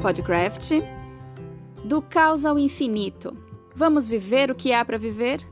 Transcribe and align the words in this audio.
Podcraft. 0.00 0.80
Do 1.84 2.00
caos 2.00 2.46
ao 2.46 2.58
infinito. 2.58 3.36
Vamos 3.74 4.06
viver 4.06 4.50
o 4.50 4.54
que 4.54 4.72
há 4.72 4.82
para 4.82 4.96
viver? 4.96 5.46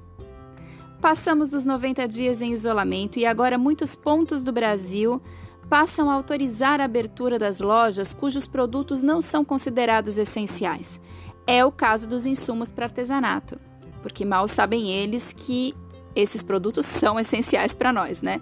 Passamos 1.02 1.50
dos 1.50 1.66
90 1.66 2.08
dias 2.08 2.40
em 2.40 2.52
isolamento 2.52 3.18
e 3.18 3.26
agora 3.26 3.58
muitos 3.58 3.94
pontos 3.94 4.42
do 4.42 4.50
Brasil 4.50 5.20
passam 5.68 6.10
a 6.10 6.14
autorizar 6.14 6.80
a 6.80 6.84
abertura 6.84 7.38
das 7.38 7.60
lojas 7.60 8.14
cujos 8.14 8.46
produtos 8.46 9.02
não 9.02 9.20
são 9.20 9.44
considerados 9.44 10.16
essenciais. 10.16 10.98
É 11.46 11.62
o 11.62 11.70
caso 11.70 12.08
dos 12.08 12.24
insumos 12.24 12.72
para 12.72 12.86
artesanato, 12.86 13.60
porque 14.02 14.24
mal 14.24 14.48
sabem 14.48 14.90
eles 14.90 15.30
que 15.30 15.74
esses 16.16 16.42
produtos 16.42 16.86
são 16.86 17.20
essenciais 17.20 17.74
para 17.74 17.92
nós, 17.92 18.22
né? 18.22 18.40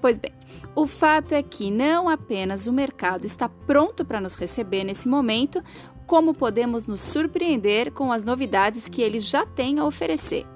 Pois 0.00 0.18
bem, 0.18 0.32
o 0.74 0.86
fato 0.86 1.32
é 1.32 1.42
que 1.42 1.70
não 1.70 2.08
apenas 2.08 2.66
o 2.66 2.72
mercado 2.72 3.26
está 3.26 3.48
pronto 3.48 4.04
para 4.04 4.20
nos 4.20 4.34
receber 4.34 4.84
nesse 4.84 5.06
momento, 5.06 5.62
como 6.06 6.34
podemos 6.34 6.86
nos 6.86 7.00
surpreender 7.00 7.92
com 7.92 8.10
as 8.10 8.24
novidades 8.24 8.88
que 8.88 9.02
ele 9.02 9.20
já 9.20 9.44
tem 9.44 9.78
a 9.78 9.84
oferecer. 9.84 10.46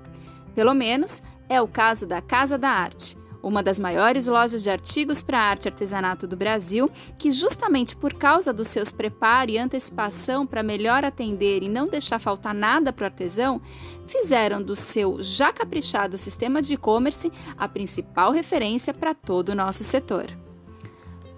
Pelo 0.54 0.74
menos 0.74 1.22
é 1.48 1.60
o 1.60 1.68
caso 1.68 2.06
da 2.06 2.20
Casa 2.20 2.56
da 2.56 2.70
Arte, 2.70 3.16
uma 3.46 3.62
das 3.62 3.78
maiores 3.78 4.26
lojas 4.26 4.62
de 4.62 4.70
artigos 4.70 5.22
para 5.22 5.38
arte 5.38 5.66
e 5.66 5.68
artesanato 5.68 6.26
do 6.26 6.36
Brasil, 6.36 6.90
que 7.16 7.30
justamente 7.30 7.94
por 7.96 8.12
causa 8.14 8.52
dos 8.52 8.66
seus 8.66 8.90
preparo 8.90 9.52
e 9.52 9.58
antecipação 9.58 10.44
para 10.44 10.64
melhor 10.64 11.04
atender 11.04 11.62
e 11.62 11.68
não 11.68 11.86
deixar 11.86 12.18
faltar 12.18 12.52
nada 12.52 12.92
para 12.92 13.04
o 13.04 13.06
artesão, 13.06 13.60
fizeram 14.08 14.60
do 14.60 14.74
seu 14.74 15.22
já 15.22 15.52
caprichado 15.52 16.18
sistema 16.18 16.60
de 16.60 16.74
e-commerce 16.74 17.30
a 17.56 17.68
principal 17.68 18.32
referência 18.32 18.92
para 18.92 19.14
todo 19.14 19.50
o 19.50 19.54
nosso 19.54 19.84
setor. 19.84 20.26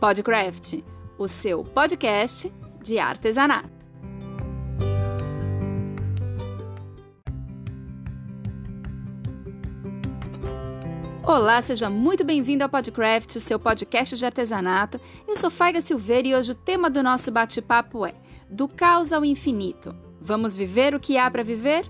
Podcraft, 0.00 0.82
o 1.18 1.28
seu 1.28 1.62
podcast 1.62 2.50
de 2.82 2.98
artesanato. 2.98 3.77
Olá, 11.28 11.60
seja 11.60 11.90
muito 11.90 12.24
bem-vindo 12.24 12.64
ao 12.64 12.70
Podcraft, 12.70 13.36
o 13.36 13.40
seu 13.40 13.60
podcast 13.60 14.16
de 14.16 14.24
artesanato. 14.24 14.98
Eu 15.28 15.36
sou 15.36 15.50
Faiga 15.50 15.78
Silveira 15.78 16.26
e 16.26 16.34
hoje 16.34 16.52
o 16.52 16.54
tema 16.54 16.88
do 16.88 17.02
nosso 17.02 17.30
bate-papo 17.30 18.06
é 18.06 18.14
Do 18.48 18.66
caos 18.66 19.12
ao 19.12 19.22
infinito. 19.22 19.94
Vamos 20.22 20.56
viver 20.56 20.94
o 20.94 20.98
que 20.98 21.18
há 21.18 21.30
para 21.30 21.44
viver? 21.44 21.84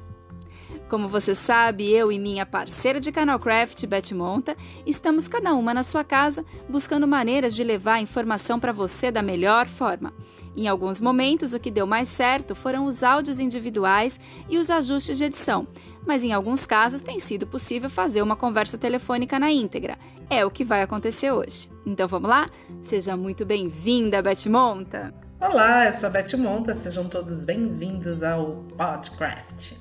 Como 0.88 1.06
você 1.06 1.34
sabe, 1.34 1.92
eu 1.92 2.10
e 2.10 2.18
minha 2.18 2.46
parceira 2.46 2.98
de 2.98 3.12
canal 3.12 3.38
Craft, 3.38 3.84
Beth 3.86 4.14
Monta, 4.14 4.56
estamos 4.86 5.28
cada 5.28 5.52
uma 5.52 5.74
na 5.74 5.82
sua 5.82 6.02
casa 6.02 6.44
buscando 6.66 7.06
maneiras 7.06 7.54
de 7.54 7.62
levar 7.62 7.94
a 7.94 8.00
informação 8.00 8.58
para 8.58 8.72
você 8.72 9.10
da 9.10 9.20
melhor 9.20 9.66
forma. 9.66 10.14
Em 10.56 10.66
alguns 10.66 10.98
momentos, 10.98 11.52
o 11.52 11.60
que 11.60 11.70
deu 11.70 11.86
mais 11.86 12.08
certo 12.08 12.54
foram 12.54 12.86
os 12.86 13.02
áudios 13.02 13.38
individuais 13.38 14.18
e 14.48 14.56
os 14.56 14.70
ajustes 14.70 15.18
de 15.18 15.24
edição, 15.24 15.68
mas 16.06 16.24
em 16.24 16.32
alguns 16.32 16.64
casos 16.64 17.02
tem 17.02 17.20
sido 17.20 17.46
possível 17.46 17.90
fazer 17.90 18.22
uma 18.22 18.34
conversa 18.34 18.78
telefônica 18.78 19.38
na 19.38 19.52
íntegra. 19.52 19.98
É 20.30 20.44
o 20.44 20.50
que 20.50 20.64
vai 20.64 20.82
acontecer 20.82 21.30
hoje. 21.30 21.68
Então 21.84 22.08
vamos 22.08 22.30
lá? 22.30 22.48
Seja 22.80 23.14
muito 23.14 23.44
bem-vinda, 23.44 24.22
Beth 24.22 24.48
Monta! 24.48 25.14
Olá, 25.38 25.86
eu 25.86 25.92
sou 25.92 26.08
a 26.08 26.10
Beth 26.10 26.36
Monta, 26.38 26.74
sejam 26.74 27.04
todos 27.04 27.44
bem-vindos 27.44 28.22
ao 28.22 28.64
Podcraft. 28.76 29.74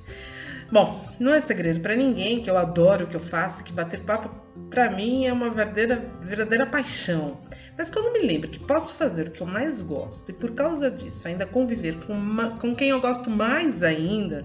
Bom, 0.71 1.01
não 1.19 1.33
é 1.33 1.39
segredo 1.39 1.79
para 1.79 1.95
ninguém 1.95 2.41
que 2.41 2.49
eu 2.49 2.57
adoro 2.57 3.05
o 3.05 3.07
que 3.07 3.15
eu 3.15 3.21
faço, 3.21 3.63
que 3.63 3.71
bater 3.71 4.01
papo 4.01 4.29
para 4.69 4.89
mim 4.89 5.25
é 5.25 5.31
uma 5.31 5.49
verdadeira, 5.49 6.11
verdadeira 6.21 6.65
paixão. 6.65 7.39
Mas 7.77 7.89
quando 7.89 8.11
me 8.11 8.19
lembro 8.19 8.49
que 8.49 8.59
posso 8.59 8.95
fazer 8.95 9.27
o 9.27 9.31
que 9.31 9.41
eu 9.41 9.47
mais 9.47 9.81
gosto 9.81 10.29
e 10.29 10.33
por 10.33 10.51
causa 10.51 10.91
disso 10.91 11.27
ainda 11.27 11.45
conviver 11.45 11.95
com, 12.05 12.13
uma, 12.13 12.51
com 12.57 12.75
quem 12.75 12.89
eu 12.89 12.99
gosto 12.99 13.29
mais 13.29 13.81
ainda 13.83 14.43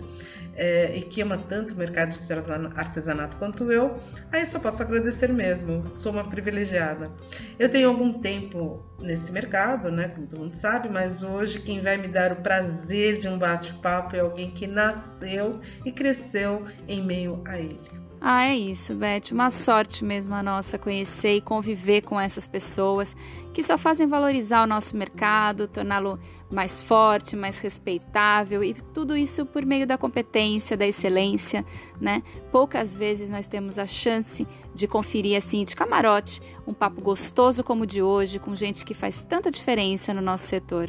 é, 0.55 0.97
e 0.97 1.03
que 1.03 1.21
ama 1.23 1.39
tanto 1.39 1.75
o 1.75 1.77
mercado 1.77 2.11
de 2.11 2.33
artesanato 2.77 3.37
quanto 3.37 3.71
eu, 3.71 3.97
aí 4.31 4.45
só 4.47 4.59
posso 4.59 4.83
agradecer 4.83 5.33
mesmo. 5.33 5.83
Sou 5.97 6.13
uma 6.13 6.29
privilegiada. 6.29 7.11
Eu 7.59 7.69
tenho 7.69 7.89
algum 7.89 8.21
tempo 8.21 8.83
nesse 9.01 9.33
mercado, 9.33 9.91
né, 9.91 10.09
como 10.09 10.27
todo 10.27 10.41
mundo 10.41 10.55
sabe, 10.55 10.89
mas 10.89 11.23
hoje 11.23 11.61
quem 11.61 11.81
vai 11.81 11.97
me 11.97 12.09
dar 12.09 12.33
o 12.33 12.37
prazer 12.37 13.17
de 13.17 13.29
um 13.29 13.39
bate-papo 13.39 14.15
é 14.17 14.21
alguém 14.21 14.51
que 14.51 14.67
nasceu 14.67 15.61
e 15.85 15.91
cresceu 15.91 16.65
em 16.87 17.05
meio 17.05 17.43
a 17.45 17.59
ele. 17.59 17.92
Ah, 18.25 18.45
é 18.47 18.57
isso, 18.57 18.95
Beth. 18.95 19.33
Uma 19.33 19.51
sorte 19.51 20.05
mesmo 20.05 20.33
a 20.33 20.45
nossa 20.45 20.79
conhecer 20.79 21.35
e 21.35 21.41
conviver 21.41 22.03
com 22.03 22.21
essas 22.21 22.47
pessoas 22.47 23.17
que 23.53 23.65
só 23.65 23.77
fazem 23.77 24.07
valorizar 24.07 24.63
o 24.63 24.67
nosso 24.67 24.97
mercado, 24.97 25.67
torná-lo 25.67 26.21
mais 26.49 26.81
forte, 26.81 27.35
mais 27.35 27.59
respeitável 27.59 28.63
e 28.63 28.75
tudo 28.75 29.17
isso 29.17 29.45
por 29.45 29.67
meio 29.67 29.89
da 29.89 29.99
competência, 29.99 30.77
da 30.77 30.87
excelência, 30.87 31.65
né? 32.01 32.23
Poucas 32.53 32.97
vezes 32.97 33.29
nós 33.29 33.49
temos 33.49 33.77
a 33.77 33.89
chance 33.89 34.47
de 34.73 34.87
conferir 34.87 35.37
assim 35.37 35.65
de 35.65 35.75
camarote 35.75 36.41
um 36.65 36.73
papo 36.73 37.01
gostoso 37.01 37.65
como 37.65 37.83
o 37.83 37.87
de 37.87 38.01
hoje, 38.01 38.39
com 38.39 38.55
gente 38.55 38.85
que 38.85 38.95
faz 38.95 39.25
tanta 39.25 39.51
diferença 39.51 40.15
no 40.15 40.23
nosso 40.23 40.47
setor. 40.47 40.89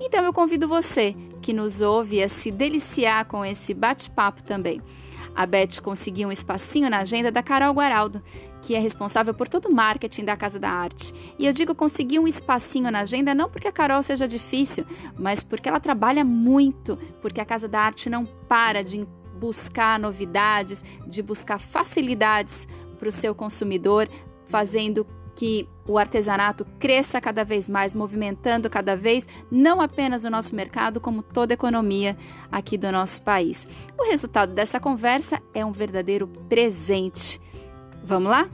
Então 0.00 0.24
eu 0.24 0.32
convido 0.32 0.68
você 0.68 1.16
que 1.42 1.52
nos 1.52 1.80
ouve 1.80 2.22
a 2.22 2.28
se 2.28 2.52
deliciar 2.52 3.24
com 3.24 3.44
esse 3.44 3.74
bate-papo 3.74 4.44
também. 4.44 4.80
A 5.34 5.46
Beth 5.46 5.80
conseguiu 5.82 6.28
um 6.28 6.32
espacinho 6.32 6.90
na 6.90 6.98
agenda 6.98 7.30
da 7.30 7.42
Carol 7.42 7.74
Guaraldo, 7.74 8.22
que 8.62 8.74
é 8.74 8.78
responsável 8.78 9.32
por 9.32 9.48
todo 9.48 9.66
o 9.66 9.74
marketing 9.74 10.24
da 10.24 10.36
Casa 10.36 10.58
da 10.58 10.70
Arte. 10.70 11.12
E 11.38 11.46
eu 11.46 11.52
digo 11.52 11.74
conseguir 11.74 12.18
um 12.18 12.28
espacinho 12.28 12.90
na 12.90 13.00
agenda 13.00 13.34
não 13.34 13.48
porque 13.48 13.68
a 13.68 13.72
Carol 13.72 14.02
seja 14.02 14.26
difícil, 14.28 14.84
mas 15.18 15.42
porque 15.42 15.68
ela 15.68 15.80
trabalha 15.80 16.24
muito, 16.24 16.96
porque 17.20 17.40
a 17.40 17.44
Casa 17.44 17.68
da 17.68 17.80
Arte 17.80 18.10
não 18.10 18.26
para 18.26 18.82
de 18.82 19.06
buscar 19.38 19.98
novidades, 19.98 20.84
de 21.06 21.22
buscar 21.22 21.58
facilidades 21.58 22.68
para 22.98 23.08
o 23.08 23.12
seu 23.12 23.34
consumidor, 23.34 24.08
fazendo 24.44 25.06
que 25.34 25.68
o 25.86 25.98
artesanato 25.98 26.64
cresça 26.78 27.20
cada 27.20 27.44
vez 27.44 27.68
mais, 27.68 27.94
movimentando 27.94 28.70
cada 28.70 28.96
vez 28.96 29.26
não 29.50 29.80
apenas 29.80 30.24
o 30.24 30.30
nosso 30.30 30.54
mercado, 30.54 31.00
como 31.00 31.22
toda 31.22 31.52
a 31.52 31.54
economia 31.54 32.16
aqui 32.50 32.76
do 32.76 32.90
nosso 32.92 33.22
país. 33.22 33.66
O 33.98 34.08
resultado 34.08 34.54
dessa 34.54 34.78
conversa 34.78 35.40
é 35.54 35.64
um 35.64 35.72
verdadeiro 35.72 36.26
presente. 36.48 37.40
Vamos 38.04 38.30
lá? 38.30 38.48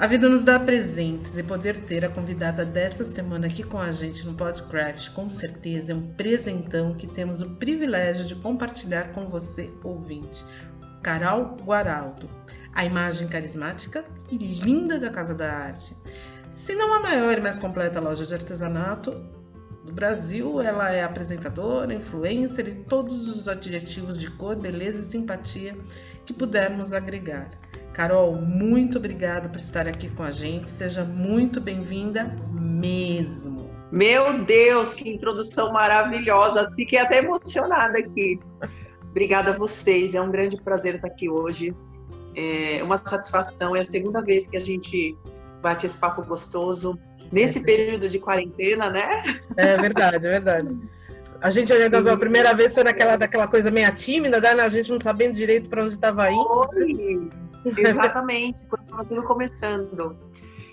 A 0.00 0.06
vida 0.06 0.30
nos 0.30 0.44
dá 0.44 0.58
presentes 0.58 1.36
e 1.36 1.42
poder 1.42 1.76
ter 1.76 2.06
a 2.06 2.08
convidada 2.08 2.64
dessa 2.64 3.04
semana 3.04 3.48
aqui 3.48 3.62
com 3.62 3.78
a 3.78 3.92
gente 3.92 4.24
no 4.24 4.32
Podcraft, 4.32 5.10
com 5.10 5.28
certeza 5.28 5.92
é 5.92 5.94
um 5.94 6.14
presentão 6.14 6.94
que 6.94 7.06
temos 7.06 7.42
o 7.42 7.50
privilégio 7.56 8.24
de 8.24 8.34
compartilhar 8.34 9.12
com 9.12 9.28
você, 9.28 9.70
ouvinte. 9.84 10.42
Carol 11.02 11.56
Guaraldo 11.62 12.30
a 12.74 12.84
imagem 12.84 13.28
carismática 13.28 14.04
e 14.30 14.36
linda 14.36 14.98
da 14.98 15.10
Casa 15.10 15.34
da 15.34 15.52
Arte. 15.52 15.94
Se 16.50 16.74
não 16.74 16.94
a 16.94 17.00
maior 17.00 17.38
e 17.38 17.40
mais 17.40 17.58
completa 17.58 18.00
loja 18.00 18.26
de 18.26 18.34
artesanato 18.34 19.12
do 19.84 19.92
Brasil, 19.92 20.60
ela 20.60 20.90
é 20.90 21.02
apresentadora, 21.02 21.94
influencer 21.94 22.68
e 22.68 22.74
todos 22.74 23.28
os 23.28 23.48
adjetivos 23.48 24.20
de 24.20 24.30
cor, 24.32 24.56
beleza 24.56 25.00
e 25.00 25.04
simpatia 25.04 25.76
que 26.24 26.32
pudermos 26.32 26.92
agregar. 26.92 27.50
Carol, 27.92 28.34
muito 28.36 28.98
obrigada 28.98 29.48
por 29.48 29.58
estar 29.58 29.86
aqui 29.86 30.08
com 30.10 30.22
a 30.22 30.30
gente. 30.30 30.70
Seja 30.70 31.04
muito 31.04 31.60
bem-vinda 31.60 32.36
mesmo. 32.52 33.70
Meu 33.90 34.44
Deus, 34.44 34.94
que 34.94 35.10
introdução 35.10 35.72
maravilhosa. 35.72 36.66
Fiquei 36.76 36.98
até 36.98 37.18
emocionada 37.18 37.98
aqui. 37.98 38.38
Obrigada 39.10 39.50
a 39.50 39.58
vocês. 39.58 40.14
É 40.14 40.20
um 40.20 40.30
grande 40.30 40.56
prazer 40.62 40.96
estar 40.96 41.08
aqui 41.08 41.28
hoje 41.28 41.74
é 42.34 42.82
uma 42.82 42.96
satisfação. 42.96 43.74
É 43.74 43.80
a 43.80 43.84
segunda 43.84 44.20
vez 44.20 44.46
que 44.46 44.56
a 44.56 44.60
gente 44.60 45.16
bate 45.62 45.86
esse 45.86 45.98
papo 45.98 46.22
gostoso 46.22 46.98
nesse 47.30 47.58
é. 47.58 47.62
período 47.62 48.08
de 48.08 48.18
quarentena, 48.18 48.90
né? 48.90 49.22
É 49.56 49.76
verdade, 49.76 50.16
é 50.16 50.30
verdade. 50.30 50.76
A 51.40 51.50
gente 51.50 51.72
ainda 51.72 52.12
a 52.12 52.16
primeira 52.16 52.54
vez 52.54 52.74
foi 52.74 52.84
naquela 52.84 53.16
daquela 53.16 53.48
coisa 53.48 53.70
meio 53.70 53.92
tímida, 53.94 54.40
né? 54.40 54.50
A 54.50 54.68
gente 54.68 54.90
não 54.90 54.98
sabendo 54.98 55.34
direito 55.34 55.68
para 55.68 55.84
onde 55.84 55.94
estava 55.94 56.30
indo. 56.30 57.30
exatamente, 57.78 58.62
quando 58.66 58.82
estava 58.82 59.04
tudo 59.04 59.22
começando. 59.22 60.16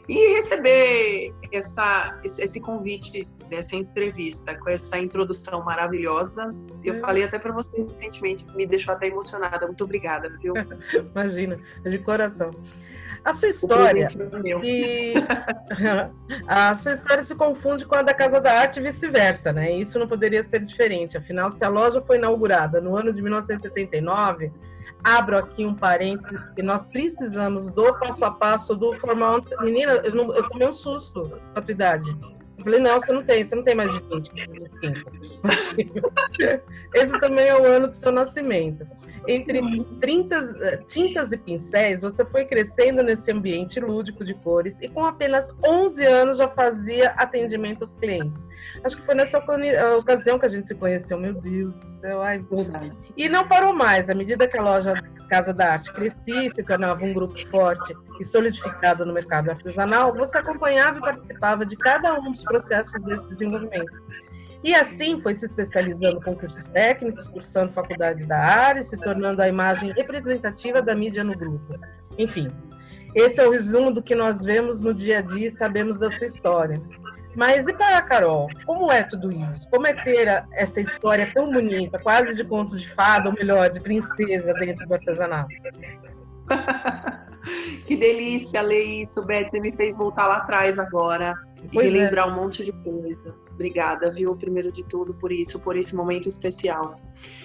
E 0.08 0.36
receber 0.36 1.34
essa, 1.52 2.18
esse 2.24 2.62
convite 2.62 3.28
dessa 3.50 3.76
entrevista, 3.76 4.56
com 4.56 4.70
essa 4.70 4.98
introdução 4.98 5.64
maravilhosa, 5.64 6.56
eu 6.84 6.96
é. 6.96 7.00
falei 7.00 7.24
até 7.26 7.38
para 7.38 7.52
você 7.52 7.82
recentemente, 7.82 8.46
me 8.56 8.66
deixou 8.66 8.94
até 8.94 9.08
emocionada. 9.08 9.66
Muito 9.66 9.84
obrigada, 9.84 10.30
viu? 10.42 10.54
Imagina, 11.14 11.60
de 11.84 11.98
coração. 12.00 12.52
A 13.26 13.34
sua 13.34 13.50
história 13.50 14.08
e 14.64 15.14
a 16.48 16.74
sua 16.76 16.94
história 16.94 17.24
se 17.26 17.36
confunde 17.36 17.86
com 17.86 17.96
a 17.96 18.02
da 18.02 18.14
Casa 18.14 18.40
da 18.40 18.54
Arte 18.54 18.80
e 18.80 18.84
vice-versa, 18.84 19.52
né? 19.52 19.70
Isso 19.74 20.00
não 20.00 20.08
poderia 20.08 20.42
ser 20.46 20.64
diferente. 20.64 21.18
Afinal, 21.18 21.52
se 21.52 21.66
a 21.66 21.68
loja 21.68 22.00
foi 22.00 22.16
inaugurada 22.16 22.80
no 22.80 22.96
ano 22.96 23.12
de 23.12 23.22
1979, 23.22 24.54
abro 25.04 25.38
aqui 25.38 25.66
um 25.66 25.74
parênteses, 25.74 26.40
porque 26.42 26.62
nós 26.62 26.86
precisamos 26.86 27.70
do 27.70 27.94
passo 27.96 28.26
a 28.26 28.32
passo 28.32 28.76
do 28.76 28.94
formal. 28.96 29.42
Menina, 29.62 29.94
eu, 30.04 30.14
não, 30.14 30.34
eu 30.34 30.48
tomei 30.50 30.68
um 30.68 30.74
susto 30.74 31.30
com 31.30 31.60
a 31.60 31.62
tua 31.62 31.72
idade. 31.72 32.18
Eu 32.58 32.64
falei, 32.64 32.80
não, 32.80 33.00
você 33.00 33.12
não 33.12 33.24
tem, 33.24 33.46
você 33.46 33.56
não 33.56 33.64
tem 33.64 33.76
mais 33.76 33.92
de 33.94 34.00
20, 34.00 34.32
25. 34.34 35.12
Esse 36.94 37.20
também 37.20 37.48
é 37.48 37.56
o 37.56 37.64
ano 37.66 37.88
do 37.88 37.96
seu 37.96 38.12
nascimento. 38.12 38.86
Entre 39.28 39.62
30, 40.00 40.86
tintas 40.88 41.32
e 41.32 41.38
pincéis, 41.38 42.02
você 42.02 42.24
foi 42.24 42.46
crescendo 42.46 43.04
nesse 43.04 43.32
ambiente 43.32 43.80
lúdico 43.80 44.24
de 44.24 44.34
cores 44.34 44.78
e 44.82 44.88
com 44.88 45.06
apenas 45.06 45.50
11 45.66 46.06
anos 46.06 46.38
já 46.38 46.48
fazia 46.48 47.10
atendimento 47.12 47.82
aos 47.82 47.96
clientes. 47.96 48.48
Acho 48.84 48.98
que 48.98 49.04
foi 49.04 49.16
nessa 49.16 49.40
ocasião 49.98 50.40
que 50.40 50.46
a 50.46 50.50
gente 50.50 50.68
se 50.68 50.76
conheceu, 50.76 51.20
meu 51.20 51.34
Deus 51.34 51.74
do 51.74 52.00
céu. 52.00 52.22
Ai, 52.22 52.44
e 53.16 53.28
não 53.28 53.48
parou 53.48 53.74
mais. 53.74 54.10
À 54.10 54.16
medida 54.16 54.48
que 54.48 54.58
a 54.58 54.62
loja 54.62 54.94
Casa 55.30 55.54
da 55.54 55.74
Arte 55.74 55.92
crescia, 55.92 56.52
se 56.56 56.64
tornava 56.64 57.04
um 57.04 57.14
grupo 57.14 57.38
forte 57.48 57.94
e 58.20 58.24
solidificado 58.24 59.06
no 59.06 59.14
mercado 59.14 59.50
artesanal, 59.50 60.14
você 60.14 60.38
acompanhava 60.38 61.00
e 61.00 61.02
participava 61.02 61.66
de 61.66 61.76
cada 61.76 62.14
um 62.18 62.32
dos 62.32 62.44
processos 62.44 63.04
desse 63.04 63.28
desenvolvimento. 63.28 63.92
E 64.64 64.74
assim 64.74 65.20
foi 65.22 65.36
se 65.36 65.46
especializando 65.46 66.22
com 66.22 66.36
cursos 66.36 66.68
técnicos, 66.70 67.28
cursando 67.28 67.72
faculdade 67.72 68.26
da 68.28 68.40
área, 68.40 68.84
se 68.84 68.98
tornando 68.98 69.42
a 69.42 69.48
imagem 69.48 69.92
representativa 69.92 70.82
da 70.82 70.96
mídia 70.96 71.24
no 71.24 71.38
grupo. 71.38 71.76
Enfim, 72.18 72.48
esse 73.16 73.40
é 73.40 73.48
o 73.48 73.52
resumo 73.52 73.92
do 73.92 74.02
que 74.02 74.16
nós 74.16 74.42
vemos 74.44 74.82
no 74.82 74.94
dia 74.94 75.20
a 75.20 75.22
dia 75.22 75.48
e 75.48 75.52
sabemos 75.52 76.00
da 76.00 76.10
sua 76.10 76.28
história. 76.28 76.82
Mas 77.36 77.68
e 77.68 77.74
para 77.74 78.00
a 78.00 78.02
Carol, 78.02 78.48
como 78.66 78.92
é 78.92 79.04
tudo 79.04 79.32
isso? 79.32 79.62
Como 79.70 79.86
é 79.86 79.94
ter 79.94 80.28
essa 80.54 80.82
história 80.82 81.32
tão 81.34 81.52
bonita, 81.52 82.00
quase 82.00 82.36
de 82.36 82.44
conto 82.44 82.76
de 82.76 82.90
fada, 82.90 83.30
ou 83.30 83.36
melhor, 83.36 83.70
de 83.70 83.80
princesa 83.80 84.54
dentro 84.56 84.88
do 84.88 84.94
artesanato? 84.96 85.54
que 87.86 87.96
delícia 87.96 88.60
ler 88.62 88.82
isso, 88.82 89.24
Beth. 89.24 89.50
Você 89.50 89.60
me 89.60 89.72
fez 89.72 89.96
voltar 89.96 90.28
lá 90.28 90.38
atrás 90.38 90.80
agora 90.80 91.36
pois 91.74 91.88
e 91.88 91.90
lembrar 91.90 92.28
é. 92.28 92.32
um 92.32 92.36
monte 92.36 92.64
de 92.64 92.72
coisa. 92.72 93.36
Obrigada, 93.52 94.12
viu, 94.12 94.36
primeiro 94.36 94.72
de 94.72 94.84
tudo, 94.84 95.14
por 95.14 95.32
isso, 95.32 95.60
por 95.60 95.76
esse 95.76 95.96
momento 95.96 96.28
especial. 96.30 97.00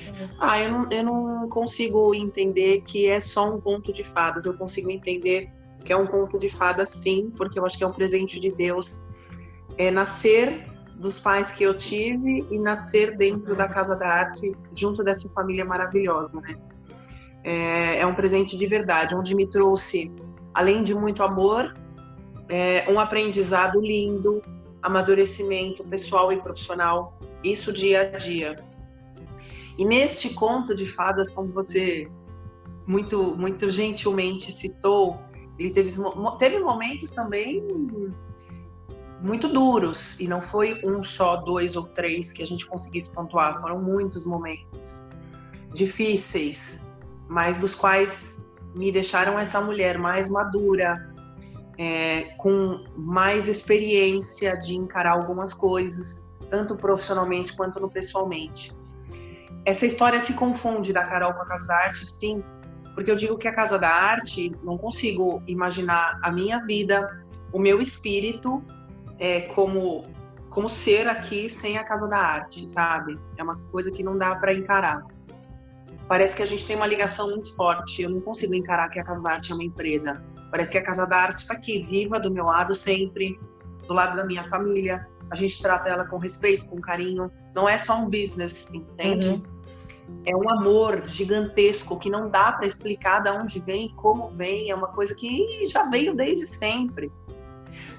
Uhum. 0.06 0.28
Ah, 0.38 0.60
eu 0.60 0.70
não, 0.70 0.88
eu 0.90 1.04
não 1.04 1.48
consigo 1.48 2.14
entender 2.14 2.82
que 2.82 3.08
é 3.08 3.20
só 3.20 3.54
um 3.54 3.60
conto 3.60 3.92
de 3.92 4.04
fadas. 4.04 4.44
Eu 4.44 4.54
consigo 4.54 4.90
entender 4.90 5.50
que 5.84 5.92
é 5.92 5.96
um 5.96 6.06
conto 6.06 6.38
de 6.38 6.48
fadas, 6.48 6.90
sim, 6.90 7.32
porque 7.36 7.58
eu 7.58 7.66
acho 7.66 7.76
que 7.76 7.84
é 7.84 7.86
um 7.86 7.92
presente 7.92 8.38
de 8.38 8.50
Deus 8.50 9.00
é 9.78 9.90
nascer 9.90 10.66
dos 10.96 11.18
pais 11.18 11.52
que 11.52 11.64
eu 11.64 11.76
tive 11.76 12.46
e 12.50 12.58
nascer 12.58 13.16
dentro 13.16 13.56
da 13.56 13.68
Casa 13.68 13.96
da 13.96 14.06
Arte, 14.06 14.54
junto 14.74 15.02
dessa 15.02 15.28
família 15.30 15.64
maravilhosa, 15.64 16.40
né? 16.40 16.56
É, 17.42 17.98
é 18.00 18.06
um 18.06 18.14
presente 18.14 18.56
de 18.56 18.66
verdade, 18.66 19.14
onde 19.14 19.34
me 19.34 19.46
trouxe, 19.46 20.14
além 20.54 20.84
de 20.84 20.94
muito 20.94 21.22
amor, 21.22 21.74
é, 22.48 22.90
um 22.90 22.98
aprendizado 22.98 23.80
lindo, 23.80 24.42
amadurecimento 24.82 25.84
pessoal 25.84 26.32
e 26.32 26.40
profissional, 26.40 27.18
isso 27.42 27.72
dia 27.72 28.02
a 28.02 28.04
dia. 28.16 28.56
E 29.78 29.84
neste 29.84 30.34
conto 30.34 30.74
de 30.74 30.84
fadas, 30.84 31.30
como 31.30 31.52
você 31.52 32.08
muito 32.86 33.36
muito 33.36 33.70
gentilmente 33.70 34.52
citou, 34.52 35.18
ele 35.58 35.70
teve, 35.70 35.90
teve 36.38 36.58
momentos 36.58 37.10
também 37.12 37.62
muito 39.20 39.48
duros 39.48 40.18
e 40.18 40.26
não 40.26 40.42
foi 40.42 40.80
um 40.84 41.02
só, 41.02 41.36
dois 41.36 41.76
ou 41.76 41.84
três 41.84 42.32
que 42.32 42.42
a 42.42 42.46
gente 42.46 42.66
conseguisse 42.66 43.10
pontuar, 43.14 43.60
foram 43.60 43.80
muitos 43.80 44.26
momentos 44.26 45.06
difíceis, 45.72 46.82
mas 47.28 47.56
dos 47.56 47.74
quais 47.74 48.44
me 48.74 48.90
deixaram 48.90 49.38
essa 49.38 49.60
mulher 49.60 49.96
mais 49.96 50.30
madura, 50.30 51.11
é, 51.82 52.34
com 52.38 52.84
mais 52.96 53.48
experiência 53.48 54.56
de 54.56 54.76
encarar 54.76 55.12
algumas 55.14 55.52
coisas, 55.52 56.24
tanto 56.48 56.76
profissionalmente 56.76 57.56
quanto 57.56 57.80
no 57.80 57.90
pessoalmente. 57.90 58.72
Essa 59.64 59.84
história 59.84 60.20
se 60.20 60.34
confunde 60.34 60.92
da 60.92 61.04
Carol 61.04 61.34
com 61.34 61.42
a 61.42 61.46
Casa 61.46 61.66
da 61.66 61.74
Arte, 61.74 62.06
sim, 62.06 62.44
porque 62.94 63.10
eu 63.10 63.16
digo 63.16 63.36
que 63.36 63.48
a 63.48 63.52
Casa 63.52 63.78
da 63.78 63.88
Arte, 63.88 64.52
não 64.62 64.78
consigo 64.78 65.42
imaginar 65.44 66.20
a 66.22 66.30
minha 66.30 66.60
vida, 66.60 67.24
o 67.52 67.58
meu 67.58 67.80
espírito 67.80 68.62
é, 69.18 69.40
como 69.40 70.04
como 70.50 70.68
ser 70.68 71.08
aqui 71.08 71.48
sem 71.48 71.78
a 71.78 71.84
Casa 71.84 72.06
da 72.06 72.18
Arte, 72.18 72.70
sabe? 72.70 73.18
É 73.38 73.42
uma 73.42 73.56
coisa 73.72 73.90
que 73.90 74.02
não 74.02 74.18
dá 74.18 74.36
para 74.36 74.52
encarar. 74.52 75.02
Parece 76.06 76.36
que 76.36 76.42
a 76.42 76.46
gente 76.46 76.66
tem 76.66 76.76
uma 76.76 76.86
ligação 76.86 77.30
muito 77.30 77.56
forte. 77.56 78.02
Eu 78.02 78.10
não 78.10 78.20
consigo 78.20 78.54
encarar 78.54 78.90
que 78.90 79.00
a 79.00 79.02
Casa 79.02 79.22
da 79.22 79.30
Arte 79.30 79.50
é 79.50 79.54
uma 79.54 79.64
empresa. 79.64 80.22
Parece 80.52 80.70
que 80.70 80.76
a 80.76 80.84
Casa 80.84 81.06
da 81.06 81.16
Arte 81.16 81.38
está 81.38 81.54
aqui, 81.54 81.82
viva 81.88 82.20
do 82.20 82.30
meu 82.30 82.44
lado 82.44 82.74
sempre, 82.74 83.40
do 83.88 83.94
lado 83.94 84.14
da 84.14 84.22
minha 84.22 84.44
família. 84.44 85.08
A 85.30 85.34
gente 85.34 85.62
trata 85.62 85.88
ela 85.88 86.04
com 86.04 86.18
respeito, 86.18 86.66
com 86.66 86.78
carinho. 86.78 87.32
Não 87.54 87.66
é 87.66 87.78
só 87.78 87.96
um 87.96 88.04
business, 88.04 88.70
entende? 88.70 89.30
Uhum. 89.30 89.42
É 90.26 90.36
um 90.36 90.50
amor 90.50 91.04
gigantesco 91.06 91.98
que 91.98 92.10
não 92.10 92.28
dá 92.28 92.52
para 92.52 92.66
explicar 92.66 93.22
de 93.22 93.30
onde 93.30 93.60
vem, 93.60 93.94
como 93.96 94.28
vem. 94.28 94.70
É 94.70 94.74
uma 94.74 94.88
coisa 94.88 95.14
que 95.14 95.66
já 95.68 95.88
veio 95.88 96.14
desde 96.14 96.44
sempre. 96.44 97.10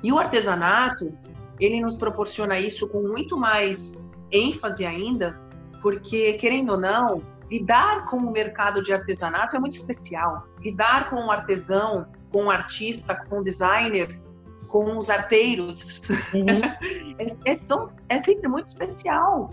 E 0.03 0.11
o 0.11 0.19
artesanato, 0.19 1.11
ele 1.59 1.81
nos 1.81 1.95
proporciona 1.95 2.59
isso 2.59 2.87
com 2.87 3.01
muito 3.01 3.35
mais 3.35 4.07
ênfase 4.31 4.85
ainda, 4.85 5.39
porque, 5.81 6.33
querendo 6.33 6.73
ou 6.73 6.79
não, 6.79 7.23
lidar 7.49 8.05
com 8.05 8.17
o 8.17 8.31
mercado 8.31 8.83
de 8.83 8.93
artesanato 8.93 9.55
é 9.55 9.59
muito 9.59 9.73
especial. 9.73 10.47
Lidar 10.59 11.09
com 11.09 11.15
um 11.15 11.31
artesão, 11.31 12.05
com 12.33 12.49
artista, 12.49 13.15
com 13.29 13.43
designer, 13.43 14.19
com 14.67 14.97
os 14.97 15.09
arteiros, 15.11 16.09
uhum. 16.09 16.63
é, 17.19 17.51
é, 17.51 17.55
são, 17.55 17.83
é 18.09 18.17
sempre 18.17 18.49
muito 18.49 18.65
especial. 18.65 19.51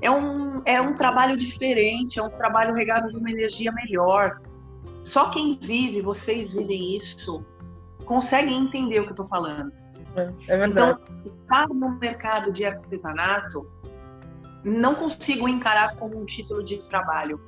É 0.00 0.10
um, 0.10 0.62
é 0.64 0.80
um 0.80 0.94
trabalho 0.94 1.36
diferente, 1.36 2.18
é 2.18 2.22
um 2.22 2.30
trabalho 2.30 2.74
regado 2.74 3.10
de 3.10 3.16
uma 3.16 3.30
energia 3.30 3.70
melhor. 3.70 4.40
Só 5.02 5.28
quem 5.28 5.58
vive, 5.60 6.00
vocês 6.00 6.54
vivem 6.54 6.96
isso, 6.96 7.44
conseguem 8.06 8.64
entender 8.64 9.00
o 9.00 9.02
que 9.02 9.10
eu 9.10 9.12
estou 9.12 9.26
falando. 9.26 9.70
É, 10.16 10.28
é. 10.48 10.66
Então, 10.66 10.98
estar 11.24 11.68
no 11.68 11.98
mercado 11.98 12.50
de 12.50 12.64
artesanato, 12.64 13.70
não 14.64 14.94
consigo 14.94 15.46
encarar 15.46 15.96
como 15.96 16.18
um 16.18 16.24
título 16.24 16.64
de 16.64 16.82
trabalho. 16.88 17.38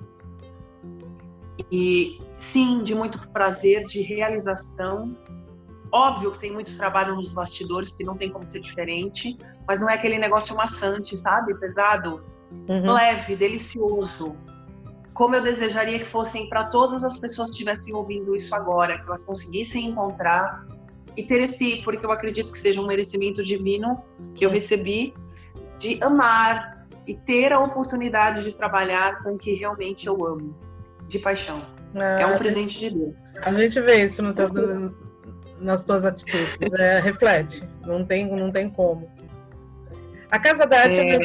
E 1.70 2.20
sim, 2.38 2.82
de 2.82 2.94
muito 2.94 3.28
prazer, 3.30 3.84
de 3.84 4.02
realização. 4.02 5.16
Óbvio 5.92 6.32
que 6.32 6.38
tem 6.38 6.52
muito 6.52 6.76
trabalho 6.76 7.14
nos 7.14 7.32
bastidores, 7.32 7.90
porque 7.90 8.04
não 8.04 8.16
tem 8.16 8.30
como 8.30 8.46
ser 8.46 8.60
diferente, 8.60 9.36
mas 9.66 9.80
não 9.80 9.88
é 9.88 9.94
aquele 9.94 10.18
negócio 10.18 10.54
maçante, 10.56 11.16
sabe? 11.16 11.54
Pesado, 11.58 12.22
uhum. 12.68 12.92
leve, 12.92 13.36
delicioso 13.36 14.36
como 15.16 15.34
eu 15.34 15.42
desejaria 15.42 15.98
que 15.98 16.04
fossem 16.04 16.46
para 16.46 16.64
todas 16.64 17.02
as 17.02 17.18
pessoas 17.18 17.48
que 17.48 17.54
estivessem 17.54 17.94
ouvindo 17.94 18.36
isso 18.36 18.54
agora, 18.54 18.98
que 18.98 19.06
elas 19.06 19.22
conseguissem 19.22 19.86
encontrar 19.86 20.66
e 21.16 21.22
ter 21.22 21.40
esse, 21.40 21.76
porque 21.82 22.04
eu 22.04 22.12
acredito 22.12 22.52
que 22.52 22.58
seja 22.58 22.82
um 22.82 22.86
merecimento 22.86 23.42
divino 23.42 23.98
que 24.34 24.44
eu 24.44 24.50
recebi 24.50 25.14
de 25.78 26.02
amar 26.04 26.86
e 27.06 27.14
ter 27.14 27.50
a 27.50 27.58
oportunidade 27.58 28.44
de 28.44 28.52
trabalhar 28.54 29.22
com 29.22 29.34
o 29.34 29.38
que 29.38 29.54
realmente 29.54 30.06
eu 30.06 30.26
amo, 30.26 30.54
de 31.06 31.18
paixão. 31.18 31.62
É, 31.94 32.22
é 32.22 32.26
um 32.26 32.36
presente 32.36 32.78
de 32.78 32.90
Deus. 32.90 33.14
A 33.42 33.52
gente 33.52 33.80
vê 33.80 34.04
isso 34.04 34.22
no 34.22 34.34
teu, 34.34 34.46
nas 35.60 35.84
tuas 35.84 36.04
atitudes, 36.04 36.72
é, 36.78 37.00
reflete, 37.00 37.62
não 37.84 38.04
tem, 38.04 38.30
não 38.30 38.50
tem 38.50 38.68
como. 38.68 39.10
A 40.30 40.38
Casa 40.38 40.66
da 40.66 40.80
Arte 40.80 40.98
é... 41.00 41.16
é 41.16 41.20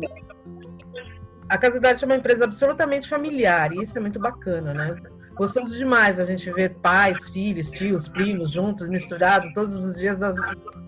a 1.50 1.58
Casa 1.58 1.82
da 1.82 1.90
Arte 1.90 2.04
é 2.04 2.08
uma 2.08 2.16
empresa 2.16 2.46
absolutamente 2.46 3.10
familiar, 3.10 3.74
e 3.74 3.82
isso 3.82 3.98
é 3.98 4.02
muito 4.02 4.20
bacana, 4.20 4.74
né? 4.74 4.96
Gostoso 5.36 5.78
demais 5.78 6.20
a 6.20 6.26
gente 6.26 6.52
ver 6.52 6.76
pais, 6.82 7.30
filhos, 7.30 7.72
tios, 7.72 8.08
primos 8.08 8.52
juntos, 8.52 8.88
misturados 8.88 9.54
todos 9.54 9.82
os 9.84 9.96
dias 9.96 10.20
das, 10.20 10.36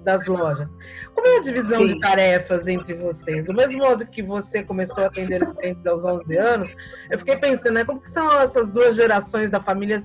das 0.04 0.28
lojas. 0.28 0.70
Como 1.16 1.28
é 1.28 1.38
a 1.38 1.42
divisão 1.42 1.80
Sim. 1.80 1.88
de 1.88 2.00
tarefas 2.00 2.68
entre 2.68 2.94
vocês? 2.94 3.46
Do 3.46 3.54
mesmo 3.54 3.78
modo 3.80 4.06
que 4.06 4.22
você 4.22 4.62
começou 4.64 5.04
a 5.04 5.08
atender 5.08 5.42
os 5.42 5.54
clientes 5.54 5.86
aos 5.86 6.04
11 6.04 6.38
anos, 6.38 6.76
eu 7.10 7.18
fiquei 7.18 7.38
pensando, 7.38 7.76
né? 7.76 7.86
Como 7.86 8.02
que 8.02 8.10
são 8.10 8.32
essas 8.40 8.74
duas 8.74 8.96
gerações 8.96 9.50
da 9.50 9.62
família 9.62 10.00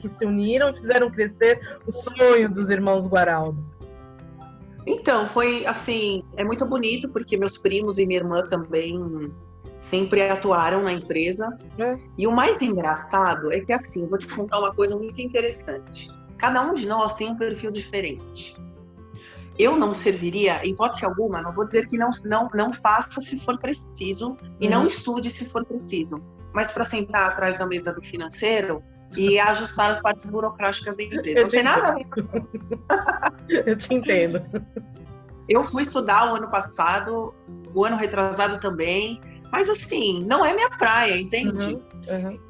que 0.00 0.08
se 0.08 0.24
uniram 0.24 0.70
e 0.70 0.80
fizeram 0.80 1.10
crescer 1.10 1.60
o 1.86 1.92
sonho 1.92 2.48
dos 2.50 2.70
irmãos 2.70 3.06
Guaraldo? 3.06 3.64
Então, 4.86 5.26
foi 5.26 5.64
assim, 5.64 6.22
é 6.36 6.44
muito 6.44 6.66
bonito, 6.66 7.08
porque 7.08 7.36
meus 7.36 7.56
primos 7.56 7.98
e 7.98 8.04
minha 8.04 8.20
irmã 8.20 8.46
também 8.46 9.32
sempre 9.84 10.28
atuaram 10.28 10.82
na 10.82 10.92
empresa. 10.92 11.56
É. 11.78 11.96
E 12.16 12.26
o 12.26 12.32
mais 12.32 12.60
engraçado 12.62 13.52
é 13.52 13.60
que, 13.60 13.72
assim, 13.72 14.06
vou 14.06 14.18
te 14.18 14.28
contar 14.28 14.58
uma 14.58 14.74
coisa 14.74 14.96
muito 14.96 15.20
interessante. 15.20 16.10
Cada 16.38 16.62
um 16.62 16.74
de 16.74 16.86
nós 16.86 17.14
tem 17.14 17.30
um 17.30 17.36
perfil 17.36 17.70
diferente. 17.70 18.56
Eu 19.58 19.76
não 19.76 19.94
serviria, 19.94 20.64
em 20.64 20.72
hipótese 20.72 21.04
alguma, 21.04 21.40
não 21.40 21.52
vou 21.52 21.64
dizer 21.64 21.86
que 21.86 21.96
não, 21.96 22.10
não, 22.24 22.48
não 22.52 22.72
faça 22.72 23.20
se 23.20 23.38
for 23.44 23.56
preciso 23.58 24.36
e 24.60 24.68
não 24.68 24.80
uhum. 24.80 24.86
estude 24.86 25.30
se 25.30 25.48
for 25.48 25.64
preciso, 25.64 26.20
mas 26.52 26.72
para 26.72 26.84
sentar 26.84 27.30
atrás 27.30 27.56
da 27.56 27.64
mesa 27.64 27.92
do 27.92 28.02
financeiro 28.02 28.82
e 29.16 29.38
ajustar 29.38 29.92
as 29.92 30.02
partes 30.02 30.28
burocráticas 30.28 30.96
da 30.96 31.04
empresa. 31.04 31.38
Eu 31.38 31.42
não 31.44 31.50
tem 31.50 31.62
nada 31.62 31.88
a 31.88 31.94
ver. 31.94 32.06
Eu 33.70 33.76
te 33.76 33.94
entendo. 33.94 34.44
Eu 35.48 35.62
fui 35.62 35.82
estudar 35.82 36.32
o 36.32 36.36
ano 36.36 36.50
passado, 36.50 37.32
o 37.72 37.84
ano 37.84 37.96
retrasado 37.96 38.58
também, 38.58 39.20
mas 39.54 39.70
assim, 39.70 40.24
não 40.24 40.44
é 40.44 40.52
minha 40.52 40.68
praia, 40.68 41.16
entende? 41.16 41.74
Uhum, 41.74 41.82
uhum. 42.08 42.40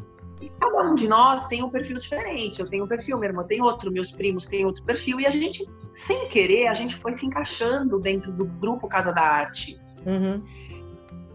Cada 0.58 0.82
um 0.84 0.94
de 0.94 1.06
nós 1.06 1.46
tem 1.48 1.62
um 1.62 1.68
perfil 1.68 1.98
diferente. 1.98 2.60
Eu 2.60 2.70
tenho 2.70 2.84
um 2.84 2.88
perfil, 2.88 3.18
minha 3.18 3.28
irmã 3.28 3.44
tem 3.44 3.60
outro, 3.60 3.92
meus 3.92 4.10
primos 4.10 4.46
têm 4.46 4.64
outro 4.64 4.82
perfil, 4.84 5.20
e 5.20 5.26
a 5.26 5.30
gente, 5.30 5.68
sem 5.92 6.26
querer, 6.28 6.66
a 6.66 6.72
gente 6.72 6.96
foi 6.96 7.12
se 7.12 7.26
encaixando 7.26 8.00
dentro 8.00 8.32
do 8.32 8.46
grupo 8.46 8.88
Casa 8.88 9.12
da 9.12 9.20
Arte. 9.20 9.78
Uhum. 10.06 10.42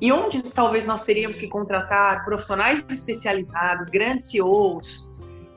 E 0.02 0.12
onde 0.12 0.42
talvez 0.42 0.88
nós 0.88 1.04
teríamos 1.04 1.38
que 1.38 1.48
contratar 1.48 2.26
profissionais 2.26 2.84
especializados, 2.90 3.92
grandes 3.92 4.32
CEOs, 4.32 5.08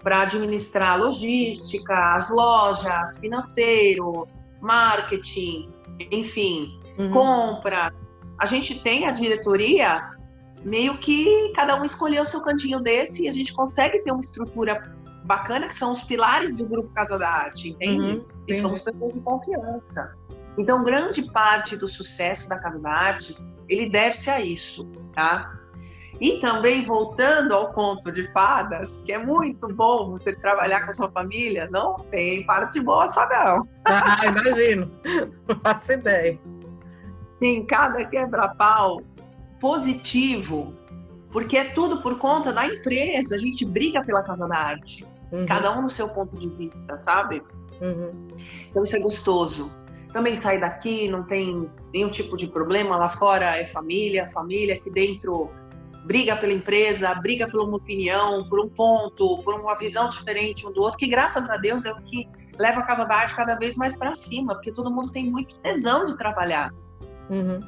para 0.03 0.21
administrar 0.21 1.01
logística, 1.01 2.17
as 2.17 2.29
lojas, 2.29 3.17
financeiro, 3.17 4.29
marketing, 4.61 5.71
enfim, 6.11 6.79
uhum. 6.99 7.11
compra. 7.11 7.95
A 8.39 8.47
gente 8.47 8.83
tem 8.83 9.07
a 9.07 9.13
diretoria 9.13 10.11
meio 10.65 10.99
que 10.99 11.53
cada 11.55 11.81
um 11.81 11.85
escolheu 11.85 12.23
o 12.23 12.27
seu 12.27 12.41
cantinho 12.41 12.81
desse 12.81 13.25
e 13.25 13.29
a 13.29 13.33
gente 13.33 13.53
consegue 13.53 13.99
ter 14.01 14.11
uma 14.11 14.21
estrutura 14.21 14.83
bacana, 15.25 15.69
que 15.69 15.75
são 15.75 15.93
os 15.93 16.03
pilares 16.03 16.57
do 16.57 16.67
grupo 16.67 16.93
Casa 16.93 17.19
da 17.19 17.29
Arte, 17.29 17.71
entende? 17.71 18.01
Uhum, 18.01 18.27
e 18.49 18.55
somos 18.55 18.81
pessoas 18.81 19.13
de 19.15 19.21
confiança. 19.21 20.13
Então, 20.59 20.85
grande 20.85 21.23
parte 21.23 21.77
do 21.77 21.89
sucesso 21.89 22.49
da 22.49 22.59
Casa 22.59 22.79
da 22.79 22.91
Arte, 22.91 23.37
ele 23.69 23.89
deve-se 23.89 24.31
a 24.31 24.41
isso, 24.41 24.85
tá? 25.15 25.59
E 26.21 26.39
também 26.41 26.83
voltando 26.83 27.53
ao 27.53 27.73
conto 27.73 28.13
de 28.13 28.31
fadas, 28.33 28.97
que 29.05 29.13
é 29.13 29.19
muito 29.19 29.67
bom 29.69 30.11
você 30.11 30.37
trabalhar 30.37 30.85
com 30.85 30.91
a 30.91 30.95
sua 30.95 31.11
família, 31.11 31.69
não 31.71 31.97
tem 32.11 32.45
parte 32.45 32.81
boa 32.81 33.09
só 33.09 33.29
não. 33.29 33.67
Ah, 33.85 34.27
imagino. 34.27 34.91
Não 35.49 35.59
faço 35.61 35.93
ideia. 35.93 36.39
Tem 37.43 37.67
cada 37.67 38.05
quebra-pau 38.05 39.03
positivo, 39.61 40.73
porque 41.33 41.57
é 41.57 41.65
tudo 41.65 42.01
por 42.01 42.17
conta 42.17 42.53
da 42.53 42.65
empresa. 42.69 43.35
A 43.35 43.39
gente 43.39 43.65
briga 43.65 44.01
pela 44.05 44.23
Casa 44.23 44.47
da 44.47 44.57
Arte. 44.57 45.05
Uhum. 45.33 45.45
Cada 45.45 45.77
um 45.77 45.83
no 45.83 45.91
seu 45.91 46.09
ponto 46.09 46.39
de 46.39 46.49
vista, 46.51 46.97
sabe? 47.01 47.43
Uhum. 47.81 48.29
Então 48.71 48.85
isso 48.85 48.95
é 48.95 49.01
gostoso. 49.01 49.73
Também 50.13 50.37
sai 50.37 50.61
daqui, 50.61 51.09
não 51.09 51.25
tem 51.25 51.69
nenhum 51.93 52.11
tipo 52.11 52.37
de 52.37 52.47
problema. 52.47 52.95
Lá 52.95 53.09
fora 53.09 53.57
é 53.57 53.67
família, 53.67 54.31
família. 54.31 54.77
Aqui 54.77 54.89
dentro 54.89 55.51
briga 56.05 56.37
pela 56.37 56.53
empresa, 56.53 57.13
briga 57.17 57.49
por 57.49 57.61
uma 57.61 57.77
opinião, 57.77 58.49
por 58.49 58.61
um 58.61 58.69
ponto, 58.69 59.43
por 59.43 59.55
uma 59.55 59.75
visão 59.75 60.07
diferente 60.07 60.65
um 60.65 60.73
do 60.73 60.81
outro, 60.81 60.97
que 60.97 61.09
graças 61.09 61.51
a 61.51 61.57
Deus 61.57 61.85
é 61.85 61.91
o 61.91 62.01
que 62.03 62.29
leva 62.57 62.79
a 62.79 62.83
Casa 62.85 63.05
da 63.05 63.17
Arte 63.17 63.35
cada 63.35 63.57
vez 63.57 63.77
mais 63.77 63.97
para 63.97 64.15
cima, 64.15 64.55
porque 64.55 64.71
todo 64.71 64.89
mundo 64.93 65.11
tem 65.11 65.29
muito 65.29 65.57
tesão 65.57 66.07
de 66.07 66.17
trabalhar. 66.17 66.71
Uhum. 67.31 67.61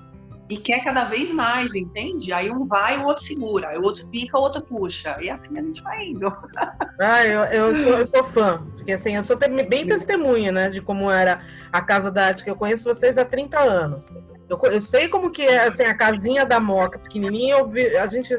E 0.49 0.59
quer 0.59 0.85
cada 0.85 1.05
vez 1.05 1.33
mais, 1.33 1.75
entende? 1.75 2.33
Aí 2.33 2.51
um 2.51 2.65
vai, 2.65 2.99
o 2.99 3.07
outro 3.07 3.23
segura, 3.23 3.69
aí 3.69 3.79
o 3.79 3.83
outro 3.83 4.07
fica, 4.11 4.39
o 4.39 4.43
outro 4.43 4.61
puxa. 4.61 5.17
E 5.21 5.31
assim 5.31 5.59
a 5.59 5.63
gente 5.63 5.83
vai 5.83 6.09
indo. 6.09 6.31
Ah, 7.01 7.27
eu, 7.27 7.41
eu, 7.47 7.75
sou, 7.75 7.99
eu 7.99 8.07
sou 8.07 8.23
fã, 8.23 8.65
porque 8.77 8.93
assim, 8.93 9.17
eu 9.17 9.25
sou 9.25 9.37
bem 9.37 9.85
testemunha, 9.85 10.53
né, 10.53 10.71
de 10.71 10.81
como 10.81 11.11
era 11.11 11.41
a 11.73 11.81
Casa 11.81 12.09
da 12.09 12.27
Arte, 12.27 12.45
que 12.45 12.51
eu 12.51 12.55
conheço 12.55 12.85
vocês 12.85 13.19
há 13.19 13.25
30 13.25 13.59
anos. 13.59 14.09
Eu, 14.49 14.61
eu, 14.71 14.81
sei 14.81 15.09
como 15.09 15.33
que 15.33 15.43
é 15.43 15.67
assim, 15.67 15.83
a 15.83 15.93
casinha 15.93 16.47
da 16.47 16.61
Moca, 16.61 17.01
pequenininha, 17.01 17.57
eu 17.57 17.67
vi, 17.67 17.97
a 17.97 18.07
gente... 18.07 18.33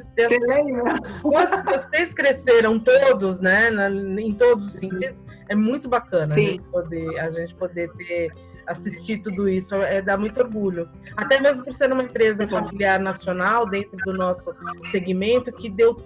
Quando 1.21 1.63
vocês 1.65 2.13
cresceram 2.13 2.79
todos, 2.79 3.41
né, 3.41 3.69
na, 3.69 3.89
em 3.89 4.31
todos 4.31 4.67
os 4.67 4.73
sentidos, 4.75 5.25
é 5.49 5.55
muito 5.55 5.89
bacana 5.89 6.33
a 6.33 6.37
gente, 6.37 6.63
poder, 6.63 7.19
a 7.19 7.29
gente 7.31 7.55
poder 7.55 7.91
ter 7.97 8.31
assistir 8.67 9.19
tudo 9.19 9.47
isso, 9.47 9.75
é, 9.75 10.01
dá 10.01 10.17
muito 10.17 10.39
orgulho. 10.39 10.89
Até 11.15 11.39
mesmo 11.39 11.63
por 11.63 11.73
ser 11.73 11.91
uma 11.91 12.03
empresa 12.03 12.47
familiar 12.47 12.99
nacional 12.99 13.67
dentro 13.67 13.97
do 13.97 14.13
nosso 14.13 14.53
segmento, 14.91 15.51
que 15.51 15.69
deu 15.69 15.97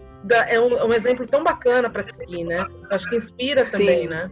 é 0.50 0.60
um, 0.60 0.88
um 0.88 0.94
exemplo 0.94 1.26
tão 1.26 1.44
bacana 1.44 1.90
para 1.90 2.04
seguir, 2.04 2.44
né? 2.44 2.66
Acho 2.92 3.10
que 3.10 3.16
inspira 3.16 3.66
também, 3.70 4.02
Sim. 4.02 4.08
né? 4.08 4.32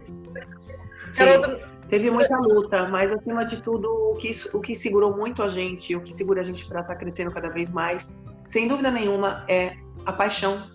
Carol, 1.16 1.58
Teve 1.88 2.10
muita 2.10 2.36
luta, 2.36 2.86
mas 2.86 3.10
acima 3.10 3.44
de 3.44 3.62
tudo, 3.62 3.88
o 3.88 4.16
que, 4.16 4.30
o 4.52 4.60
que 4.60 4.76
segurou 4.76 5.16
muito 5.16 5.42
a 5.42 5.48
gente, 5.48 5.96
o 5.96 6.02
que 6.02 6.12
segura 6.12 6.42
a 6.42 6.44
gente 6.44 6.66
para 6.66 6.80
estar 6.82 6.92
tá 6.92 6.98
crescendo 6.98 7.30
cada 7.30 7.48
vez 7.48 7.72
mais, 7.72 8.22
sem 8.46 8.68
dúvida 8.68 8.90
nenhuma, 8.90 9.44
é 9.48 9.74
a 10.04 10.12
paixão 10.12 10.70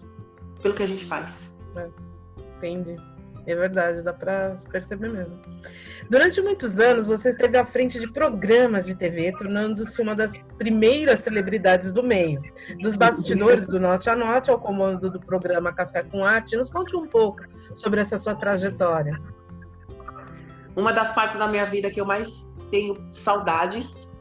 pelo 0.62 0.74
que 0.74 0.82
a 0.82 0.88
gente 0.88 1.06
faz. 1.06 1.56
É, 1.76 1.88
entendi. 2.58 2.96
É 3.46 3.56
verdade, 3.56 4.02
dá 4.02 4.14
para 4.14 4.56
perceber 4.72 5.10
mesmo. 5.10 5.40
Durante 6.10 6.42
muitos 6.42 6.80
anos, 6.80 7.08
você 7.08 7.30
esteve 7.30 7.58
à 7.58 7.66
frente 7.66 8.00
de 8.00 8.12
programas 8.12 8.86
de 8.86 8.96
TV, 8.96 9.32
tornando-se 9.34 10.02
uma 10.02 10.16
das 10.16 10.38
primeiras 10.58 11.22
celebridades 11.22 11.92
do 11.92 12.04
meio. 12.04 12.42
Dos 12.82 12.96
bastidores 12.96 13.68
do 13.68 13.80
Norte 13.80 14.10
a 14.10 14.16
Norte 14.16 14.50
ao 14.50 14.60
comando 14.60 15.10
do 15.10 15.20
programa 15.20 15.74
Café 15.74 16.04
com 16.04 16.24
Arte, 16.24 16.56
nos 16.56 16.72
conte 16.72 16.96
um 16.96 17.08
pouco 17.08 17.42
sobre 17.74 18.00
essa 18.02 18.18
sua 18.18 18.36
trajetória 18.36 19.20
uma 20.76 20.92
das 20.92 21.14
partes 21.14 21.38
da 21.38 21.48
minha 21.48 21.66
vida 21.66 21.90
que 21.92 22.02
eu 22.02 22.06
mais 22.06 22.56
tenho 22.70 22.98
saudades 23.14 24.12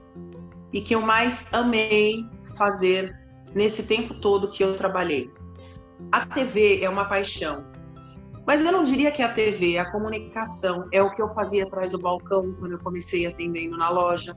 e 0.72 0.80
que 0.80 0.94
eu 0.94 1.00
mais 1.00 1.52
amei 1.52 2.24
fazer 2.56 3.16
nesse 3.54 3.86
tempo 3.86 4.14
todo 4.14 4.50
que 4.50 4.62
eu 4.62 4.76
trabalhei. 4.76 5.30
A 6.10 6.26
TV 6.26 6.82
é 6.82 6.88
uma 6.88 7.06
paixão. 7.06 7.71
Mas 8.46 8.64
eu 8.64 8.72
não 8.72 8.82
diria 8.82 9.12
que 9.12 9.22
a 9.22 9.32
TV, 9.32 9.78
a 9.78 9.90
comunicação, 9.90 10.88
é 10.92 11.02
o 11.02 11.10
que 11.10 11.22
eu 11.22 11.28
fazia 11.28 11.64
atrás 11.64 11.92
do 11.92 11.98
balcão 11.98 12.52
quando 12.58 12.72
eu 12.72 12.78
comecei 12.78 13.26
atendendo 13.26 13.76
na 13.76 13.88
loja. 13.88 14.34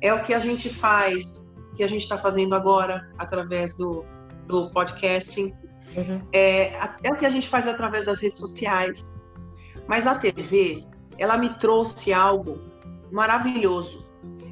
É 0.00 0.12
o 0.12 0.22
que 0.22 0.34
a 0.34 0.38
gente 0.38 0.68
faz, 0.68 1.54
que 1.76 1.84
a 1.84 1.88
gente 1.88 2.02
está 2.02 2.18
fazendo 2.18 2.54
agora 2.54 3.08
através 3.18 3.76
do, 3.76 4.04
do 4.46 4.70
podcasting. 4.70 5.54
Uhum. 5.96 6.20
É, 6.32 6.74
é 7.02 7.12
o 7.12 7.16
que 7.16 7.26
a 7.26 7.30
gente 7.30 7.48
faz 7.48 7.68
através 7.68 8.06
das 8.06 8.20
redes 8.20 8.38
sociais. 8.38 9.20
Mas 9.86 10.06
a 10.06 10.14
TV, 10.16 10.84
ela 11.16 11.38
me 11.38 11.54
trouxe 11.58 12.12
algo 12.12 12.58
maravilhoso, 13.12 14.04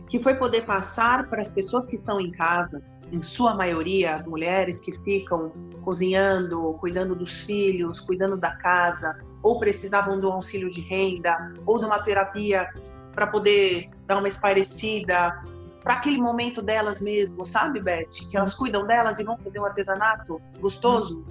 que 0.08 0.18
foi 0.18 0.34
poder 0.34 0.64
passar 0.64 1.28
para 1.28 1.40
as 1.40 1.50
pessoas 1.50 1.86
que 1.86 1.96
estão 1.96 2.20
em 2.20 2.30
casa, 2.30 2.82
em 3.10 3.22
sua 3.22 3.54
maioria, 3.54 4.14
as 4.14 4.26
mulheres 4.26 4.80
que 4.80 4.92
ficam 4.92 5.52
cozinhando, 5.88 6.74
cuidando 6.80 7.14
dos 7.14 7.44
filhos, 7.44 7.98
cuidando 7.98 8.36
da 8.36 8.54
casa, 8.56 9.18
ou 9.42 9.58
precisavam 9.58 10.20
do 10.20 10.30
auxílio 10.30 10.70
de 10.70 10.82
renda, 10.82 11.54
ou 11.64 11.78
de 11.78 11.86
uma 11.86 11.98
terapia 12.02 12.68
para 13.14 13.26
poder 13.26 13.88
dar 14.06 14.18
uma 14.18 14.28
esparecida, 14.28 15.42
para 15.82 15.94
aquele 15.94 16.18
momento 16.18 16.60
delas 16.60 17.00
mesmo, 17.00 17.42
sabe, 17.42 17.80
Beth? 17.80 18.10
Que 18.28 18.36
elas 18.36 18.52
cuidam 18.52 18.86
delas 18.86 19.18
e 19.18 19.24
vão 19.24 19.38
fazer 19.38 19.60
um 19.60 19.64
artesanato 19.64 20.38
gostoso, 20.60 21.24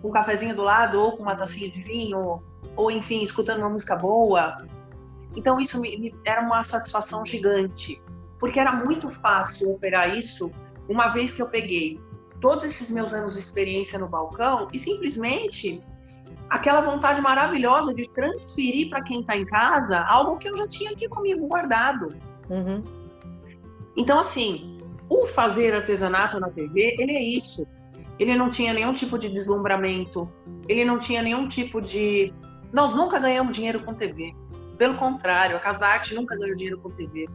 com 0.00 0.08
um 0.08 0.10
cafezinho 0.10 0.56
do 0.56 0.62
lado, 0.62 0.98
ou 0.98 1.14
com 1.14 1.24
uma 1.24 1.36
tacinha 1.36 1.70
de 1.70 1.82
vinho, 1.82 2.42
ou 2.74 2.90
enfim, 2.90 3.22
escutando 3.22 3.58
uma 3.58 3.68
música 3.68 3.94
boa, 3.94 4.64
então 5.36 5.60
isso 5.60 5.78
me, 5.78 5.98
me 5.98 6.14
era 6.24 6.40
uma 6.40 6.62
satisfação 6.62 7.26
gigante, 7.26 8.00
porque 8.40 8.58
era 8.58 8.72
muito 8.72 9.10
fácil 9.10 9.70
operar 9.74 10.16
isso 10.16 10.50
uma 10.88 11.08
vez 11.08 11.32
que 11.32 11.42
eu 11.42 11.50
peguei 11.50 12.00
todos 12.40 12.64
esses 12.64 12.90
meus 12.90 13.12
anos 13.12 13.34
de 13.34 13.40
experiência 13.40 13.98
no 13.98 14.08
balcão 14.08 14.68
e 14.72 14.78
simplesmente 14.78 15.82
aquela 16.48 16.80
vontade 16.80 17.20
maravilhosa 17.20 17.92
de 17.92 18.08
transferir 18.10 18.88
para 18.88 19.02
quem 19.02 19.20
está 19.20 19.36
em 19.36 19.44
casa 19.44 20.00
algo 20.00 20.38
que 20.38 20.48
eu 20.48 20.56
já 20.56 20.66
tinha 20.66 20.92
aqui 20.92 21.08
comigo 21.08 21.46
guardado. 21.46 22.14
Uhum. 22.48 22.82
Então, 23.96 24.18
assim, 24.18 24.80
o 25.08 25.26
fazer 25.26 25.74
artesanato 25.74 26.38
na 26.38 26.50
TV, 26.50 26.94
ele 26.98 27.12
é 27.12 27.22
isso. 27.22 27.66
Ele 28.18 28.36
não 28.36 28.50
tinha 28.50 28.72
nenhum 28.72 28.92
tipo 28.92 29.16
de 29.16 29.28
deslumbramento, 29.28 30.30
ele 30.68 30.84
não 30.84 30.98
tinha 30.98 31.22
nenhum 31.22 31.46
tipo 31.46 31.80
de. 31.80 32.32
Nós 32.72 32.92
nunca 32.92 33.18
ganhamos 33.18 33.54
dinheiro 33.54 33.80
com 33.84 33.94
TV. 33.94 34.34
Pelo 34.76 34.96
contrário, 34.96 35.56
a 35.56 35.60
Casa 35.60 35.80
da 35.80 35.88
Arte 35.88 36.14
nunca 36.14 36.36
ganhou 36.36 36.54
dinheiro 36.54 36.80
com 36.80 36.90
TV. 36.90 37.28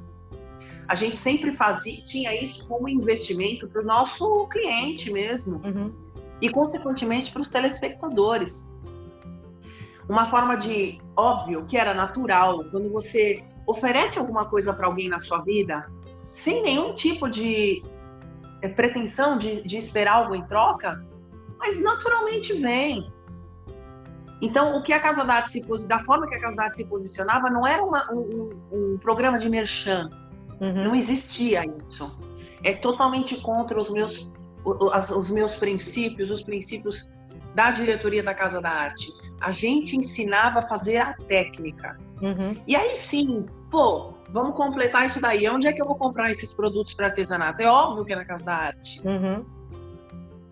A 0.88 0.96
gente 0.96 1.18
sempre 1.18 1.52
fazia, 1.52 2.02
tinha 2.04 2.34
isso 2.36 2.68
como 2.68 2.90
investimento 2.90 3.68
para 3.68 3.82
o 3.82 3.86
nosso 3.86 4.48
cliente 4.50 5.12
mesmo. 5.12 5.62
Uhum. 5.66 5.94
E, 6.42 6.50
consequentemente, 6.50 7.32
para 7.32 7.42
os 7.42 7.50
telespectadores. 7.50 8.72
Uma 10.10 10.26
forma 10.26 10.58
de, 10.58 11.00
óbvio, 11.16 11.64
que 11.66 11.78
era 11.78 11.94
natural, 11.94 12.66
quando 12.66 12.92
você 12.92 13.44
oferece 13.66 14.20
alguma 14.20 14.46
coisa 14.46 14.74
para 14.74 14.88
alguém 14.88 15.08
na 15.08 15.20
sua 15.20 15.40
vida, 15.40 15.90
sem 16.30 16.62
nenhum 16.62 16.94
tipo 16.94 17.30
de 17.30 17.82
é, 18.62 18.68
pretensão 18.68 19.38
de, 19.38 19.62
de 19.62 19.78
esperar 19.78 20.16
algo 20.16 20.36
em 20.36 20.46
troca, 20.46 21.06
mas 21.58 21.82
naturalmente 21.82 22.54
vem. 22.54 23.12
Então, 24.42 24.78
o 24.78 24.84
que 24.84 24.92
a 24.92 25.00
Casa 25.00 25.24
da 25.24 25.36
Arte 25.36 25.52
se 25.52 25.88
da 25.88 26.04
forma 26.04 26.28
que 26.28 26.36
a 26.36 26.42
Casa 26.42 26.58
da 26.58 26.64
Arte 26.64 26.78
se 26.78 26.86
posicionava, 26.86 27.50
não 27.50 27.66
era 27.66 27.82
uma, 27.82 28.12
um, 28.12 28.50
um, 28.72 28.98
programa 28.98 29.38
de 29.38 29.50
merchan. 29.50 30.10
Uhum. 30.60 30.86
Não 30.86 30.96
existia 30.96 31.64
isso. 31.90 32.12
É 32.64 32.74
totalmente 32.74 33.42
contra 33.42 33.80
os 33.80 33.90
meus, 33.90 34.32
os, 34.64 35.30
meus 35.32 35.56
princípios, 35.56 36.32
os 36.32 36.42
princípios 36.42 37.10
da 37.54 37.72
diretoria 37.72 38.24
da 38.24 38.34
Casa 38.34 38.62
da 38.62 38.70
Arte. 38.70 39.12
A 39.40 39.52
gente 39.52 39.96
ensinava 39.96 40.60
a 40.60 40.62
fazer 40.62 40.98
a 40.98 41.14
técnica. 41.14 41.98
Uhum. 42.22 42.56
E 42.66 42.76
aí 42.76 42.96
sim, 42.96 43.46
pô, 43.70 44.14
vamos 44.30 44.56
completar 44.56 45.06
isso 45.06 45.20
daí. 45.20 45.48
Onde 45.50 45.68
é 45.68 45.74
que 45.74 45.82
eu 45.82 45.86
vou 45.86 45.96
comprar 45.96 46.32
esses 46.32 46.52
produtos 46.52 46.94
para 46.94 47.08
artesanato? 47.08 47.62
É 47.62 47.68
óbvio 47.68 48.06
que 48.06 48.14
é 48.14 48.16
na 48.16 48.26
Casa 48.26 48.46
da 48.46 48.56
Arte. 48.56 49.02
Uhum. 49.06 49.46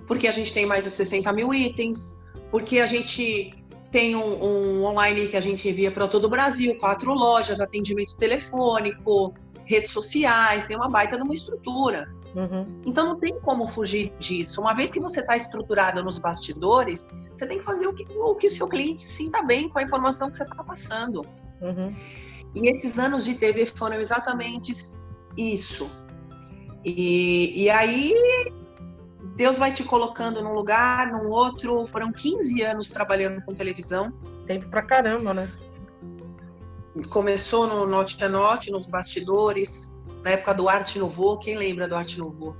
Porque 0.05 0.27
a 0.27 0.31
gente 0.31 0.53
tem 0.53 0.65
mais 0.65 0.83
de 0.83 0.91
60 0.91 1.31
mil 1.31 1.53
itens, 1.53 2.29
porque 2.51 2.79
a 2.79 2.85
gente 2.85 3.55
tem 3.91 4.15
um, 4.15 4.43
um 4.43 4.85
online 4.85 5.27
que 5.27 5.37
a 5.37 5.41
gente 5.41 5.67
envia 5.67 5.91
para 5.91 6.07
todo 6.07 6.25
o 6.25 6.29
Brasil, 6.29 6.77
quatro 6.77 7.13
lojas, 7.13 7.59
atendimento 7.59 8.15
telefônico, 8.17 9.33
redes 9.71 9.91
sociais, 9.91 10.65
tem 10.65 10.75
uma 10.75 10.89
baita 10.89 11.17
de 11.17 11.23
uma 11.23 11.33
estrutura. 11.33 12.13
Uhum. 12.35 12.81
Então 12.85 13.05
não 13.05 13.19
tem 13.19 13.39
como 13.41 13.67
fugir 13.67 14.13
disso. 14.19 14.61
Uma 14.61 14.73
vez 14.73 14.91
que 14.91 14.99
você 14.99 15.19
está 15.19 15.35
estruturado 15.35 16.03
nos 16.03 16.19
bastidores, 16.19 17.09
você 17.35 17.45
tem 17.45 17.57
que 17.57 17.63
fazer 17.63 17.87
o 17.87 17.93
que 17.93 18.05
o 18.17 18.35
que 18.35 18.47
o 18.47 18.49
seu 18.49 18.67
cliente 18.67 19.01
se 19.01 19.09
sinta 19.09 19.41
bem 19.41 19.67
com 19.69 19.79
a 19.79 19.83
informação 19.83 20.29
que 20.29 20.35
você 20.35 20.43
está 20.43 20.63
passando. 20.63 21.25
Uhum. 21.61 21.95
E 22.55 22.69
esses 22.69 22.99
anos 22.99 23.25
de 23.25 23.35
TV 23.35 23.65
foram 23.65 23.97
exatamente 23.99 24.71
isso. 25.37 25.89
E, 26.83 27.63
e 27.63 27.69
aí 27.69 28.13
Deus 29.35 29.57
vai 29.57 29.71
te 29.71 29.83
colocando 29.83 30.41
num 30.41 30.53
lugar, 30.53 31.11
num 31.11 31.29
outro. 31.29 31.85
Foram 31.87 32.11
15 32.11 32.61
anos 32.61 32.89
trabalhando 32.89 33.41
com 33.41 33.53
televisão. 33.53 34.11
Tempo 34.45 34.69
pra 34.69 34.81
caramba, 34.81 35.33
né? 35.33 35.49
Começou 37.09 37.67
no 37.67 37.87
Note 37.87 38.21
a 38.23 38.29
Note, 38.29 38.71
nos 38.71 38.87
bastidores, 38.87 39.89
na 40.23 40.31
época 40.31 40.53
do 40.53 40.67
Arte 40.67 40.99
Nouveau. 40.99 41.39
Quem 41.39 41.57
lembra 41.57 41.87
do 41.87 41.95
Arte 41.95 42.19
Nouveau? 42.19 42.55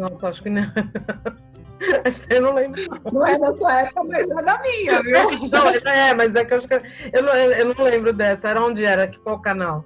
Nossa, 0.00 0.28
acho 0.28 0.42
que 0.42 0.50
não. 0.50 0.62
Eu 2.28 2.42
não 2.42 2.54
lembro. 2.54 2.82
Não 3.12 3.26
é 3.26 3.38
da 3.38 3.56
sua 3.56 3.80
época, 3.80 4.04
mas 4.04 4.28
é 4.28 4.42
da 4.42 4.60
minha, 4.60 5.02
viu? 5.02 5.48
Não, 5.48 5.68
é, 5.68 6.14
mas 6.14 6.34
é 6.34 6.44
que 6.44 6.52
eu 6.52 6.58
acho 6.58 6.66
que. 6.66 6.74
Eu 7.12 7.22
não, 7.22 7.32
eu 7.32 7.74
não 7.74 7.84
lembro 7.84 8.12
dessa. 8.12 8.48
Era 8.48 8.64
onde 8.64 8.84
era? 8.84 9.08
Qual 9.22 9.40
canal? 9.40 9.84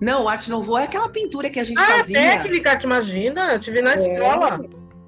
Não, 0.00 0.24
o 0.24 0.28
Arte 0.28 0.50
Nouveau 0.50 0.78
é 0.78 0.84
aquela 0.84 1.08
pintura 1.08 1.48
que 1.48 1.60
a 1.60 1.64
gente 1.64 1.78
ah, 1.78 1.98
fazia. 1.98 2.18
técnica, 2.18 2.76
te 2.76 2.84
imagina? 2.84 3.52
Eu 3.52 3.60
te 3.60 3.70
vi 3.70 3.82
na 3.82 3.92
é. 3.92 3.94
escola. 3.94 4.60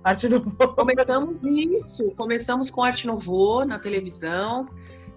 Arte 0.05 0.29
Nouveau. 0.29 0.75
Começamos 0.75 1.37
isso. 1.43 2.11
Começamos 2.17 2.71
com 2.71 2.85
Arte 2.85 3.07
Nouveau 3.07 3.65
na 3.65 3.79
televisão. 3.79 4.69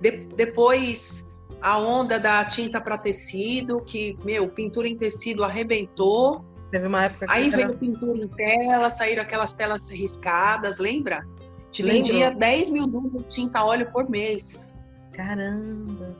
De, 0.01 0.11
depois 0.35 1.23
a 1.63 1.77
onda 1.77 2.19
da 2.19 2.43
tinta 2.43 2.81
para 2.81 2.97
tecido, 2.97 3.79
que, 3.81 4.17
meu, 4.25 4.49
pintura 4.49 4.85
em 4.85 4.97
tecido 4.97 5.45
arrebentou. 5.45 6.43
Teve 6.69 6.87
uma 6.87 7.05
época 7.05 7.25
que 7.25 7.33
Aí 7.33 7.47
era... 7.47 7.55
veio 7.55 7.77
pintura 7.77 8.17
em 8.17 8.27
tela, 8.27 8.89
saíram 8.89 9.23
aquelas 9.23 9.53
telas 9.53 9.89
riscadas, 9.89 10.77
lembra? 10.77 11.25
Te 11.71 11.81
vendia 11.81 12.31
10 12.31 12.69
mil 12.69 12.85
dúzias 12.85 13.23
de 13.23 13.29
tinta 13.29 13.63
óleo 13.63 13.89
por 13.93 14.09
mês. 14.09 14.71
Caramba! 15.13 16.13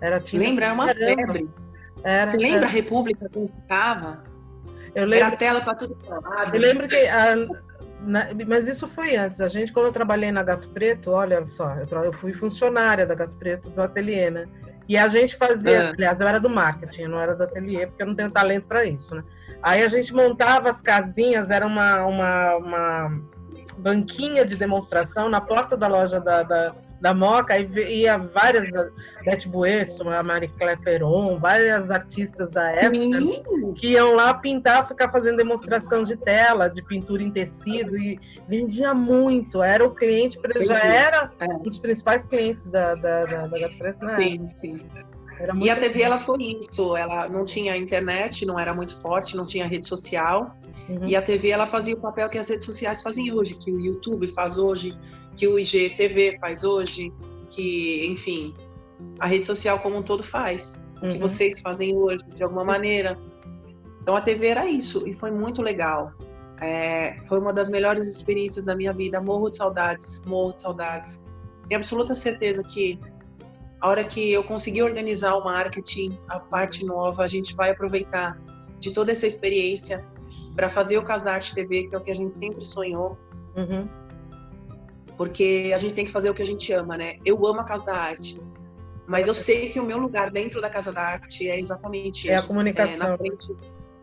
Era 0.00 0.18
tinta 0.20 0.42
Lembra? 0.44 0.64
Era 0.66 0.74
uma 0.74 0.86
Caramba. 0.86 1.16
febre. 1.16 1.48
Era, 2.02 2.30
Você 2.30 2.36
lembra 2.36 2.58
era. 2.58 2.66
a 2.66 2.70
República 2.70 3.28
como 3.32 3.48
ficava? 3.48 4.24
Eu 4.94 5.02
Era 5.04 5.06
lembro, 5.06 5.36
tela 5.36 5.60
para 5.60 5.74
tudo 5.76 5.96
é 6.04 6.10
lado. 6.14 6.54
eu 6.56 6.60
lembro 6.60 6.88
que. 6.88 6.96
a- 6.96 7.46
na- 8.00 8.28
mas 8.46 8.68
isso 8.68 8.86
foi 8.88 9.16
antes. 9.16 9.40
A 9.40 9.48
gente, 9.48 9.72
quando 9.72 9.86
eu 9.86 9.92
trabalhei 9.92 10.30
na 10.32 10.42
Gato 10.42 10.68
Preto, 10.68 11.10
olha 11.10 11.44
só, 11.44 11.74
eu, 11.76 12.04
eu 12.04 12.12
fui 12.12 12.32
funcionária 12.32 13.06
da 13.06 13.14
Gato 13.14 13.34
Preto 13.34 13.70
do 13.70 13.82
ateliê, 13.82 14.30
né? 14.30 14.46
E 14.88 14.96
a 14.96 15.06
gente 15.08 15.36
fazia, 15.36 15.90
Ah. 15.90 15.92
aliás, 15.92 16.20
eu 16.20 16.26
era 16.28 16.40
do 16.40 16.48
marketing, 16.48 17.02
eu 17.02 17.08
não 17.10 17.20
era 17.20 17.34
do 17.34 17.42
ateliê, 17.44 17.86
porque 17.86 18.02
eu 18.02 18.06
não 18.06 18.14
tenho 18.14 18.30
talento 18.30 18.66
para 18.66 18.84
isso, 18.84 19.14
né? 19.14 19.22
Aí 19.62 19.82
a 19.82 19.88
gente 19.88 20.14
montava 20.14 20.70
as 20.70 20.80
casinhas, 20.80 21.50
era 21.50 21.66
uma, 21.66 22.04
uma, 22.06 22.56
uma 22.56 23.20
banquinha 23.76 24.44
de 24.46 24.56
demonstração 24.56 25.28
na 25.28 25.40
porta 25.40 25.76
da 25.76 25.86
loja 25.88 26.20
da, 26.20 26.42
da, 26.42 26.74
da 27.00 27.14
Moca, 27.14 27.54
aí 27.54 27.64
ve- 27.64 27.88
ia 27.94 28.18
várias, 28.18 28.68
Beth 29.24 29.46
Buesso, 29.46 30.08
a 30.08 30.22
Marie 30.22 30.48
Claire 30.48 30.80
Peron, 30.80 31.38
várias 31.38 31.90
artistas 31.90 32.50
da 32.50 32.70
época, 32.70 33.20
Sim. 33.20 33.72
que 33.74 33.88
iam 33.92 34.14
lá 34.14 34.34
pintar, 34.34 34.86
ficar 34.88 35.08
fazendo 35.10 35.36
demonstração 35.36 36.02
de 36.02 36.16
tela, 36.16 36.68
de 36.68 36.82
pintura 36.82 37.22
em 37.22 37.30
tecido 37.30 37.96
e 37.96 38.18
vendia 38.48 38.92
muito. 38.94 39.62
Era 39.62 39.84
o 39.84 39.94
cliente, 39.94 40.38
já 40.42 40.74
Vendia. 40.74 40.76
era 40.84 41.30
É. 41.38 41.44
um 41.46 41.58
dos 41.62 41.78
principais 41.78 42.26
clientes 42.26 42.68
da 42.68 42.94
da, 42.96 43.24
da, 43.26 43.46
da 43.46 43.58
Gato 43.58 43.78
Preto 43.78 44.04
na 44.04 44.12
época. 44.12 44.22
Sim, 44.24 44.48
sim. 44.56 44.86
E 45.62 45.70
a 45.70 45.76
TV 45.76 46.02
ela 46.02 46.18
foi 46.18 46.42
isso, 46.60 46.96
ela 46.96 47.28
não 47.28 47.44
tinha 47.44 47.76
internet, 47.76 48.44
não 48.44 48.58
era 48.58 48.74
muito 48.74 49.00
forte, 49.00 49.36
não 49.36 49.46
tinha 49.46 49.68
rede 49.68 49.86
social. 49.86 50.52
Uhum. 50.88 51.06
E 51.06 51.14
a 51.14 51.22
TV 51.22 51.50
ela 51.50 51.66
fazia 51.66 51.94
o 51.94 52.00
papel 52.00 52.28
que 52.28 52.38
as 52.38 52.48
redes 52.48 52.64
sociais 52.64 53.02
fazem 53.02 53.32
hoje, 53.32 53.54
que 53.54 53.70
o 53.70 53.78
YouTube 53.78 54.28
faz 54.28 54.56
hoje, 54.56 54.96
que 55.36 55.46
o 55.46 55.58
IGTV 55.58 56.38
faz 56.40 56.64
hoje, 56.64 57.12
que, 57.50 58.06
enfim, 58.06 58.54
a 59.18 59.26
rede 59.26 59.44
social 59.44 59.78
como 59.80 59.98
um 59.98 60.02
todo 60.02 60.22
faz, 60.22 60.82
que 61.00 61.14
Uhum. 61.14 61.20
vocês 61.20 61.60
fazem 61.60 61.96
hoje, 61.96 62.24
de 62.34 62.42
alguma 62.42 62.64
maneira. 62.64 63.18
Então 64.02 64.16
a 64.16 64.20
TV 64.20 64.48
era 64.48 64.66
isso, 64.66 65.06
e 65.06 65.12
foi 65.12 65.30
muito 65.30 65.60
legal. 65.60 66.12
É, 66.60 67.16
foi 67.26 67.38
uma 67.38 67.52
das 67.52 67.70
melhores 67.70 68.06
experiências 68.06 68.64
da 68.64 68.74
minha 68.74 68.92
vida. 68.92 69.20
Morro 69.20 69.48
de 69.50 69.56
saudades, 69.56 70.22
morro 70.26 70.52
de 70.54 70.62
saudades. 70.62 71.22
Tenho 71.68 71.78
absoluta 71.80 72.14
certeza 72.14 72.62
que 72.64 72.98
a 73.80 73.88
hora 73.88 74.04
que 74.04 74.32
eu 74.32 74.42
conseguir 74.42 74.82
organizar 74.82 75.36
o 75.36 75.44
marketing, 75.44 76.18
a 76.28 76.40
parte 76.40 76.84
nova, 76.84 77.22
a 77.22 77.28
gente 77.28 77.54
vai 77.54 77.70
aproveitar 77.70 78.40
de 78.80 78.92
toda 78.92 79.12
essa 79.12 79.26
experiência 79.26 80.04
para 80.58 80.68
fazer 80.68 80.98
o 80.98 81.04
Casarte 81.04 81.54
TV, 81.54 81.84
que 81.84 81.94
é 81.94 81.98
o 81.98 82.00
que 82.00 82.10
a 82.10 82.14
gente 82.14 82.34
sempre 82.34 82.64
sonhou, 82.64 83.16
Uhum. 83.56 83.86
porque 85.16 85.70
a 85.72 85.78
gente 85.78 85.94
tem 85.94 86.04
que 86.04 86.10
fazer 86.10 86.28
o 86.30 86.34
que 86.34 86.42
a 86.42 86.44
gente 86.44 86.72
ama, 86.72 86.96
né? 86.96 87.14
Eu 87.24 87.46
amo 87.46 87.60
a 87.60 87.64
Casa 87.64 87.84
da 87.84 87.92
Arte, 87.94 88.42
mas 89.06 89.28
eu 89.28 89.34
sei 89.34 89.70
que 89.70 89.78
o 89.78 89.84
meu 89.84 89.98
lugar 89.98 90.32
dentro 90.32 90.60
da 90.60 90.68
Casa 90.68 90.90
da 90.92 91.00
Arte 91.00 91.48
é 91.48 91.60
exatamente 91.60 92.28
É 92.28 92.32
a 92.32 92.36
esse, 92.38 92.48
comunicação. 92.48 92.92
É, 92.94 92.96
na 92.96 93.16
frente. 93.16 93.56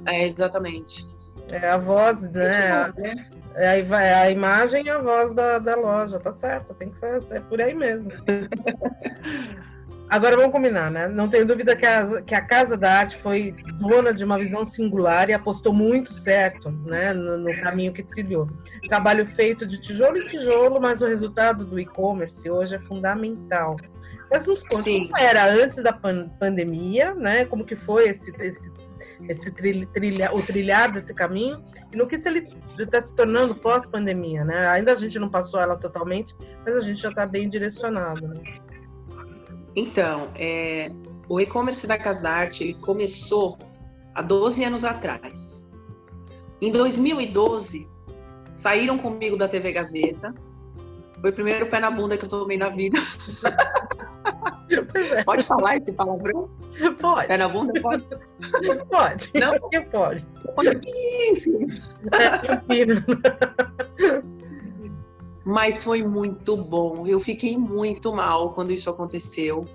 É, 0.05 0.25
exatamente. 0.25 1.05
É 1.49 1.69
a 1.69 1.77
voz, 1.77 2.21
né? 2.31 2.83
Muito 2.83 2.95
bom, 2.95 3.01
né? 3.01 3.29
É 3.55 3.67
a, 3.67 3.75
é 4.01 4.13
a 4.13 4.31
imagem 4.31 4.85
e 4.85 4.89
a 4.89 4.99
voz 5.01 5.33
da, 5.33 5.59
da 5.59 5.75
loja, 5.75 6.19
tá 6.21 6.31
certo? 6.31 6.73
Tem 6.75 6.89
que 6.89 6.97
ser, 6.99 7.21
ser 7.23 7.41
por 7.43 7.59
aí 7.61 7.73
mesmo. 7.73 8.11
Agora 10.07 10.35
vamos 10.35 10.51
combinar, 10.51 10.91
né? 10.91 11.07
Não 11.07 11.27
tenho 11.27 11.45
dúvida 11.45 11.75
que 11.75 11.85
a, 11.85 12.21
que 12.21 12.35
a 12.35 12.41
Casa 12.41 12.77
da 12.77 12.99
Arte 12.99 13.17
foi 13.17 13.55
dona 13.79 14.13
de 14.13 14.23
uma 14.23 14.37
visão 14.37 14.63
singular 14.63 15.29
e 15.29 15.33
apostou 15.33 15.73
muito 15.73 16.13
certo 16.13 16.69
né, 16.69 17.11
no, 17.11 17.37
no 17.37 17.61
caminho 17.61 17.91
que 17.91 18.03
trilhou. 18.03 18.47
Trabalho 18.87 19.25
feito 19.25 19.65
de 19.65 19.81
tijolo 19.81 20.17
em 20.17 20.27
tijolo, 20.27 20.79
mas 20.79 21.01
o 21.01 21.07
resultado 21.07 21.65
do 21.65 21.79
e-commerce 21.79 22.47
hoje 22.49 22.75
é 22.75 22.79
fundamental. 22.79 23.77
Mas 24.29 24.45
nos 24.45 24.61
conta 24.63 24.83
Sim. 24.83 25.07
como 25.07 25.17
era 25.17 25.45
antes 25.45 25.81
da 25.81 25.93
pan- 25.93 26.29
pandemia, 26.39 27.15
né? 27.15 27.45
Como 27.45 27.65
que 27.65 27.75
foi 27.75 28.09
esse, 28.09 28.31
esse, 28.39 28.71
esse 29.27 29.51
trilha, 29.51 29.87
trilha, 29.87 30.35
o 30.35 30.41
trilhar 30.41 30.91
desse 30.91 31.13
caminho 31.13 31.63
e 31.91 31.97
no 31.97 32.07
que 32.07 32.17
se 32.17 32.29
ele 32.29 32.47
está 32.77 33.01
se 33.01 33.15
tornando 33.15 33.55
pós-pandemia, 33.55 34.43
né? 34.43 34.67
Ainda 34.67 34.93
a 34.93 34.95
gente 34.95 35.17
não 35.17 35.29
passou 35.29 35.59
ela 35.59 35.75
totalmente, 35.75 36.35
mas 36.63 36.75
a 36.75 36.81
gente 36.81 37.01
já 37.01 37.09
está 37.09 37.25
bem 37.25 37.49
direcionado. 37.49 38.27
Né? 38.27 38.41
Então, 39.75 40.29
é, 40.35 40.89
o 41.27 41.39
e-commerce 41.39 41.85
da 41.85 41.97
Casa 41.97 42.21
da 42.21 42.31
Arte 42.31 42.63
ele 42.63 42.73
começou 42.75 43.57
há 44.13 44.21
12 44.21 44.63
anos 44.63 44.85
atrás. 44.85 45.69
Em 46.61 46.71
2012, 46.71 47.87
saíram 48.53 48.97
comigo 48.97 49.37
da 49.37 49.47
TV 49.47 49.73
Gazeta. 49.73 50.33
Foi 51.19 51.29
o 51.29 51.33
primeiro 51.33 51.65
pé 51.67 51.79
na 51.79 51.91
bunda 51.91 52.17
que 52.17 52.25
eu 52.25 52.29
tomei 52.29 52.57
na 52.57 52.69
vida. 52.69 52.99
É, 54.95 55.23
Pode 55.23 55.43
falar 55.43 55.77
esse 55.77 55.91
palavrão? 55.91 56.49
pode, 56.99 57.27
Pé 57.27 57.37
na 57.37 57.47
bunda? 57.47 57.79
Pode. 57.81 58.03
pode, 58.89 59.31
Não? 59.35 59.59
pode. 59.91 60.25
Pode. 60.55 60.81
É, 62.11 62.37
prefiro. 62.37 63.03
Mas 65.45 65.83
foi 65.83 66.01
muito 66.03 66.57
bom. 66.57 67.05
Eu 67.05 67.19
fiquei 67.19 67.55
muito 67.57 68.13
mal 68.13 68.53
quando 68.53 68.71
isso 68.73 68.89
aconteceu. 68.89 69.65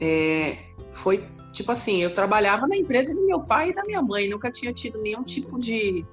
É, 0.00 0.56
foi 0.94 1.22
tipo 1.52 1.72
assim, 1.72 2.02
eu 2.02 2.14
trabalhava 2.14 2.66
na 2.66 2.76
empresa 2.76 3.14
do 3.14 3.26
meu 3.26 3.40
pai 3.40 3.70
e 3.70 3.74
da 3.74 3.84
minha 3.84 4.00
mãe, 4.00 4.28
nunca 4.28 4.50
tinha 4.50 4.72
tido 4.72 4.98
nenhum 5.00 5.22
tipo 5.22 5.58
de 5.58 6.06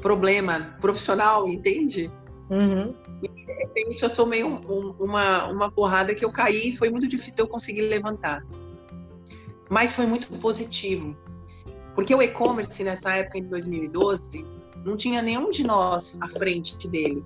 problema 0.00 0.76
profissional, 0.80 1.48
entende? 1.48 2.10
Uhum. 2.48 2.94
De 3.20 3.52
repente 3.52 4.02
eu 4.02 4.10
tomei 4.10 4.44
um- 4.44 4.60
um- 4.70 4.94
uma, 5.00 5.46
uma 5.48 5.70
porrada 5.70 6.14
que 6.14 6.24
eu 6.24 6.30
caí 6.30 6.68
e 6.70 6.76
foi 6.76 6.88
muito 6.88 7.08
difícil 7.08 7.34
eu 7.38 7.48
conseguir 7.48 7.82
levantar. 7.82 8.46
Mas 9.68 9.96
foi 9.96 10.06
muito 10.06 10.28
positivo. 10.38 11.16
Porque 11.94 12.14
o 12.14 12.22
e-commerce 12.22 12.84
nessa 12.84 13.12
época, 13.14 13.38
em 13.38 13.44
2012, 13.48 14.44
não 14.84 14.96
tinha 14.96 15.20
nenhum 15.22 15.50
de 15.50 15.66
nós 15.66 16.18
à 16.20 16.28
frente 16.28 16.86
dele. 16.86 17.24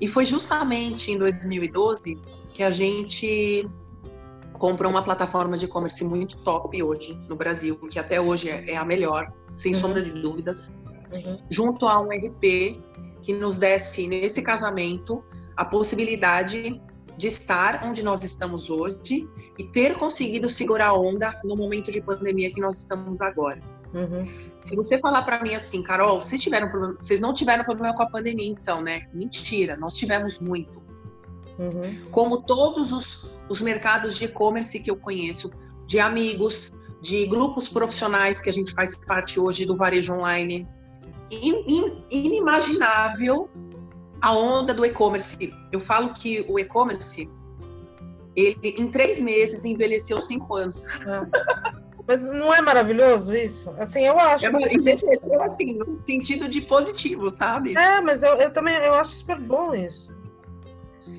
E 0.00 0.06
foi 0.08 0.24
justamente 0.24 1.10
em 1.10 1.18
2012 1.18 2.20
que 2.52 2.62
a 2.62 2.70
gente 2.70 3.68
comprou 4.54 4.90
uma 4.90 5.02
plataforma 5.02 5.56
de 5.56 5.66
e-commerce 5.66 6.02
muito 6.04 6.38
top 6.38 6.82
hoje 6.82 7.14
no 7.28 7.36
Brasil, 7.36 7.76
que 7.90 7.98
até 7.98 8.20
hoje 8.20 8.48
é 8.48 8.70
é 8.72 8.76
a 8.76 8.84
melhor, 8.84 9.32
sem 9.54 9.74
Uhum. 9.74 9.80
sombra 9.80 10.02
de 10.02 10.10
dúvidas, 10.10 10.72
Uhum. 11.14 11.38
junto 11.50 11.86
a 11.86 12.00
um 12.00 12.08
RP 12.08 12.80
que 13.22 13.32
nos 13.32 13.56
desse 13.58 14.06
nesse 14.08 14.42
casamento 14.42 15.22
a 15.56 15.64
possibilidade 15.64 16.80
de 17.16 17.26
estar 17.28 17.82
onde 17.84 18.02
nós 18.02 18.22
estamos 18.24 18.68
hoje 18.68 19.26
e 19.58 19.64
ter 19.64 19.96
conseguido 19.96 20.48
segurar 20.50 20.88
a 20.88 20.94
onda 20.94 21.38
no 21.44 21.56
momento 21.56 21.90
de 21.90 22.00
pandemia 22.02 22.50
que 22.52 22.60
nós 22.60 22.76
estamos 22.78 23.20
agora. 23.22 23.58
Uhum. 23.94 24.28
Se 24.66 24.74
você 24.74 24.98
falar 24.98 25.22
para 25.22 25.40
mim 25.40 25.54
assim, 25.54 25.80
Carol, 25.80 26.20
vocês 26.20 26.42
tiveram 26.42 26.68
problema, 26.68 26.96
vocês 26.98 27.20
não 27.20 27.32
tiveram 27.32 27.62
problema 27.62 27.94
com 27.94 28.02
a 28.02 28.10
pandemia, 28.10 28.48
então, 28.48 28.82
né? 28.82 29.06
Mentira, 29.14 29.76
nós 29.76 29.94
tivemos 29.94 30.40
muito. 30.40 30.82
Uhum. 31.56 32.10
Como 32.10 32.42
todos 32.42 32.92
os, 32.92 33.24
os 33.48 33.60
mercados 33.60 34.18
de 34.18 34.24
e-commerce 34.24 34.80
que 34.80 34.90
eu 34.90 34.96
conheço, 34.96 35.52
de 35.86 36.00
amigos, 36.00 36.74
de 37.00 37.24
grupos 37.26 37.68
profissionais 37.68 38.40
que 38.40 38.50
a 38.50 38.52
gente 38.52 38.72
faz 38.72 38.96
parte 38.96 39.38
hoje 39.38 39.64
do 39.64 39.76
varejo 39.76 40.12
online, 40.12 40.66
in, 41.30 41.62
in, 41.68 42.04
inimaginável 42.10 43.48
a 44.20 44.32
onda 44.32 44.74
do 44.74 44.84
e-commerce. 44.84 45.54
Eu 45.70 45.78
falo 45.78 46.12
que 46.12 46.44
o 46.48 46.58
e-commerce, 46.58 47.30
ele 48.34 48.74
em 48.76 48.90
três 48.90 49.20
meses 49.20 49.64
envelheceu 49.64 50.20
cinco 50.20 50.56
anos. 50.56 50.84
É. 50.84 51.85
Mas 52.06 52.22
não 52.22 52.54
é 52.54 52.60
maravilhoso 52.60 53.34
isso? 53.34 53.74
Assim, 53.78 54.04
eu 54.06 54.18
acho. 54.18 54.46
É, 54.46 54.74
envelheceu 54.74 55.42
assim, 55.42 55.74
no 55.74 55.96
sentido 55.96 56.48
de 56.48 56.60
positivo, 56.60 57.30
sabe? 57.30 57.76
É, 57.76 58.00
mas 58.00 58.22
eu, 58.22 58.34
eu 58.36 58.50
também 58.52 58.74
eu 58.76 58.94
acho 58.94 59.10
super 59.16 59.40
bom 59.40 59.74
isso. 59.74 60.08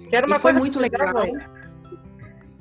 Quero 0.10 0.28
uma 0.28 0.38
e 0.38 0.40
coisa 0.40 0.60
muito 0.60 0.80
legal. 0.80 1.14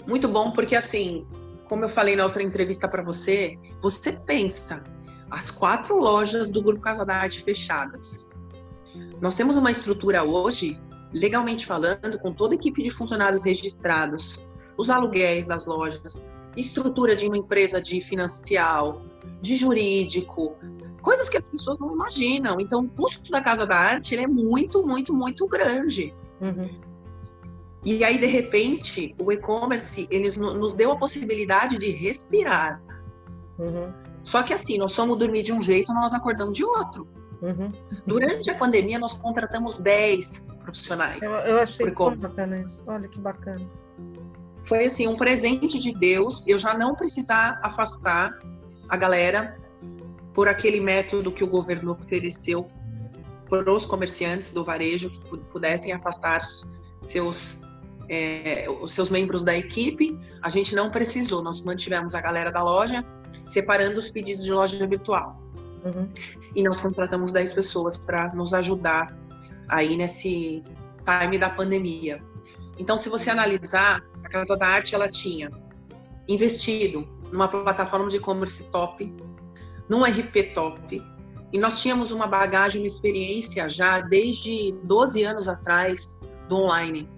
Muito 0.06 0.28
bom, 0.28 0.50
porque 0.52 0.74
assim, 0.74 1.26
como 1.68 1.84
eu 1.84 1.88
falei 1.88 2.16
na 2.16 2.24
outra 2.24 2.42
entrevista 2.42 2.88
para 2.88 3.02
você, 3.02 3.56
você 3.80 4.12
pensa 4.12 4.82
as 5.30 5.50
quatro 5.50 5.98
lojas 5.98 6.50
do 6.50 6.62
Grupo 6.62 6.80
Casa 6.80 7.04
da 7.04 7.14
Arte 7.16 7.42
fechadas. 7.42 8.26
Nós 9.20 9.34
temos 9.34 9.56
uma 9.56 9.70
estrutura 9.70 10.22
hoje, 10.24 10.80
legalmente 11.12 11.66
falando, 11.66 12.18
com 12.18 12.32
toda 12.32 12.54
a 12.54 12.56
equipe 12.56 12.82
de 12.82 12.90
funcionários 12.90 13.44
registrados, 13.44 14.42
os 14.76 14.90
aluguéis 14.90 15.46
das 15.46 15.66
lojas, 15.66 16.24
estrutura 16.56 17.14
de 17.14 17.26
uma 17.26 17.36
empresa 17.36 17.80
de 17.80 18.00
financial, 18.00 19.02
de 19.40 19.56
jurídico, 19.56 20.56
coisas 21.02 21.28
que 21.28 21.36
as 21.36 21.44
pessoas 21.44 21.78
não 21.78 21.92
imaginam. 21.92 22.60
Então, 22.60 22.80
o 22.80 22.88
custo 22.88 23.30
da 23.30 23.40
Casa 23.40 23.66
da 23.66 23.76
Arte 23.76 24.16
é 24.16 24.26
muito, 24.26 24.86
muito, 24.86 25.14
muito 25.14 25.46
grande. 25.46 26.14
Uhum. 26.40 26.68
E 27.84 28.02
aí, 28.02 28.18
de 28.18 28.26
repente, 28.26 29.14
o 29.18 29.30
e-commerce 29.30 30.08
eles 30.10 30.36
nos 30.36 30.74
deu 30.74 30.90
a 30.90 30.96
possibilidade 30.96 31.78
de 31.78 31.92
respirar. 31.92 32.82
Uhum. 33.58 33.92
Só 34.24 34.42
que 34.42 34.52
assim, 34.52 34.76
nós 34.76 34.92
somos 34.92 35.16
dormir 35.16 35.44
de 35.44 35.52
um 35.52 35.62
jeito, 35.62 35.92
nós 35.94 36.12
acordamos 36.12 36.56
de 36.56 36.64
outro. 36.64 37.06
Uhum. 37.40 37.70
Durante 38.04 38.50
a 38.50 38.58
pandemia, 38.58 38.98
nós 38.98 39.14
contratamos 39.14 39.78
10 39.78 40.48
profissionais. 40.64 41.22
Eu, 41.22 41.30
eu 41.30 41.60
achei 41.60 41.88
bacana 41.88 42.60
isso. 42.60 42.82
Olha 42.86 43.06
que 43.06 43.20
bacana. 43.20 43.64
Foi 44.66 44.86
assim, 44.86 45.06
um 45.06 45.16
presente 45.16 45.78
de 45.78 45.92
Deus, 45.92 46.46
eu 46.46 46.58
já 46.58 46.76
não 46.76 46.94
precisar 46.94 47.60
afastar 47.62 48.36
a 48.88 48.96
galera 48.96 49.56
por 50.34 50.48
aquele 50.48 50.80
método 50.80 51.32
que 51.32 51.42
o 51.42 51.46
governo 51.46 51.92
ofereceu 51.92 52.68
para 53.48 53.72
os 53.72 53.86
comerciantes 53.86 54.52
do 54.52 54.64
varejo 54.64 55.08
que 55.10 55.38
pudessem 55.52 55.92
afastar 55.92 56.40
seus 57.00 57.64
é, 58.08 58.66
os 58.80 58.92
seus 58.92 59.10
membros 59.10 59.42
da 59.42 59.56
equipe, 59.56 60.16
a 60.42 60.48
gente 60.48 60.74
não 60.74 60.90
precisou. 60.90 61.42
Nós 61.42 61.60
mantivemos 61.60 62.14
a 62.14 62.20
galera 62.20 62.50
da 62.50 62.62
loja 62.62 63.04
separando 63.44 63.98
os 63.98 64.10
pedidos 64.10 64.44
de 64.44 64.52
loja 64.52 64.86
virtual. 64.86 65.40
Uhum. 65.84 66.08
E 66.54 66.62
nós 66.62 66.80
contratamos 66.80 67.32
10 67.32 67.52
pessoas 67.52 67.96
para 67.96 68.32
nos 68.34 68.52
ajudar 68.54 69.16
aí 69.68 69.96
nesse 69.96 70.62
time 71.04 71.38
da 71.38 71.50
pandemia. 71.50 72.22
Então, 72.78 72.96
se 72.96 73.08
você 73.08 73.30
analisar, 73.30 74.04
a 74.26 74.28
Casa 74.28 74.56
da 74.56 74.66
Arte 74.66 74.94
ela 74.94 75.08
tinha 75.08 75.50
investido 76.28 77.06
numa 77.30 77.48
plataforma 77.48 78.08
de 78.08 78.16
e-commerce 78.16 78.64
top, 78.64 79.12
num 79.88 80.02
RP 80.02 80.52
top, 80.52 81.02
e 81.52 81.58
nós 81.58 81.80
tínhamos 81.80 82.10
uma 82.10 82.26
bagagem, 82.26 82.82
uma 82.82 82.86
experiência 82.86 83.68
já 83.68 84.00
desde 84.00 84.72
12 84.82 85.22
anos 85.22 85.48
atrás 85.48 86.20
do 86.48 86.56
online. 86.56 87.08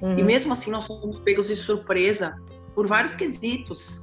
Uhum. 0.00 0.18
E 0.18 0.22
mesmo 0.22 0.52
assim, 0.52 0.70
nós 0.70 0.86
fomos 0.86 1.18
pegos 1.18 1.48
de 1.48 1.56
surpresa 1.56 2.34
por 2.74 2.86
vários 2.86 3.14
quesitos. 3.14 4.02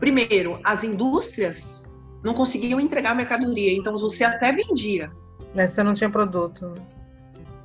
Primeiro, 0.00 0.58
as 0.64 0.82
indústrias 0.82 1.84
não 2.22 2.32
conseguiam 2.32 2.80
entregar 2.80 3.14
mercadoria, 3.14 3.72
então 3.76 3.96
você 3.98 4.24
até 4.24 4.50
vendia. 4.50 5.10
Mas 5.54 5.72
você 5.72 5.82
não 5.82 5.94
tinha 5.94 6.08
produto. 6.08 6.74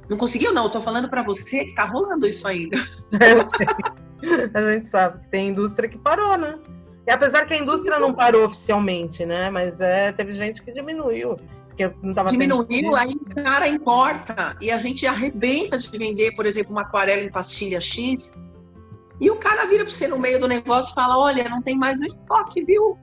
Não 0.10 0.18
conseguiu, 0.18 0.54
não. 0.54 0.66
Eu 0.66 0.70
tô 0.70 0.82
falando 0.82 1.10
para 1.10 1.22
você 1.22 1.64
que 1.64 1.74
tá 1.74 1.86
rolando 1.86 2.28
isso 2.28 2.46
ainda. 2.46 2.78
Eu 3.12 3.46
sei. 3.46 4.01
A 4.54 4.72
gente 4.72 4.88
sabe 4.88 5.20
que 5.20 5.28
tem 5.28 5.50
indústria 5.50 5.90
que 5.90 5.98
parou, 5.98 6.38
né? 6.38 6.60
E 7.08 7.12
apesar 7.12 7.46
que 7.46 7.54
a 7.54 7.58
indústria 7.58 8.00
não 8.00 8.14
parou 8.14 8.46
oficialmente, 8.46 9.26
né? 9.26 9.50
Mas 9.50 9.82
é, 9.82 10.12
teve 10.12 10.34
gente 10.34 10.62
que 10.62 10.72
diminuiu. 10.72 11.36
Porque 11.68 11.92
não 12.04 12.14
tava 12.14 12.30
Diminuiu, 12.30 12.66
tendo... 12.68 12.96
aí 12.96 13.14
o 13.14 13.44
cara 13.44 13.68
importa. 13.68 14.56
E 14.62 14.70
a 14.70 14.78
gente 14.78 15.08
arrebenta 15.08 15.78
de 15.78 15.90
vender, 15.98 16.36
por 16.36 16.46
exemplo, 16.46 16.72
uma 16.72 16.82
aquarela 16.82 17.24
em 17.24 17.32
pastilha 17.32 17.82
X 17.82 18.48
e 19.22 19.30
o 19.30 19.36
cara 19.36 19.68
vira 19.68 19.84
para 19.84 19.94
você 19.94 20.08
no 20.08 20.18
meio 20.18 20.40
do 20.40 20.48
negócio 20.48 20.92
e 20.92 20.96
fala: 20.96 21.16
Olha, 21.18 21.48
não 21.48 21.62
tem 21.62 21.78
mais 21.78 22.00
no 22.00 22.08
estoque, 22.08 22.66
viu? 22.66 22.98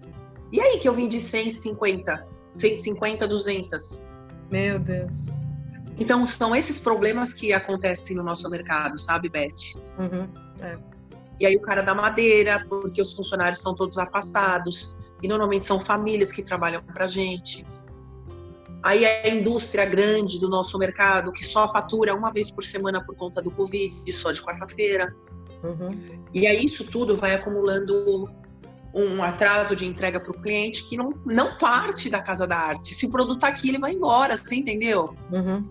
E 0.50 0.60
aí 0.60 0.80
que 0.80 0.88
eu 0.88 0.94
de 0.94 1.20
150, 1.20 2.26
150, 2.52 3.28
200. 3.28 4.00
Meu 4.50 4.80
Deus. 4.80 5.26
Então, 5.96 6.24
são 6.26 6.54
esses 6.54 6.78
problemas 6.78 7.32
que 7.32 7.52
acontecem 7.52 8.16
no 8.16 8.22
nosso 8.22 8.48
mercado, 8.50 8.98
sabe, 8.98 9.28
Beth? 9.28 9.74
Uhum, 9.98 10.28
é. 10.60 10.78
E 11.40 11.46
aí 11.46 11.56
o 11.56 11.60
cara 11.60 11.82
dá 11.82 11.94
madeira, 11.94 12.64
porque 12.68 13.00
os 13.00 13.14
funcionários 13.14 13.58
estão 13.58 13.74
todos 13.74 13.98
afastados. 13.98 14.96
E 15.22 15.28
normalmente 15.28 15.66
são 15.66 15.80
famílias 15.80 16.32
que 16.32 16.42
trabalham 16.42 16.82
pra 16.82 17.06
gente. 17.06 17.64
Aí 18.82 19.04
a 19.04 19.28
indústria 19.28 19.84
grande 19.84 20.38
do 20.38 20.48
nosso 20.48 20.78
mercado, 20.78 21.32
que 21.32 21.44
só 21.44 21.70
fatura 21.70 22.14
uma 22.14 22.32
vez 22.32 22.50
por 22.50 22.64
semana 22.64 23.04
por 23.04 23.16
conta 23.16 23.42
do 23.42 23.50
Covid, 23.50 24.12
só 24.12 24.30
de 24.30 24.42
quarta-feira. 24.42 25.14
Uhum. 25.62 26.22
E 26.32 26.46
aí 26.46 26.64
isso 26.64 26.84
tudo 26.84 27.16
vai 27.16 27.34
acumulando 27.34 28.30
um 28.94 29.22
atraso 29.22 29.76
de 29.76 29.84
entrega 29.84 30.18
para 30.18 30.30
o 30.30 30.40
cliente 30.40 30.84
que 30.84 30.96
não, 30.96 31.12
não 31.26 31.58
parte 31.58 32.08
da 32.08 32.20
casa 32.20 32.46
da 32.46 32.56
arte. 32.56 32.94
Se 32.94 33.06
o 33.06 33.10
produto 33.10 33.36
está 33.36 33.48
aqui, 33.48 33.68
ele 33.68 33.78
vai 33.78 33.92
embora, 33.92 34.36
você 34.36 34.54
entendeu? 34.54 35.14
Uhum. 35.30 35.64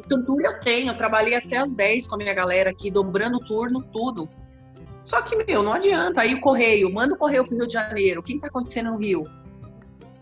Estrutura 0.00 0.48
eu 0.48 0.60
tenho, 0.60 0.88
eu 0.88 0.96
trabalhei 0.96 1.34
até 1.34 1.58
as 1.58 1.74
10 1.74 2.06
com 2.06 2.14
a 2.14 2.18
minha 2.18 2.34
galera 2.34 2.70
aqui, 2.70 2.90
dobrando 2.90 3.38
turno, 3.40 3.82
tudo. 3.92 4.28
Só 5.04 5.20
que, 5.22 5.36
meu, 5.36 5.62
não 5.62 5.72
adianta. 5.72 6.22
Aí 6.22 6.34
o 6.34 6.40
correio, 6.40 6.92
manda 6.92 7.14
o 7.14 7.18
correio 7.18 7.44
para 7.44 7.54
o 7.54 7.58
Rio 7.58 7.66
de 7.66 7.72
Janeiro. 7.74 8.20
O 8.20 8.22
que 8.22 8.34
está 8.34 8.48
acontecendo 8.48 8.90
no 8.90 8.96
Rio? 8.96 9.24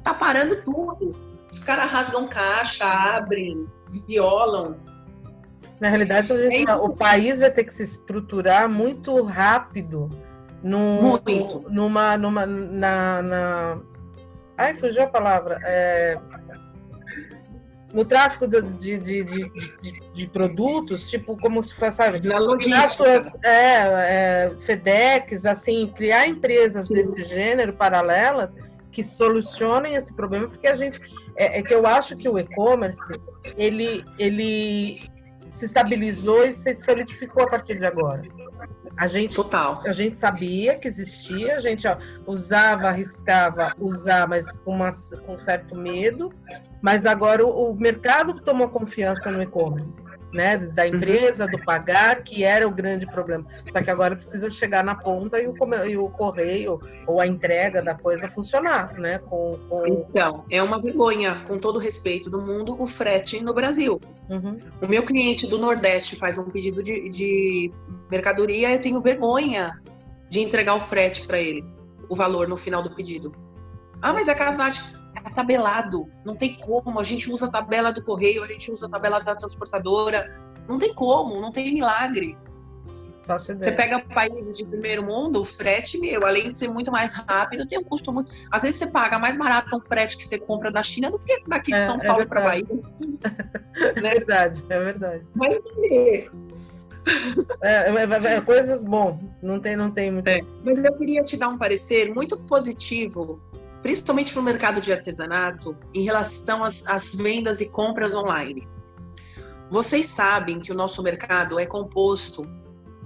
Tá 0.03 0.13
parando 0.13 0.57
tudo. 0.63 1.15
Os 1.53 1.61
caras 1.61 1.91
rasgam 1.91 2.27
caixa, 2.27 2.85
abrem, 2.85 3.67
violam. 4.09 4.77
Na 5.81 5.89
realidade, 5.89 6.33
é 6.33 6.75
o 6.75 6.91
país 6.91 7.41
vai 7.41 7.51
ter 7.51 7.65
que 7.65 7.73
se 7.73 7.83
estruturar 7.83 8.69
muito 8.69 9.21
rápido 9.23 10.09
num, 10.63 11.03
muito. 11.03 11.65
numa, 11.69 12.17
numa 12.17 12.47
na, 12.47 13.23
na... 13.23 13.79
Ai, 14.57 14.77
fugiu 14.77 15.03
a 15.03 15.09
palavra. 15.09 15.59
É... 15.65 16.19
No 17.93 18.05
tráfico 18.05 18.47
de, 18.47 18.63
de, 18.63 18.99
de, 18.99 19.53
de, 20.15 20.27
produtos, 20.29 21.11
tipo, 21.11 21.37
como 21.37 21.63
se 21.63 21.75
fosse, 21.75 21.99
sabe? 21.99 22.27
Na 22.27 22.39
logística. 22.39 22.89
Suas, 22.89 23.27
é, 23.45 24.47
é, 24.47 24.57
FedEx, 24.63 25.45
assim, 25.45 25.93
criar 25.95 26.27
empresas 26.27 26.87
Sim. 26.87 26.95
desse 26.95 27.25
gênero 27.25 27.75
paralelas 27.75 28.57
que 28.91 29.03
solucionem 29.03 29.95
esse 29.95 30.13
problema, 30.13 30.49
porque 30.49 30.67
a 30.67 30.75
gente 30.75 31.01
é, 31.37 31.59
é 31.59 31.63
que 31.63 31.75
eu 31.75 31.87
acho 31.87 32.17
que 32.17 32.29
o 32.29 32.39
e-commerce 32.39 33.01
ele, 33.57 34.05
ele 34.19 35.11
se 35.51 35.67
estabilizou 35.67 36.45
e 36.45 36.53
se 36.53 36.75
solidificou 36.77 37.45
a 37.45 37.49
partir 37.49 37.77
de 37.77 37.85
agora. 37.85 38.23
A 38.97 39.07
gente, 39.07 39.35
Total. 39.35 39.83
A 39.87 39.93
gente 39.93 40.17
sabia 40.19 40.79
que 40.79 40.87
existia, 40.87 41.57
a 41.57 41.61
gente 41.61 41.89
ó, 41.89 41.97
usava, 42.27 42.89
arriscava 42.89 43.75
usar, 43.79 44.29
mas 44.29 44.57
com, 44.59 44.73
uma, 44.73 44.91
com 45.25 45.37
certo 45.37 45.75
medo. 45.77 46.33
Mas 46.83 47.07
agora 47.07 47.47
o, 47.47 47.71
o 47.71 47.75
mercado 47.75 48.41
tomou 48.41 48.69
confiança 48.69 49.31
no 49.31 49.41
e-commerce 49.41 50.03
né, 50.33 50.57
da 50.57 50.85
uhum. 50.85 50.89
empresa, 50.89 51.47
do 51.47 51.59
pagar, 51.59 52.23
que 52.23 52.43
era 52.43 52.67
o 52.67 52.71
grande 52.71 53.07
problema. 53.07 53.45
Só 53.71 53.83
que 53.83 53.91
agora 53.91 54.17
precisa 54.17 54.49
chegar 54.49 54.83
na 54.83 54.95
ponta 54.95 55.41
e 55.41 55.47
o, 55.47 55.55
e 55.87 55.97
o 55.97 56.09
correio 56.09 56.81
ou 57.07 57.21
a 57.21 57.27
entrega 57.27 57.83
da 57.83 57.95
coisa 57.95 58.29
funcionar, 58.29 58.95
né? 58.99 59.19
Com, 59.19 59.59
com... 59.69 59.87
Então, 59.87 60.45
é 60.51 60.63
uma 60.63 60.81
vergonha, 60.81 61.45
com 61.47 61.59
todo 61.59 61.77
o 61.77 61.79
respeito 61.79 62.31
do 62.31 62.41
mundo, 62.41 62.81
o 62.81 62.87
frete 62.87 63.45
no 63.45 63.53
Brasil. 63.53 64.01
Uhum. 64.31 64.59
O 64.81 64.89
meu 64.89 65.03
cliente 65.03 65.47
do 65.47 65.59
Nordeste 65.59 66.17
faz 66.17 66.39
um 66.39 66.49
pedido 66.49 66.83
de, 66.83 67.09
de 67.11 67.73
mercadoria, 68.11 68.71
eu 68.71 68.81
tenho 68.81 69.01
vergonha 69.01 69.79
de 70.31 70.41
entregar 70.41 70.75
o 70.75 70.81
frete 70.81 71.27
para 71.27 71.39
ele, 71.39 71.63
o 72.09 72.17
valor 72.17 72.49
no 72.49 72.57
final 72.57 72.83
do 72.83 72.95
pedido. 72.95 73.35
Ah, 74.01 74.15
mas 74.15 74.29
a 74.29 74.35
Casnat 74.35 74.81
é 74.81 75.02
tabelado. 75.31 76.09
Não 76.25 76.35
tem 76.35 76.57
como. 76.57 76.99
A 76.99 77.05
gente 77.05 77.31
usa 77.31 77.47
a 77.47 77.51
tabela 77.51 77.93
do 77.93 78.03
correio, 78.03 78.43
a 78.43 78.47
gente 78.47 78.71
usa 78.71 78.87
a 78.87 78.89
tabela 78.89 79.21
da 79.21 79.35
transportadora. 79.37 80.41
Não 80.69 80.79
tem 80.79 80.95
como, 80.95 81.41
não 81.41 81.51
tem 81.53 81.73
milagre. 81.73 82.37
Você 83.27 83.71
pega 83.73 84.01
países 84.01 84.57
de 84.59 84.67
primeiro 84.67 85.05
mundo, 85.05 85.41
o 85.41 85.45
frete, 85.45 85.97
meu, 85.99 86.21
além 86.25 86.51
de 86.51 86.59
ser 86.59 86.69
muito 86.69 86.91
mais 86.91 87.13
rápido, 87.15 87.67
tem 87.67 87.79
um 87.79 87.85
custo 87.85 88.13
muito. 88.13 88.31
Às 88.51 88.63
vezes 88.63 88.81
você 88.81 88.87
paga 88.89 89.19
mais 89.19 89.39
barato 89.39 89.77
um 89.77 89.81
frete 89.81 90.17
que 90.17 90.25
você 90.25 90.39
compra 90.39 90.73
da 90.73 90.83
China 90.83 91.11
do 91.11 91.19
que 91.21 91.43
daqui 91.47 91.71
de 91.71 91.79
É, 91.79 91.87
São 91.87 92.01
é 92.01 92.07
Paulo 92.07 92.27
para 92.27 92.41
verdade. 92.41 92.65
Bahia. 92.65 92.83
É 93.75 93.93
verdade, 94.01 94.65
é 94.69 94.79
verdade. 94.79 95.27
Vai 95.35 95.55
entender. 95.55 96.31
É, 97.63 97.89
é- 97.89 97.91
é- 97.91 98.35
é 98.37 98.41
coisas 98.41 98.83
bom, 98.83 99.19
não 99.43 99.59
tem, 99.59 99.77
não 99.77 99.91
tem 99.91 100.11
muito. 100.11 100.29
É, 100.29 100.43
Mas 100.63 100.85
eu 100.85 100.93
queria 100.99 101.25
te 101.25 101.37
dar 101.37 101.49
um 101.49 101.57
parecer 101.59 102.13
muito 102.15 102.37
positivo, 102.37 103.41
principalmente 103.83 104.33
para 104.33 104.41
o 104.41 104.45
mercado 104.45 104.81
de 104.81 104.93
artesanato, 104.93 105.77
em 105.93 106.05
relação 106.05 106.65
às, 106.65 106.87
às 106.87 107.15
vendas 107.15 107.61
e 107.61 107.69
compras 107.69 108.15
online. 108.15 108.67
Vocês 109.71 110.07
sabem 110.07 110.61
que 110.61 110.71
o 110.71 110.75
nosso 110.75 111.03
mercado 111.03 111.59
é 111.59 111.67
composto, 111.67 112.47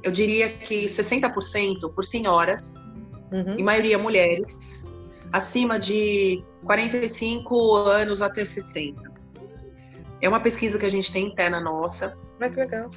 eu 0.03 0.13
diria 0.13 0.59
que 0.59 0.87
60% 0.87 1.93
por 1.95 2.05
senhoras, 2.05 2.75
Uhum. 3.33 3.55
em 3.59 3.63
maioria 3.63 3.99
mulheres, 3.99 4.87
acima 5.33 5.81
de 5.81 6.45
45 6.65 7.75
anos 7.75 8.23
até 8.23 8.45
60. 8.45 9.03
É 10.21 10.29
uma 10.29 10.41
pesquisa 10.41 10.79
que 10.79 10.87
a 10.87 10.91
gente 10.91 11.13
tem 11.13 11.27
interna 11.27 11.61
nossa. 11.61 12.17
Mas 12.39 12.55
que 12.55 12.61
legal. 12.61 12.89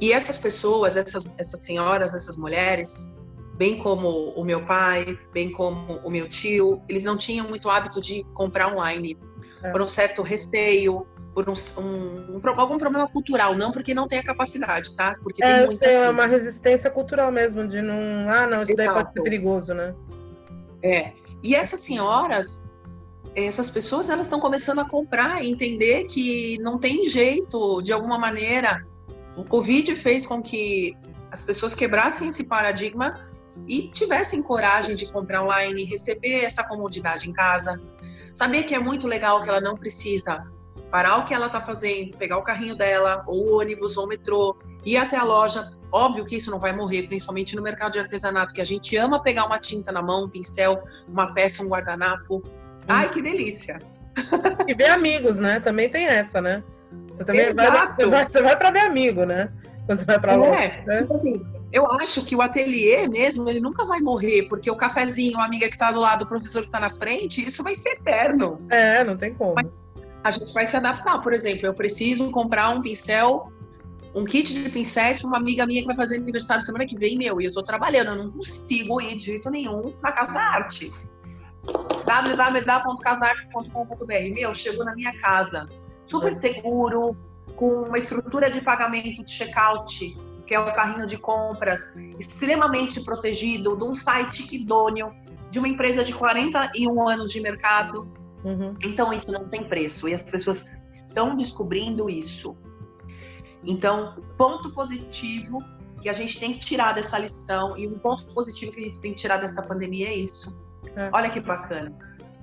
E 0.00 0.12
essas 0.12 0.36
pessoas, 0.36 0.96
essas, 0.96 1.24
essas 1.38 1.60
senhoras, 1.60 2.14
essas 2.14 2.36
mulheres, 2.36 3.10
bem 3.54 3.78
como 3.78 4.08
o 4.30 4.44
meu 4.44 4.64
pai, 4.64 5.18
bem 5.32 5.50
como 5.50 6.00
o 6.04 6.10
meu 6.10 6.28
tio, 6.28 6.82
eles 6.88 7.04
não 7.04 7.16
tinham 7.16 7.48
muito 7.48 7.68
hábito 7.68 8.00
de 8.00 8.24
comprar 8.34 8.72
online, 8.72 9.18
É. 9.62 9.70
por 9.70 9.80
um 9.82 9.88
certo 9.88 10.22
receio, 10.22 11.06
por 11.34 11.48
um, 11.48 11.54
um- 11.78 12.36
um 12.36 12.40
algum 12.60 12.76
problema 12.78 13.08
cultural, 13.08 13.54
não 13.54 13.70
porque 13.72 13.94
não 13.94 14.06
tem 14.06 14.18
a 14.18 14.24
capacidade, 14.24 14.94
tá? 14.96 15.14
Porque 15.22 15.42
tem 15.42 15.50
É, 15.50 15.62
eu 15.62 15.66
muita 15.66 15.86
sei, 15.86 15.94
é 15.96 16.04
sim. 16.06 16.10
uma 16.10 16.26
resistência 16.26 16.90
cultural 16.90 17.30
mesmo, 17.32 17.66
de 17.66 17.80
não. 17.80 18.28
Ah, 18.28 18.46
não, 18.46 18.62
isso 18.62 18.74
daí 18.76 18.88
pode 18.88 19.12
ser 19.12 19.22
perigoso, 19.22 19.72
né? 19.74 19.94
É. 20.82 21.12
E 21.42 21.54
essas 21.54 21.80
senhoras, 21.80 22.62
essas 23.34 23.70
pessoas, 23.70 24.10
elas 24.10 24.26
estão 24.26 24.40
começando 24.40 24.80
a 24.80 24.88
comprar 24.88 25.42
e 25.42 25.50
entender 25.50 26.04
que 26.04 26.58
não 26.60 26.78
tem 26.78 27.06
jeito, 27.06 27.80
de 27.82 27.92
alguma 27.92 28.18
maneira. 28.18 28.84
O 29.36 29.44
Covid 29.44 29.94
fez 29.96 30.26
com 30.26 30.42
que 30.42 30.94
as 31.30 31.42
pessoas 31.42 31.74
quebrassem 31.74 32.28
esse 32.28 32.44
paradigma 32.44 33.14
e 33.66 33.88
tivessem 33.88 34.42
coragem 34.42 34.96
de 34.96 35.10
comprar 35.10 35.42
online, 35.42 35.84
receber 35.84 36.44
essa 36.44 36.62
comodidade 36.62 37.28
em 37.28 37.32
casa. 37.32 37.80
Saber 38.32 38.64
que 38.64 38.74
é 38.74 38.78
muito 38.78 39.06
legal 39.06 39.42
que 39.42 39.48
ela 39.48 39.60
não 39.60 39.76
precisa 39.76 40.46
parar 40.90 41.18
o 41.18 41.24
que 41.24 41.32
ela 41.32 41.46
está 41.46 41.60
fazendo, 41.60 42.16
pegar 42.16 42.38
o 42.38 42.42
carrinho 42.42 42.76
dela, 42.76 43.24
ou 43.26 43.46
o 43.46 43.60
ônibus, 43.60 43.96
ou 43.96 44.04
o 44.04 44.08
metrô, 44.08 44.56
ir 44.84 44.96
até 44.96 45.16
a 45.16 45.24
loja. 45.24 45.72
Óbvio 45.90 46.24
que 46.24 46.36
isso 46.36 46.50
não 46.50 46.58
vai 46.58 46.72
morrer, 46.72 47.04
principalmente 47.04 47.54
no 47.54 47.62
mercado 47.62 47.92
de 47.92 47.98
artesanato, 47.98 48.54
que 48.54 48.60
a 48.60 48.64
gente 48.64 48.96
ama 48.96 49.22
pegar 49.22 49.44
uma 49.46 49.58
tinta 49.58 49.92
na 49.92 50.02
mão, 50.02 50.24
um 50.24 50.28
pincel, 50.28 50.82
uma 51.08 51.32
peça, 51.34 51.62
um 51.62 51.68
guardanapo. 51.68 52.42
Ai, 52.88 53.08
que 53.10 53.22
delícia! 53.22 53.78
E 54.68 54.74
ver 54.74 54.90
amigos, 54.90 55.38
né? 55.38 55.58
Também 55.58 55.88
tem 55.88 56.04
essa, 56.04 56.40
né? 56.40 56.62
Você 57.14 57.24
também 57.24 57.54
vai, 57.54 57.68
Exato. 57.68 57.94
você 57.96 58.06
vai, 58.06 58.28
você 58.28 58.42
vai 58.42 58.56
pra 58.56 58.70
ver 58.70 58.80
amigo, 58.80 59.24
né? 59.24 59.50
Quando 59.86 60.00
você 60.00 60.04
vai 60.04 60.18
pra 60.18 60.36
lá. 60.36 60.62
É, 60.62 60.84
né? 60.84 61.02
tipo 61.02 61.14
assim, 61.14 61.46
eu 61.72 61.90
acho 61.92 62.24
que 62.24 62.36
o 62.36 62.42
ateliê 62.42 63.08
mesmo, 63.08 63.48
ele 63.48 63.58
nunca 63.58 63.86
vai 63.86 63.98
morrer, 63.98 64.46
porque 64.48 64.70
o 64.70 64.76
cafezinho, 64.76 65.38
a 65.38 65.46
amiga 65.46 65.70
que 65.70 65.78
tá 65.78 65.90
do 65.90 66.00
lado, 66.00 66.24
o 66.24 66.26
professor 66.26 66.62
que 66.62 66.70
tá 66.70 66.78
na 66.78 66.90
frente, 66.90 67.48
isso 67.48 67.62
vai 67.62 67.74
ser 67.74 67.92
eterno. 67.92 68.60
É, 68.68 69.02
não 69.02 69.16
tem 69.16 69.32
como. 69.32 69.54
A 70.22 70.30
gente 70.30 70.52
vai 70.52 70.66
se 70.66 70.76
adaptar. 70.76 71.22
Por 71.22 71.32
exemplo, 71.32 71.66
eu 71.66 71.72
preciso 71.72 72.30
comprar 72.30 72.68
um 72.68 72.82
pincel, 72.82 73.50
um 74.14 74.24
kit 74.24 74.52
de 74.52 74.68
pincéis 74.68 75.18
para 75.18 75.28
uma 75.28 75.38
amiga 75.38 75.64
minha 75.64 75.80
que 75.80 75.86
vai 75.86 75.96
fazer 75.96 76.16
aniversário 76.16 76.62
semana 76.62 76.84
que 76.84 76.98
vem, 76.98 77.16
meu, 77.16 77.40
e 77.40 77.46
eu 77.46 77.52
tô 77.52 77.62
trabalhando, 77.62 78.08
eu 78.08 78.16
não 78.16 78.30
consigo 78.30 79.00
ir 79.00 79.16
de 79.16 79.24
jeito 79.24 79.48
nenhum 79.48 79.94
na 80.02 80.12
Casa 80.12 80.38
Arte. 80.38 80.92
www.casarte.com.br 82.04 84.34
Meu, 84.34 84.52
chegou 84.52 84.84
na 84.84 84.94
minha 84.94 85.18
casa, 85.20 85.66
super 86.06 86.34
seguro, 86.34 87.16
com 87.56 87.84
uma 87.84 87.96
estrutura 87.96 88.50
de 88.50 88.60
pagamento 88.60 89.24
de 89.24 89.32
checkout, 89.32 90.14
que 90.52 90.56
é 90.56 90.60
o 90.60 90.66
carrinho 90.74 91.06
de 91.06 91.16
compras, 91.16 91.96
extremamente 92.18 93.02
protegido, 93.02 93.74
de 93.74 93.84
um 93.84 93.94
site 93.94 94.54
idôneo, 94.54 95.10
de 95.50 95.58
uma 95.58 95.66
empresa 95.66 96.04
de 96.04 96.12
41 96.12 97.08
anos 97.08 97.32
de 97.32 97.40
mercado. 97.40 98.06
Uhum. 98.44 98.76
Então 98.84 99.14
isso 99.14 99.32
não 99.32 99.48
tem 99.48 99.66
preço 99.66 100.06
e 100.10 100.12
as 100.12 100.22
pessoas 100.22 100.66
estão 100.92 101.34
descobrindo 101.34 102.10
isso. 102.10 102.54
Então, 103.64 104.22
ponto 104.36 104.70
positivo 104.74 105.58
que 106.02 106.10
a 106.10 106.12
gente 106.12 106.38
tem 106.38 106.52
que 106.52 106.58
tirar 106.58 106.92
dessa 106.92 107.18
lição 107.18 107.74
e 107.78 107.88
um 107.88 107.98
ponto 107.98 108.26
positivo 108.34 108.72
que 108.72 108.80
a 108.80 108.84
gente 108.84 108.98
tem 108.98 109.14
que 109.14 109.20
tirar 109.22 109.38
dessa 109.38 109.62
pandemia 109.62 110.08
é 110.08 110.14
isso. 110.14 110.54
É. 110.94 111.08
Olha 111.14 111.30
que 111.30 111.40
bacana, 111.40 111.96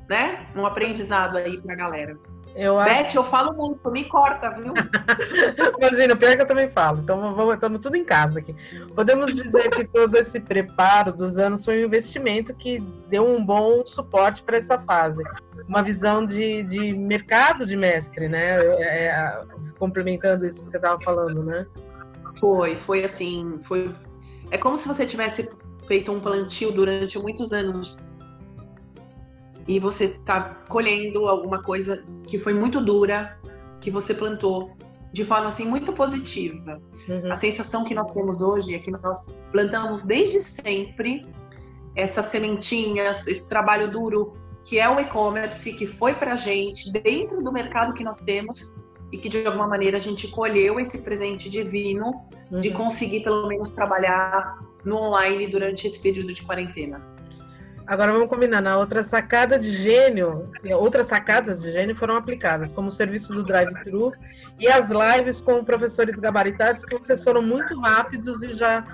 né? 0.10 0.48
Um 0.56 0.66
aprendizado 0.66 1.38
aí 1.38 1.62
pra 1.62 1.76
galera. 1.76 2.18
Eu 2.56 2.80
acho. 2.80 3.04
Beth, 3.04 3.16
eu 3.16 3.24
falo 3.24 3.54
muito, 3.54 3.90
me 3.92 4.04
corta, 4.06 4.50
viu? 4.52 4.74
Imagina, 5.78 6.14
o 6.14 6.18
pior 6.18 6.36
que 6.36 6.42
eu 6.42 6.48
também 6.48 6.70
falo. 6.70 7.00
Então 7.00 7.34
vamos, 7.34 7.54
estamos 7.54 7.80
tudo 7.80 7.96
em 7.96 8.04
casa 8.04 8.40
aqui. 8.40 8.56
Podemos 8.96 9.36
dizer 9.36 9.70
que 9.70 9.86
todo 9.86 10.16
esse 10.16 10.40
preparo 10.40 11.14
dos 11.14 11.38
anos 11.38 11.64
foi 11.64 11.82
um 11.82 11.86
investimento 11.86 12.54
que 12.54 12.80
deu 13.08 13.28
um 13.28 13.44
bom 13.44 13.86
suporte 13.86 14.44
para 14.44 14.58
essa 14.58 14.78
fase. 14.80 15.24
Uma 15.68 15.82
visão 15.82 16.26
de, 16.26 16.64
de 16.64 16.94
mercado 16.94 17.66
de 17.66 17.76
mestre, 17.76 18.28
né? 18.28 18.58
É, 18.80 19.06
é, 19.06 19.42
complementando 19.78 20.46
isso 20.46 20.64
que 20.64 20.70
você 20.70 20.78
estava 20.78 21.00
falando, 21.02 21.44
né? 21.44 21.66
Foi, 22.40 22.76
foi 22.76 23.04
assim, 23.04 23.60
foi. 23.64 23.94
É 24.52 24.58
como 24.58 24.78
se 24.78 24.88
você 24.88 25.06
tivesse 25.06 25.50
feito 25.88 26.12
um 26.12 26.20
plantio 26.20 26.72
durante 26.72 27.18
muitos 27.20 27.52
anos 27.52 28.10
e 29.70 29.80
você 29.80 30.08
tá 30.26 30.64
colhendo 30.68 31.28
alguma 31.28 31.62
coisa 31.62 32.04
que 32.26 32.40
foi 32.40 32.56
muito 32.56 32.82
dura, 32.82 33.38
que 33.80 33.92
você 33.92 34.16
plantou 34.16 34.76
de 35.14 35.24
forma 35.24 35.48
assim 35.50 35.64
muito 35.64 35.94
positiva. 35.94 36.82
Uhum. 37.08 37.32
A 37.32 37.36
sensação 37.36 37.84
que 37.84 37.94
nós 37.94 38.12
temos 38.12 38.42
hoje 38.42 38.74
é 38.74 38.80
que 38.80 38.90
nós 38.90 39.28
plantamos 39.52 40.04
desde 40.04 40.42
sempre 40.42 41.24
essas 41.96 42.26
sementinhas, 42.26 43.28
esse 43.28 43.48
trabalho 43.48 43.92
duro 43.92 44.34
que 44.66 44.80
é 44.80 44.90
o 44.90 45.00
e-commerce, 45.00 45.72
que 45.74 45.86
foi 45.86 46.14
pra 46.14 46.36
gente 46.36 46.92
dentro 46.92 47.44
do 47.44 47.52
mercado 47.52 47.94
que 47.94 48.04
nós 48.04 48.20
temos 48.22 48.76
e 49.12 49.20
que 49.20 49.30
de 49.30 49.46
alguma 49.46 49.68
maneira 49.68 49.98
a 49.98 50.02
gente 50.02 50.28
colheu 50.30 50.80
esse 50.80 51.04
presente 51.04 51.48
divino 51.48 52.24
de 52.60 52.70
Uhum. 52.70 52.74
conseguir 52.74 53.22
pelo 53.24 53.48
menos 53.48 53.70
trabalhar 53.70 54.58
no 54.84 54.98
online 54.98 55.46
durante 55.46 55.86
esse 55.86 56.02
período 56.02 56.34
de 56.34 56.42
quarentena. 56.42 57.19
Agora 57.90 58.14
vamos 58.14 58.30
combinar, 58.30 58.62
na 58.62 58.78
outra 58.78 59.04
sacada 59.04 59.58
de 59.58 59.72
gênio, 59.72 60.48
outras 60.74 61.08
sacadas 61.08 61.60
de 61.60 61.72
gênio 61.72 61.96
foram 61.96 62.16
aplicadas, 62.16 62.72
como 62.72 62.90
o 62.90 62.92
serviço 62.92 63.34
do 63.34 63.44
drive-thru 63.44 64.14
e 64.60 64.68
as 64.68 64.92
lives 64.92 65.42
com 65.42 65.66
professores 65.66 66.16
gabaritados, 66.18 66.86
que 66.86 66.96
vocês 66.96 67.24
foram 67.24 67.42
muito 67.42 67.80
rápidos 67.80 68.44
e 68.44 68.54
já 68.54 68.86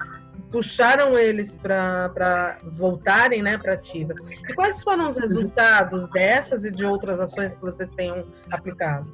puxaram 0.50 1.20
eles 1.20 1.54
para 1.54 2.58
voltarem 2.64 3.44
né, 3.44 3.58
para 3.58 3.74
ativa. 3.74 4.14
E 4.48 4.54
quais 4.54 4.82
foram 4.82 5.10
os 5.10 5.18
resultados 5.18 6.08
dessas 6.12 6.64
e 6.64 6.72
de 6.72 6.86
outras 6.86 7.20
ações 7.20 7.54
que 7.54 7.62
vocês 7.62 7.92
tenham 7.92 8.26
aplicado? 8.50 9.12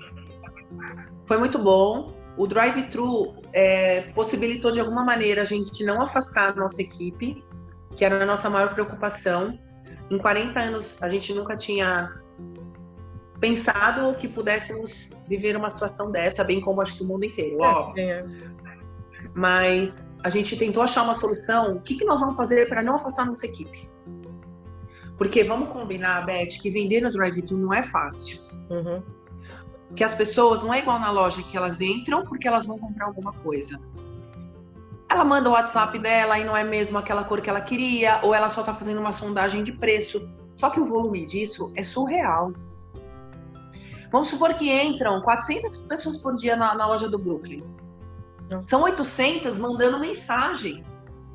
Foi 1.26 1.40
muito 1.40 1.58
bom. 1.58 2.14
O 2.38 2.46
drive-thru 2.46 3.34
é, 3.52 4.12
possibilitou 4.14 4.72
de 4.72 4.80
alguma 4.80 5.04
maneira 5.04 5.42
a 5.42 5.46
gente 5.46 5.84
não 5.84 6.04
afastar 6.04 6.50
a 6.50 6.56
nossa 6.56 6.84
equipe, 6.84 7.44
que 7.96 8.06
era 8.06 8.22
a 8.22 8.26
nossa 8.28 8.48
maior 8.48 8.76
preocupação. 8.76 9.58
Em 10.12 10.18
40 10.18 10.60
anos 10.60 11.02
a 11.02 11.08
gente 11.08 11.34
nunca 11.34 11.56
tinha 11.56 12.22
pensado 13.40 14.14
que 14.16 14.28
pudéssemos 14.28 15.16
viver 15.28 15.56
uma 15.56 15.70
situação 15.70 16.12
dessa, 16.12 16.44
bem 16.44 16.60
como 16.60 16.82
acho 16.82 16.98
que 16.98 17.04
o 17.04 17.08
mundo 17.08 17.24
inteiro, 17.24 17.58
ó. 17.62 17.94
É, 17.98 18.26
Mas 19.34 20.14
a 20.24 20.30
gente 20.30 20.58
tentou 20.58 20.84
achar 20.84 21.04
uma 21.04 21.16
solução. 21.16 21.78
O 21.78 21.82
que, 21.82 21.96
que 21.96 22.04
nós 22.04 22.20
vamos 22.20 22.36
fazer 22.36 22.68
para 22.68 22.84
não 22.84 22.98
afastar 22.98 23.26
nossa 23.26 23.46
equipe? 23.46 23.90
Porque 25.18 25.44
vamos 25.46 25.70
combinar, 25.70 26.26
Beth, 26.26 26.60
que 26.62 26.70
vender 26.70 27.02
no 27.02 27.12
drive-thru 27.12 27.58
não 27.58 27.74
é 27.74 27.82
fácil. 27.82 28.38
uhum, 28.70 29.02
que 29.96 30.04
as 30.04 30.14
pessoas 30.14 30.64
não 30.64 30.74
é 30.74 30.80
igual 30.80 31.00
na 31.00 31.12
loja 31.12 31.44
que 31.44 31.56
elas 31.58 31.82
entram 31.82 32.24
porque 32.24 32.48
elas 32.48 32.66
vão 32.66 32.78
comprar 32.80 33.06
alguma 33.06 33.34
coisa. 33.34 33.80
Ela 35.12 35.26
manda 35.26 35.50
o 35.50 35.52
WhatsApp 35.52 36.00
dela 36.00 36.40
e 36.40 36.46
não 36.46 36.56
é 36.56 36.64
mesmo 36.64 36.98
aquela 36.98 37.26
cor 37.26 37.42
que 37.42 37.50
ela 37.50 37.60
queria, 37.60 38.22
ou 38.24 38.34
ela 38.34 38.50
só 38.50 38.64
tá 38.64 38.74
fazendo 38.74 39.02
uma 39.02 39.12
sondagem 39.12 39.62
de 39.62 39.74
preço. 39.74 40.26
Só 40.54 40.70
que 40.70 40.80
o 40.80 40.86
volume 40.86 41.26
disso 41.26 41.70
é 41.76 41.84
surreal. 41.84 42.54
Vamos 44.10 44.30
supor 44.30 44.54
que 44.54 44.72
entram 44.72 45.22
400 45.22 45.82
pessoas 45.82 46.18
por 46.18 46.34
dia 46.36 46.56
na, 46.56 46.74
na 46.76 46.88
loja 46.88 47.10
do 47.10 47.20
Brooklyn. 47.20 47.62
São 48.64 48.84
800 48.84 49.58
mandando 49.58 50.00
mensagem. 50.00 50.82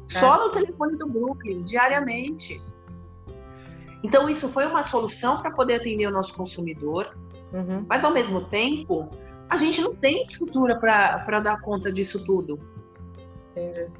Só 0.08 0.42
no 0.42 0.50
telefone 0.50 0.96
do 0.96 1.06
Brooklyn, 1.06 1.62
diariamente. 1.62 2.62
Então, 4.02 4.26
isso 4.26 4.48
foi 4.48 4.64
uma 4.64 4.82
solução 4.82 5.36
para 5.36 5.50
poder 5.50 5.74
atender 5.74 6.06
o 6.06 6.10
nosso 6.10 6.32
consumidor, 6.32 7.14
uhum. 7.52 7.84
mas 7.86 8.04
ao 8.04 8.12
mesmo 8.12 8.42
tempo, 8.46 9.10
a 9.50 9.56
gente 9.58 9.82
não 9.82 9.94
tem 9.94 10.22
estrutura 10.22 10.78
para 10.78 11.40
dar 11.40 11.60
conta 11.60 11.92
disso 11.92 12.24
tudo. 12.24 12.58
Entendi. 13.56 13.90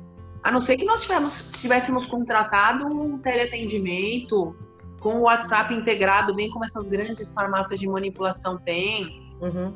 A 0.43 0.53
não 0.53 0.61
ser 0.61 0.77
que 0.77 0.85
nós 0.85 1.03
tivemos, 1.03 1.51
tivéssemos 1.61 2.07
contratado 2.07 2.87
um 2.87 3.19
teleatendimento 3.19 4.55
com 5.01 5.17
o 5.17 5.21
WhatsApp 5.23 5.75
integrado, 5.75 6.35
bem 6.35 6.51
como 6.51 6.65
essas 6.65 6.89
grandes 6.89 7.33
farmácias 7.35 7.81
de 7.81 7.89
manipulação 7.89 8.59
têm. 8.59 9.35
Uhum. 9.41 9.75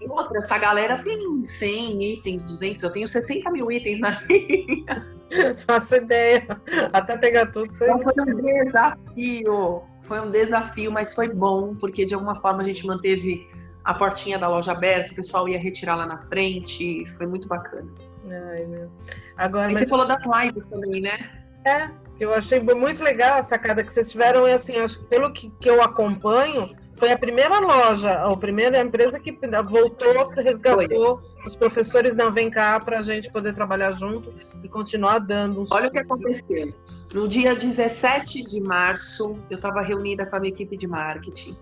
E 0.00 0.08
outra, 0.08 0.38
essa 0.38 0.56
galera 0.56 0.98
tem 1.02 1.44
100 1.44 2.12
itens, 2.14 2.44
200, 2.44 2.82
eu 2.82 2.90
tenho 2.90 3.08
60 3.08 3.50
mil 3.50 3.70
itens 3.70 4.00
na 4.00 4.20
linha. 4.22 5.06
Faço 5.66 5.96
ideia. 5.96 6.46
Até 6.92 7.16
pegar 7.16 7.46
tudo. 7.46 7.70
Então 7.74 8.00
foi 8.02 8.24
um 8.24 8.42
desafio. 8.42 9.82
Foi 10.02 10.20
um 10.20 10.30
desafio, 10.30 10.90
mas 10.90 11.14
foi 11.14 11.28
bom, 11.28 11.74
porque 11.74 12.06
de 12.06 12.14
alguma 12.14 12.40
forma 12.40 12.62
a 12.62 12.66
gente 12.66 12.86
manteve 12.86 13.46
a 13.84 13.92
portinha 13.92 14.38
da 14.38 14.48
loja 14.48 14.72
aberta, 14.72 15.12
o 15.12 15.16
pessoal 15.16 15.48
ia 15.48 15.58
retirar 15.58 15.96
lá 15.96 16.06
na 16.06 16.18
frente, 16.18 17.04
foi 17.16 17.26
muito 17.26 17.46
bacana. 17.46 17.90
Ai, 18.30 18.64
meu. 18.66 18.90
Agora, 19.36 19.72
mas... 19.72 19.82
você 19.82 19.88
falou 19.88 20.06
das 20.06 20.22
lives 20.24 20.64
também, 20.66 21.00
né? 21.00 21.18
É, 21.64 21.90
eu 22.18 22.32
achei 22.32 22.60
muito 22.60 23.02
legal 23.02 23.38
a 23.38 23.42
sacada 23.42 23.84
que 23.84 23.92
vocês 23.92 24.10
tiveram, 24.10 24.46
e 24.48 24.52
assim, 24.52 24.74
pelo 25.08 25.32
que, 25.32 25.50
que 25.60 25.68
eu 25.68 25.82
acompanho, 25.82 26.74
foi 26.98 27.12
a 27.12 27.18
primeira 27.18 27.60
loja, 27.60 28.10
a 28.10 28.36
primeira 28.36 28.80
empresa 28.80 29.20
que 29.20 29.32
voltou, 29.64 30.28
resgatou 30.30 31.18
foi. 31.18 31.46
os 31.46 31.54
professores 31.54 32.16
não 32.16 32.32
vem 32.32 32.50
cá 32.50 32.78
para 32.80 32.98
a 32.98 33.02
gente 33.02 33.30
poder 33.30 33.54
trabalhar 33.54 33.92
junto 33.92 34.34
e 34.62 34.68
continuar 34.68 35.20
dando. 35.20 35.64
Olha 35.70 35.88
o 35.88 35.90
que 35.92 35.98
aconteceu. 35.98 36.74
No 37.14 37.28
dia 37.28 37.54
17 37.54 38.42
de 38.42 38.60
março, 38.60 39.38
eu 39.48 39.56
estava 39.56 39.80
reunida 39.80 40.26
com 40.26 40.36
a 40.36 40.40
minha 40.40 40.52
equipe 40.52 40.76
de 40.76 40.88
marketing. 40.88 41.56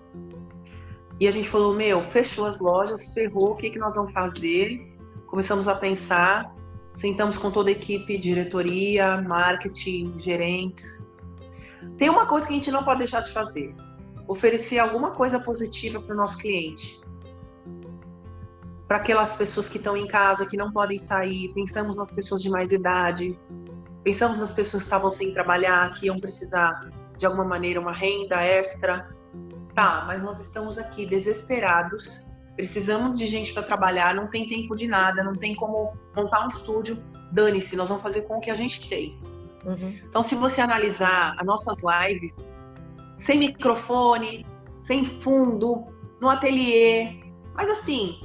E 1.20 1.28
a 1.28 1.30
gente 1.30 1.48
falou: 1.48 1.74
Meu, 1.74 2.00
fechou 2.00 2.46
as 2.46 2.58
lojas, 2.58 3.12
ferrou, 3.12 3.52
o 3.52 3.56
que, 3.56 3.70
que 3.70 3.78
nós 3.78 3.94
vamos 3.94 4.12
fazer? 4.12 4.90
Começamos 5.26 5.68
a 5.68 5.74
pensar, 5.74 6.54
sentamos 6.96 7.38
com 7.38 7.50
toda 7.50 7.68
a 7.68 7.72
equipe, 7.72 8.18
diretoria, 8.18 9.20
marketing, 9.20 10.18
gerentes. 10.18 11.00
Tem 11.96 12.10
uma 12.10 12.26
coisa 12.26 12.46
que 12.46 12.52
a 12.52 12.56
gente 12.56 12.70
não 12.72 12.82
pode 12.82 12.98
deixar 12.98 13.20
de 13.20 13.30
fazer: 13.30 13.72
oferecer 14.26 14.80
alguma 14.80 15.12
coisa 15.12 15.38
positiva 15.38 16.00
para 16.00 16.12
o 16.12 16.16
nosso 16.16 16.36
cliente 16.38 17.06
para 18.86 18.98
aquelas 18.98 19.34
pessoas 19.34 19.68
que 19.68 19.78
estão 19.78 19.96
em 19.96 20.06
casa, 20.06 20.46
que 20.46 20.56
não 20.56 20.70
podem 20.70 20.98
sair, 20.98 21.52
pensamos 21.54 21.96
nas 21.96 22.10
pessoas 22.10 22.40
de 22.40 22.48
mais 22.48 22.70
idade, 22.70 23.38
pensamos 24.04 24.38
nas 24.38 24.52
pessoas 24.52 24.84
que 24.84 24.86
estavam 24.86 25.10
sem 25.10 25.32
trabalhar, 25.32 25.92
que 25.94 26.06
iam 26.06 26.20
precisar 26.20 26.88
de 27.18 27.26
alguma 27.26 27.44
maneira 27.44 27.80
uma 27.80 27.92
renda 27.92 28.40
extra. 28.42 29.08
Tá, 29.74 30.04
mas 30.06 30.22
nós 30.22 30.40
estamos 30.40 30.78
aqui 30.78 31.04
desesperados, 31.04 32.24
precisamos 32.56 33.18
de 33.18 33.26
gente 33.26 33.52
para 33.52 33.62
trabalhar, 33.62 34.14
não 34.14 34.28
tem 34.28 34.48
tempo 34.48 34.74
de 34.74 34.88
nada, 34.88 35.22
não 35.22 35.36
tem 35.36 35.54
como 35.54 35.92
montar 36.16 36.44
um 36.44 36.48
estúdio. 36.48 36.96
Dane-se, 37.30 37.76
nós 37.76 37.88
vamos 37.88 38.02
fazer 38.02 38.22
com 38.22 38.38
o 38.38 38.40
que 38.40 38.50
a 38.50 38.54
gente 38.54 38.88
tem. 38.88 39.20
Uhum. 39.64 39.98
Então, 40.04 40.22
se 40.22 40.34
você 40.34 40.60
analisar 40.60 41.36
as 41.38 41.46
nossas 41.46 41.78
lives, 41.82 42.34
sem 43.18 43.38
microfone, 43.38 44.46
sem 44.80 45.04
fundo, 45.04 45.86
no 46.20 46.28
ateliê, 46.28 47.20
mas 47.54 47.68
assim, 47.68 48.20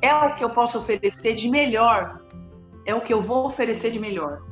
é 0.00 0.14
o 0.14 0.36
que 0.36 0.44
eu 0.44 0.50
posso 0.50 0.78
oferecer 0.78 1.34
de 1.34 1.48
melhor, 1.48 2.22
é 2.84 2.94
o 2.94 3.00
que 3.00 3.12
eu 3.12 3.22
vou 3.22 3.46
oferecer 3.46 3.90
de 3.90 3.98
melhor. 3.98 4.42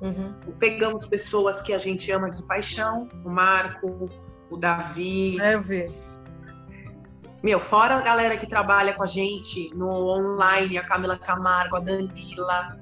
Uhum. 0.00 0.34
Pegamos 0.58 1.06
pessoas 1.06 1.62
que 1.62 1.72
a 1.72 1.78
gente 1.78 2.10
ama 2.12 2.30
de 2.30 2.42
paixão, 2.42 3.08
o 3.24 3.30
Marco, 3.30 4.08
o 4.50 4.56
Davi. 4.56 5.40
É, 5.40 5.54
eu 5.54 5.62
vi. 5.62 5.90
Meu, 7.44 7.60
fora 7.60 7.96
a 7.96 8.00
galera 8.00 8.38
que 8.38 8.46
trabalha 8.46 8.94
com 8.94 9.02
a 9.02 9.06
gente 9.06 9.70
no 9.74 9.90
online, 9.90 10.78
a 10.78 10.82
Camila 10.82 11.18
Camargo, 11.18 11.76
a 11.76 11.80
Danila. 11.80 12.78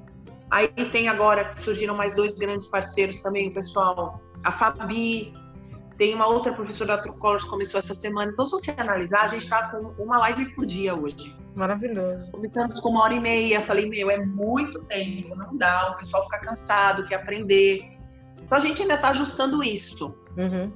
Aí 0.49 0.69
tem 0.69 1.09
agora 1.09 1.49
que 1.49 1.59
surgiram 1.59 1.93
mais 1.97 2.15
dois 2.15 2.33
grandes 2.33 2.69
parceiros 2.69 3.21
também, 3.21 3.49
o 3.49 3.53
pessoal. 3.53 4.21
A 4.41 4.53
Fabi, 4.53 5.33
tem 5.97 6.15
uma 6.15 6.27
outra 6.27 6.53
professora 6.53 6.95
da 6.95 7.01
Trucolors 7.01 7.43
que 7.43 7.49
começou 7.49 7.77
essa 7.77 7.93
semana. 7.93 8.31
Então, 8.31 8.45
se 8.45 8.53
você 8.53 8.73
analisar, 8.77 9.23
a 9.23 9.27
gente 9.27 9.43
está 9.43 9.67
com 9.67 10.01
uma 10.01 10.17
live 10.19 10.45
por 10.55 10.65
dia 10.65 10.95
hoje. 10.95 11.35
Maravilhoso. 11.55 12.31
Começamos 12.31 12.79
com 12.79 12.87
uma 12.87 13.03
hora 13.03 13.15
e 13.15 13.19
meia. 13.19 13.61
Falei, 13.65 13.89
meu, 13.89 14.09
é 14.09 14.25
muito 14.25 14.81
tempo, 14.85 15.35
não 15.35 15.57
dá. 15.57 15.91
O 15.91 15.97
pessoal 15.97 16.23
fica 16.23 16.39
cansado, 16.39 17.05
quer 17.05 17.15
aprender. 17.15 17.97
Então, 18.41 18.57
a 18.57 18.61
gente 18.61 18.81
ainda 18.81 18.93
está 18.93 19.09
ajustando 19.09 19.61
isso. 19.61 20.17
Uhum. 20.37 20.71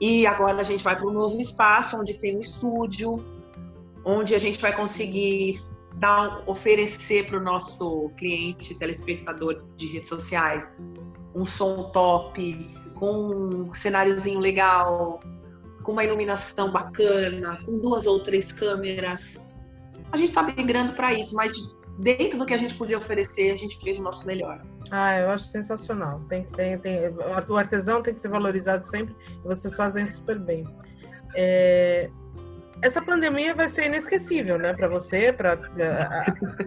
E 0.00 0.26
agora 0.26 0.60
a 0.60 0.64
gente 0.64 0.82
vai 0.82 0.96
para 0.96 1.06
um 1.06 1.12
novo 1.12 1.40
espaço, 1.40 1.96
onde 1.96 2.14
tem 2.14 2.36
um 2.36 2.40
estúdio, 2.40 3.24
onde 4.04 4.34
a 4.34 4.38
gente 4.38 4.60
vai 4.60 4.74
conseguir 4.74 5.60
dar, 5.94 6.42
oferecer 6.46 7.26
para 7.26 7.38
o 7.38 7.42
nosso 7.42 8.10
cliente, 8.16 8.78
telespectador 8.78 9.64
de 9.76 9.86
redes 9.86 10.08
sociais, 10.08 10.84
um 11.34 11.44
som 11.44 11.90
top, 11.90 12.70
com 12.94 13.68
um 13.68 13.74
cenáriozinho 13.74 14.40
legal, 14.40 15.20
com 15.82 15.92
uma 15.92 16.04
iluminação 16.04 16.70
bacana, 16.72 17.58
com 17.64 17.78
duas 17.78 18.06
ou 18.06 18.20
três 18.20 18.52
câmeras. 18.52 19.46
A 20.10 20.16
gente 20.16 20.30
está 20.30 20.42
migrando 20.42 20.94
para 20.94 21.12
isso, 21.12 21.34
mas 21.34 21.56
dentro 21.98 22.38
do 22.38 22.46
que 22.46 22.54
a 22.54 22.58
gente 22.58 22.74
podia 22.74 22.98
oferecer, 22.98 23.50
a 23.52 23.56
gente 23.56 23.78
fez 23.82 23.98
o 23.98 24.02
nosso 24.02 24.26
melhor. 24.26 24.60
Ah, 24.90 25.18
eu 25.18 25.30
acho 25.30 25.44
sensacional. 25.44 26.20
Tem, 26.28 26.44
tem, 26.44 26.78
tem, 26.78 27.00
o 27.48 27.56
artesão 27.56 28.02
tem 28.02 28.14
que 28.14 28.20
ser 28.20 28.28
valorizado 28.28 28.84
sempre 28.84 29.14
e 29.44 29.46
vocês 29.46 29.74
fazem 29.76 30.06
super 30.08 30.38
bem. 30.38 30.64
É, 31.34 32.10
essa 32.82 33.00
pandemia 33.00 33.54
vai 33.54 33.68
ser 33.68 33.86
inesquecível, 33.86 34.58
né, 34.58 34.74
para 34.74 34.88
você, 34.88 35.32
para 35.32 35.58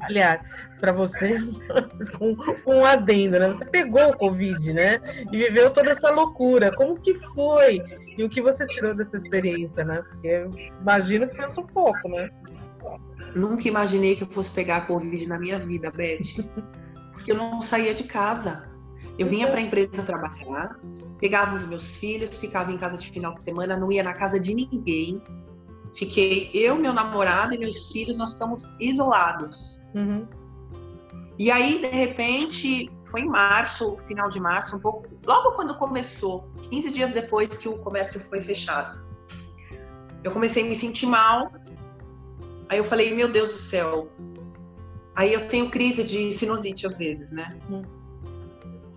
aliás, 0.02 0.42
para 0.80 0.92
você 0.92 1.38
com 2.18 2.36
um 2.66 2.86
adendo, 2.86 3.40
né? 3.40 3.48
Você 3.50 3.66
pegou 3.66 4.10
o 4.10 4.18
Covid, 4.18 4.74
né? 4.74 5.00
E 5.32 5.38
viveu 5.38 5.70
toda 5.70 5.92
essa 5.92 6.10
loucura. 6.12 6.72
Como 6.76 7.00
que 7.00 7.14
foi? 7.34 7.82
E 8.18 8.24
o 8.24 8.30
que 8.30 8.42
você 8.42 8.66
tirou 8.68 8.96
dessa 8.96 9.18
experiência, 9.18 9.84
né? 9.84 10.02
Porque 10.10 10.48
imagino 10.82 11.28
que 11.28 11.36
foi 11.36 11.46
um 11.46 11.52
sufoco, 11.52 12.10
né? 12.10 12.30
Nunca 13.38 13.68
imaginei 13.68 14.16
que 14.16 14.24
eu 14.24 14.28
fosse 14.28 14.52
pegar 14.52 14.78
a 14.78 14.82
Covid 14.82 15.26
na 15.26 15.40
minha 15.40 15.60
vida, 15.60 15.92
Beth. 15.92 16.44
Porque 17.14 17.32
eu 17.32 17.38
não 17.38 17.62
saía 17.62 17.94
de 17.94 18.04
casa. 18.04 18.70
Eu 19.18 19.28
vinha 19.28 19.48
para 19.48 19.58
a 19.58 19.62
empresa 19.62 20.04
trabalhar, 20.04 20.80
pegava 21.20 21.56
os 21.56 21.66
meus 21.66 21.96
filhos, 21.98 22.38
ficava 22.38 22.72
em 22.72 22.78
casa 22.78 22.98
de 22.98 23.10
final 23.10 23.34
de 23.34 23.42
semana, 23.42 23.76
não 23.76 23.92
ia 23.92 24.04
na 24.04 24.14
casa 24.14 24.40
de 24.40 24.54
ninguém 24.54 25.22
Fiquei 25.98 26.52
eu, 26.54 26.76
meu 26.76 26.94
namorado 26.94 27.56
e 27.56 27.58
meus 27.58 27.92
filhos, 27.92 28.16
nós 28.18 28.34
estamos 28.34 28.70
isolados. 28.80 29.80
Uhum. 29.96 30.28
E 31.40 31.50
aí, 31.50 31.82
de 31.82 31.88
repente, 31.88 32.88
foi 33.06 33.22
em 33.22 33.28
março, 33.28 33.98
final 34.08 34.30
de 34.30 34.40
março, 34.40 34.78
um 34.78 34.80
pouco, 34.80 35.08
logo 35.26 35.54
quando 35.54 35.76
começou, 35.76 36.52
15 36.70 36.92
dias 36.92 37.12
depois 37.12 37.58
que 37.58 37.68
o 37.68 37.80
comércio 37.80 38.20
foi 38.30 38.42
fechado. 38.42 39.04
Eu 40.24 40.32
comecei 40.32 40.64
a 40.64 40.68
me 40.68 40.76
sentir 40.76 41.08
mal. 41.08 41.52
Aí 42.70 42.78
eu 42.78 42.84
falei, 42.84 43.14
meu 43.14 43.32
Deus 43.32 43.52
do 43.54 43.60
céu. 43.60 44.10
Aí 45.16 45.34
eu 45.34 45.48
tenho 45.48 45.70
crise 45.70 46.04
de 46.04 46.34
sinusite 46.34 46.86
às 46.86 46.98
vezes, 46.98 47.32
né? 47.32 47.58
Uhum. 47.70 47.84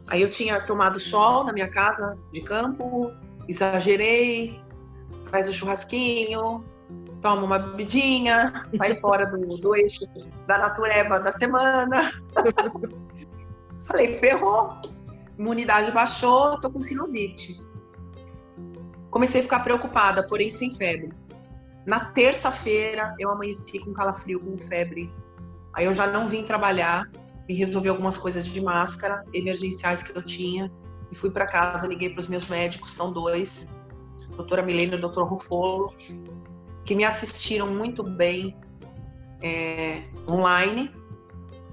Aí 0.09 0.23
eu 0.23 0.31
tinha 0.31 0.61
tomado 0.61 0.99
sol 0.99 1.45
na 1.45 1.53
minha 1.53 1.71
casa 1.71 2.19
de 2.33 2.41
campo, 2.43 3.13
exagerei, 3.49 4.61
faz 5.31 5.49
o 5.49 5.53
churrasquinho, 5.53 6.65
toma 7.23 7.43
uma 7.43 7.59
bebidinha, 7.59 8.67
sai 8.77 8.97
fora 9.01 9.27
do, 9.27 9.57
do 9.57 9.77
eixo 9.77 10.05
da 10.47 10.59
natureba 10.59 11.21
da 11.21 11.33
semana. 11.33 12.13
Falei, 13.87 14.19
ferrou. 14.19 14.81
Imunidade 15.39 15.91
baixou, 15.91 16.61
tô 16.61 16.71
com 16.71 16.83
sinusite. 16.83 17.59
Comecei 19.11 19.41
a 19.41 19.43
ficar 19.43 19.61
preocupada, 19.61 20.23
porém 20.23 20.51
sem 20.51 20.75
febre. 20.75 21.13
Na 21.91 21.99
terça-feira 21.99 23.17
eu 23.19 23.29
amanheci 23.33 23.81
com 23.81 23.93
calafrio, 23.93 24.39
com 24.39 24.57
febre. 24.57 25.13
Aí 25.73 25.87
eu 25.87 25.93
já 25.93 26.07
não 26.07 26.29
vim 26.29 26.45
trabalhar 26.45 27.11
e 27.49 27.55
resolvi 27.55 27.89
algumas 27.89 28.17
coisas 28.17 28.45
de 28.45 28.61
máscara 28.61 29.25
emergenciais 29.35 30.01
que 30.01 30.17
eu 30.17 30.23
tinha 30.23 30.71
e 31.11 31.17
fui 31.17 31.33
para 31.33 31.47
casa, 31.47 31.89
liguei 31.89 32.11
para 32.11 32.21
os 32.21 32.29
meus 32.29 32.49
médicos, 32.49 32.93
são 32.93 33.13
dois, 33.13 33.69
doutora 34.37 34.63
Milena 34.63 34.95
e 34.95 34.99
o 34.99 35.01
doutor 35.01 35.27
Rufolo, 35.27 35.93
que 36.85 36.95
me 36.95 37.03
assistiram 37.03 37.67
muito 37.67 38.05
bem 38.05 38.57
é, 39.43 40.05
online 40.29 40.95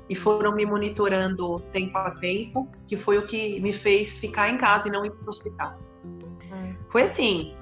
e 0.10 0.16
foram 0.16 0.52
me 0.56 0.66
monitorando 0.66 1.60
tempo 1.72 1.96
a 1.96 2.10
tempo, 2.10 2.68
que 2.88 2.96
foi 2.98 3.20
o 3.20 3.28
que 3.28 3.60
me 3.60 3.72
fez 3.72 4.18
ficar 4.18 4.50
em 4.50 4.58
casa 4.58 4.88
e 4.88 4.92
não 4.92 5.06
ir 5.06 5.12
para 5.12 5.28
o 5.28 5.30
hospital. 5.30 5.78
Hum. 6.04 6.76
Foi 6.90 7.04
assim. 7.04 7.57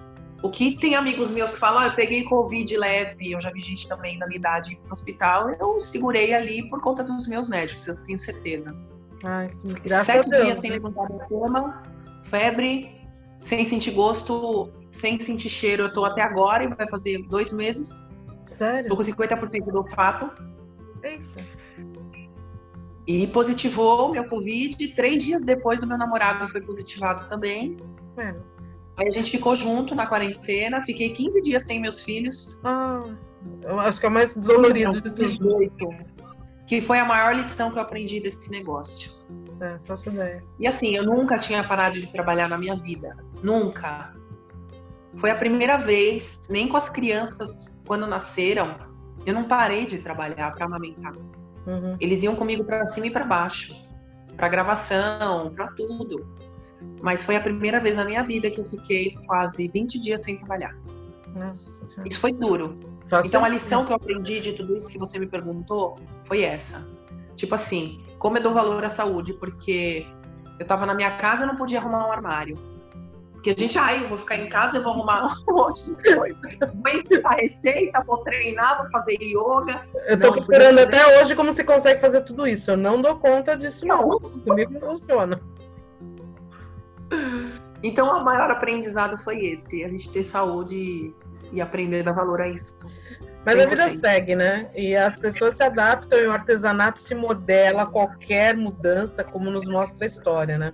O 0.46 0.52
que 0.52 0.78
tem 0.78 0.93
amigos 0.93 1.32
meus 1.32 1.52
que 1.54 1.60
falam, 1.60 1.80
ah, 1.80 1.88
eu 1.88 1.96
peguei 1.96 2.24
Covid 2.24 2.78
leve, 2.78 3.32
eu 3.32 3.39
já 3.39 3.52
vi 3.52 3.60
gente 3.60 3.89
também 3.89 4.20
da 4.20 4.28
minha 4.28 4.38
idade 4.38 4.74
ir 4.74 4.76
para 4.76 4.91
o 4.91 4.93
hospital, 4.93 5.50
eu 5.50 5.82
segurei 5.82 6.36
ali 6.36 6.70
por 6.70 6.80
conta 6.82 7.04
dos 7.04 7.28
meus 7.28 7.50
médicos, 7.50 7.88
eu 7.88 7.98
tenho 8.04 8.20
certeza. 8.20 8.76
Ai, 9.24 9.50
Sete 10.04 10.30
dias 10.30 10.60
sem 10.60 10.70
levantar 10.70 11.10
da 11.10 11.26
cama, 11.26 11.82
febre, 12.26 12.96
sem 13.39 13.66
sentir 13.66 13.89
gosto, 13.89 14.70
sem 14.88 15.20
sentir 15.20 15.50
cheiro, 15.50 15.86
eu 15.86 15.93
tô 15.93 16.06
até 16.06 16.22
agora 16.22 16.64
e 16.64 16.68
vai 16.68 16.88
fazer 16.89 17.24
dois 17.28 17.52
meses. 17.52 18.08
Sério? 18.46 18.88
Tô 18.88 18.96
com 18.96 19.02
50% 19.02 19.72
do 19.72 19.80
olfato. 19.80 20.30
Eita. 21.02 21.43
E 23.08 23.26
positivou 23.26 24.12
meu 24.12 24.30
Covid. 24.30 24.89
Três 24.89 25.24
dias 25.24 25.43
depois, 25.43 25.82
o 25.82 25.88
meu 25.88 25.98
namorado 25.98 26.48
foi 26.50 26.62
positivado 26.62 27.28
também. 27.28 27.78
É. 28.18 28.55
Aí 28.98 29.08
a 29.08 29.12
gente 29.12 29.32
ficou 29.32 29.56
junto 29.56 29.93
na 29.93 30.08
quarentena. 30.08 30.82
Fiquei 30.84 31.10
15 31.10 31.41
dias 31.41 31.64
sem 31.64 31.80
meus 31.80 32.02
filhos. 32.04 32.60
Ah, 32.64 33.04
eu 33.64 33.80
acho 33.80 34.00
que 34.00 34.06
é 34.06 34.10
o 34.10 34.12
mais 34.12 34.36
dolorido 34.36 35.02
de 35.02 35.12
tudo. 35.12 35.70
Que 36.66 36.82
foi 36.82 36.98
a 36.98 37.06
maior 37.06 37.36
lição 37.36 37.72
que 37.72 37.78
eu 37.78 37.82
aprendi 37.82 38.20
desse 38.20 38.50
negócio. 38.50 39.12
É, 39.62 39.78
faço 39.86 40.10
ideia. 40.10 40.43
E 40.60 40.68
assim, 40.68 40.96
eu 40.96 41.04
nunca 41.04 41.38
tinha 41.38 41.64
parado 41.64 42.00
de 42.00 42.08
trabalhar 42.08 42.50
na 42.50 42.58
minha 42.58 42.76
vida. 42.76 43.16
Nunca. 43.43 44.14
Foi 45.18 45.30
a 45.30 45.36
primeira 45.36 45.78
vez, 45.78 46.41
nem 46.50 46.68
com 46.68 46.76
as 46.76 46.89
crianças, 46.89 47.82
quando 47.86 48.08
nasceram, 48.08 48.76
eu 49.26 49.34
não 49.34 49.46
parei 49.46 49.86
de 49.86 50.00
trabalhar 50.00 50.54
para 50.54 50.66
amamentar. 50.66 51.14
Uhum. 51.66 51.96
Eles 52.00 52.22
iam 52.24 52.36
comigo 52.36 52.64
para 52.64 52.86
cima 52.88 53.08
e 53.08 53.12
para 53.12 53.26
baixo, 53.26 53.74
para 54.36 54.48
gravação, 54.48 55.54
para 55.56 55.68
tudo. 55.68 56.28
Mas 57.02 57.24
foi 57.24 57.36
a 57.36 57.42
primeira 57.42 57.80
vez 57.80 57.96
na 57.96 58.06
minha 58.06 58.24
vida 58.24 58.50
que 58.50 58.60
eu 58.60 58.66
fiquei 58.66 59.16
quase 59.26 59.68
20 59.68 60.02
dias 60.02 60.22
sem 60.22 60.38
trabalhar. 60.38 60.76
Nossa 61.36 62.02
Isso 62.10 62.20
foi 62.20 62.32
duro. 62.32 62.80
então 63.26 63.44
a 63.44 63.50
lição 63.50 63.84
que 63.84 63.92
eu 63.92 63.96
aprendi 63.96 64.40
de 64.40 64.54
tudo 64.54 64.74
isso 64.74 64.90
que 64.90 64.98
você 64.98 65.20
me 65.20 65.28
perguntou 65.28 66.00
foi 66.24 66.44
essa. 66.44 66.88
Tipo 67.36 67.56
assim, 67.56 68.04
como 68.18 68.38
eu 68.38 68.44
dou 68.44 68.54
valor 68.54 68.84
à 68.84 68.90
saúde, 68.90 69.34
porque 69.34 70.06
eu 70.58 70.66
tava 70.66 70.86
na 70.86 70.94
minha 70.94 71.12
casa 71.18 71.44
e 71.44 71.48
não 71.48 71.56
podia 71.56 71.80
arrumar 71.80 72.08
um 72.08 72.12
armário. 72.12 72.58
Porque 73.34 73.50
a 73.52 73.54
gente, 73.54 73.78
ai, 73.78 73.98
ah, 74.00 74.02
eu 74.02 74.10
vou 74.10 74.18
ficar 74.18 74.38
em 74.38 74.50
casa, 74.50 74.78
eu 74.78 74.84
vou 74.84 74.94
arrumar 74.94 75.28
um 75.28 75.46
monte 75.54 75.96
de 75.96 76.16
coisa. 76.16 76.40
Vou 76.74 76.94
ensinar 76.94 77.36
receita, 77.36 78.04
vou 78.04 78.18
treinar, 78.24 78.82
vou 78.82 78.90
fazer 78.90 79.18
yoga. 79.22 79.82
Eu 80.08 80.20
tô 80.20 80.28
não, 80.28 80.34
procurando 80.34 80.80
até 80.80 81.20
hoje 81.22 81.36
como 81.36 81.54
você 81.54 81.64
consegue 81.64 82.02
fazer 82.02 82.22
tudo 82.22 82.48
isso. 82.48 82.72
Eu 82.72 82.78
não 82.78 83.00
dou 83.00 83.18
conta 83.18 83.56
disso, 83.56 83.86
não. 83.86 84.08
não. 84.08 84.20
Comigo 84.20 84.74
não 84.74 84.98
funciona. 84.98 85.40
Então, 87.84 88.07
o 88.07 88.24
maior 88.24 88.49
aprendizado 88.49 89.18
foi 89.18 89.45
esse: 89.45 89.84
a 89.84 89.89
gente 89.89 90.11
ter 90.11 90.24
saúde 90.24 91.13
e 91.51 91.61
aprender 91.61 92.01
a 92.01 92.03
dar 92.03 92.13
valor 92.13 92.41
a 92.41 92.47
isso. 92.47 92.76
Mas 93.45 93.57
100%. 93.57 93.63
a 93.63 93.70
vida 93.70 93.89
segue, 93.99 94.36
né? 94.36 94.70
E 94.74 94.95
as 94.95 95.20
pessoas 95.20 95.55
se 95.55 95.63
adaptam 95.63 96.18
e 96.18 96.26
o 96.26 96.32
artesanato 96.32 96.99
se 96.99 97.13
modela 97.13 97.84
a 97.84 97.86
qualquer 97.86 98.57
mudança, 98.57 99.24
como 99.24 99.51
nos 99.51 99.68
mostra 99.68 100.05
a 100.05 100.07
história, 100.07 100.57
né? 100.57 100.74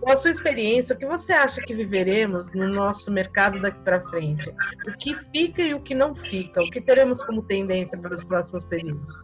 Com 0.00 0.12
a 0.12 0.16
sua 0.16 0.30
experiência, 0.30 0.94
o 0.94 0.98
que 0.98 1.06
você 1.06 1.32
acha 1.32 1.62
que 1.62 1.74
viveremos 1.74 2.46
no 2.52 2.68
nosso 2.68 3.10
mercado 3.10 3.60
daqui 3.62 3.80
para 3.80 4.02
frente? 4.02 4.54
O 4.86 4.92
que 4.98 5.14
fica 5.32 5.62
e 5.62 5.72
o 5.72 5.80
que 5.80 5.94
não 5.94 6.14
fica? 6.14 6.62
O 6.62 6.70
que 6.70 6.80
teremos 6.80 7.24
como 7.24 7.42
tendência 7.42 7.96
para 7.96 8.14
os 8.14 8.22
próximos 8.22 8.64
períodos? 8.64 9.16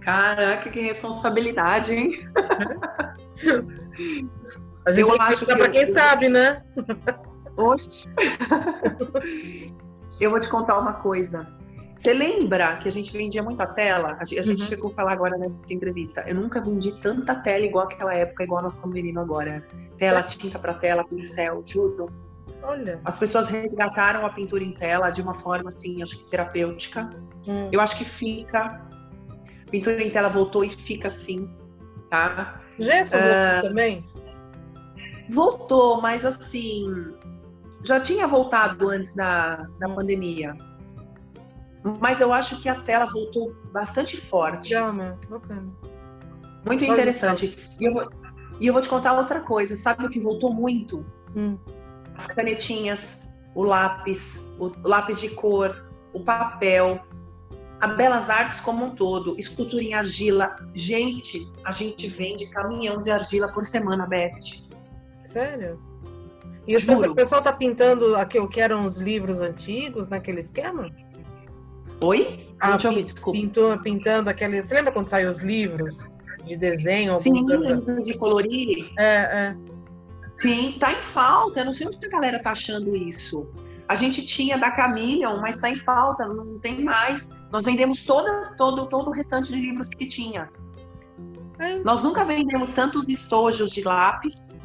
Caraca, 0.00 0.70
que 0.70 0.80
responsabilidade, 0.80 1.94
hein? 1.94 2.28
A 4.86 4.92
gente 4.92 5.00
eu 5.00 5.20
acho 5.20 5.46
que 5.46 5.56
para 5.56 5.68
quem 5.68 5.82
eu... 5.82 5.94
sabe, 5.94 6.28
né? 6.28 6.62
Oxe. 7.56 8.08
eu 10.20 10.30
vou 10.30 10.40
te 10.40 10.48
contar 10.48 10.78
uma 10.78 10.94
coisa. 10.94 11.46
Você 11.96 12.12
lembra 12.12 12.76
que 12.78 12.88
a 12.88 12.92
gente 12.92 13.16
vendia 13.16 13.42
muita 13.42 13.66
tela? 13.66 14.16
A 14.20 14.24
gente 14.24 14.50
uhum. 14.50 14.56
chegou 14.56 14.90
a 14.90 14.94
falar 14.94 15.12
agora 15.12 15.38
nessa 15.38 15.72
entrevista. 15.72 16.24
Eu 16.26 16.34
nunca 16.34 16.60
vendi 16.60 16.92
tanta 17.00 17.34
tela 17.36 17.64
igual 17.64 17.86
aquela 17.86 18.14
época, 18.14 18.44
igual 18.44 18.62
nós 18.62 18.74
estamos 18.74 18.94
vendendo 18.94 19.20
agora. 19.20 19.64
Tela, 19.96 20.22
tinta 20.22 20.58
para 20.58 20.74
tela, 20.74 21.04
pincel, 21.04 21.62
juro. 21.64 22.10
Olha. 22.62 23.00
As 23.04 23.18
pessoas 23.18 23.48
resgataram 23.48 24.26
a 24.26 24.30
pintura 24.30 24.64
em 24.64 24.72
tela 24.72 25.10
de 25.10 25.22
uma 25.22 25.34
forma, 25.34 25.68
assim, 25.68 26.02
acho 26.02 26.18
que 26.18 26.30
terapêutica. 26.30 27.10
Hum. 27.46 27.68
Eu 27.70 27.80
acho 27.80 27.96
que 27.96 28.04
fica. 28.04 28.82
Pintura 29.70 30.02
em 30.02 30.10
tela 30.10 30.28
voltou 30.28 30.64
e 30.64 30.70
fica 30.70 31.08
assim, 31.08 31.48
tá? 32.10 32.60
Gesso 32.78 33.16
uh, 33.16 33.62
também? 33.62 34.04
Voltou, 35.28 36.00
mas 36.00 36.24
assim. 36.24 37.14
Já 37.82 38.00
tinha 38.00 38.26
voltado 38.26 38.88
antes 38.88 39.14
da, 39.14 39.68
da 39.78 39.88
pandemia. 39.88 40.56
Mas 42.00 42.20
eu 42.20 42.32
acho 42.32 42.60
que 42.60 42.68
a 42.68 42.80
tela 42.80 43.04
voltou 43.04 43.54
bastante 43.70 44.16
forte. 44.16 44.74
Legal, 44.74 45.18
que 45.20 45.26
bacana. 45.26 45.72
Muito 46.64 46.84
interessante. 46.84 47.58
E 47.78 47.84
eu, 47.84 47.92
vou, 47.92 48.10
e 48.58 48.66
eu 48.66 48.72
vou 48.72 48.80
te 48.80 48.88
contar 48.88 49.12
outra 49.12 49.40
coisa. 49.40 49.76
Sabe 49.76 50.06
o 50.06 50.08
que 50.08 50.18
voltou 50.18 50.52
muito? 50.52 51.04
Hum. 51.36 51.58
As 52.14 52.26
canetinhas, 52.26 53.28
o 53.54 53.62
lápis, 53.62 54.42
o 54.58 54.70
lápis 54.82 55.20
de 55.20 55.28
cor, 55.28 55.84
o 56.14 56.20
papel, 56.20 57.00
a 57.80 57.88
Belas 57.88 58.30
Artes 58.30 58.60
como 58.60 58.86
um 58.86 58.90
todo, 58.90 59.38
escultura 59.38 59.82
em 59.82 59.92
argila. 59.92 60.56
Gente, 60.72 61.46
a 61.64 61.70
gente 61.70 62.06
vende 62.08 62.46
caminhão 62.46 62.98
de 62.98 63.10
argila 63.10 63.52
por 63.52 63.66
semana, 63.66 64.06
Beth. 64.06 64.32
Sério? 65.34 65.78
E 66.66 66.76
o 66.76 67.14
pessoal 67.14 67.42
tá 67.42 67.52
pintando 67.52 68.16
aqui, 68.16 68.38
o 68.38 68.48
que 68.48 68.60
eram 68.60 68.84
os 68.84 68.98
livros 68.98 69.40
antigos 69.40 70.08
naquele 70.08 70.40
esquema? 70.40 70.90
Oi? 72.00 72.48
Ah, 72.60 72.70
Não 72.70 72.78
te 72.78 72.86
ouvi, 72.86 73.02
desculpa. 73.02 73.38
Pintou, 73.38 73.78
pintando 73.80 74.30
aqueles. 74.30 74.66
Você 74.66 74.76
lembra 74.76 74.92
quando 74.92 75.08
saiu 75.08 75.30
os 75.30 75.40
livros 75.40 75.98
de 76.46 76.56
desenho? 76.56 77.16
Sim, 77.16 77.44
livros 77.46 78.04
de 78.04 78.16
colorir. 78.16 78.90
É, 78.98 79.04
é. 79.04 79.56
Sim, 80.36 80.76
tá 80.78 80.92
em 80.92 81.02
falta. 81.02 81.60
Eu 81.60 81.66
não 81.66 81.72
sei 81.72 81.88
onde 81.88 81.98
a 82.06 82.08
galera 82.08 82.42
tá 82.42 82.52
achando 82.52 82.96
isso. 82.96 83.46
A 83.88 83.94
gente 83.94 84.24
tinha 84.24 84.56
da 84.56 84.70
Camillion, 84.70 85.40
mas 85.40 85.58
tá 85.58 85.68
em 85.68 85.76
falta, 85.76 86.26
não 86.26 86.58
tem 86.58 86.82
mais. 86.82 87.30
Nós 87.52 87.64
vendemos 87.66 88.02
todas, 88.04 88.54
todo, 88.56 88.86
todo 88.86 89.08
o 89.08 89.12
restante 89.12 89.52
de 89.52 89.60
livros 89.60 89.90
que 89.90 90.06
tinha. 90.06 90.48
É. 91.58 91.78
Nós 91.80 92.02
nunca 92.02 92.24
vendemos 92.24 92.72
tantos 92.72 93.08
estojos 93.08 93.70
de 93.72 93.82
lápis. 93.82 94.63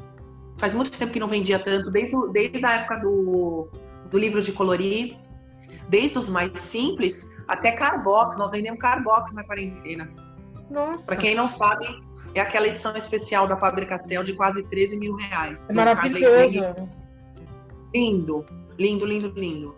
Faz 0.60 0.76
muito 0.76 0.91
tempo 0.91 1.12
que 1.12 1.20
não 1.20 1.28
vendia 1.28 1.57
tanto, 1.57 1.89
desde, 1.89 2.16
desde 2.32 2.66
a 2.66 2.74
época 2.74 2.97
do, 2.97 3.70
do 4.12 4.18
livro 4.18 4.41
de 4.41 4.51
colorir 4.51 5.18
desde 5.88 6.18
os 6.18 6.30
mais 6.30 6.57
simples 6.60 7.34
até 7.47 7.72
Carbox. 7.72 8.38
Nós 8.38 8.51
vendemos 8.51 8.80
Carbox 8.80 9.32
na 9.34 9.43
quarentena. 9.43 10.10
Nossa. 10.70 11.07
Para 11.07 11.16
quem 11.16 11.34
não 11.34 11.47
sabe, 11.47 11.88
é 12.36 12.41
aquela 12.41 12.68
edição 12.68 12.95
especial 12.95 13.47
da 13.47 13.57
Faber 13.57 13.88
Castell 13.88 14.24
de 14.24 14.34
quase 14.34 14.62
13 14.64 14.97
mil 14.97 15.16
reais. 15.16 15.68
É 15.70 15.74
maravilhoso. 15.74 16.89
Lindo, 17.93 18.45
lindo, 18.78 19.05
lindo, 19.05 19.34
lindo. 19.36 19.76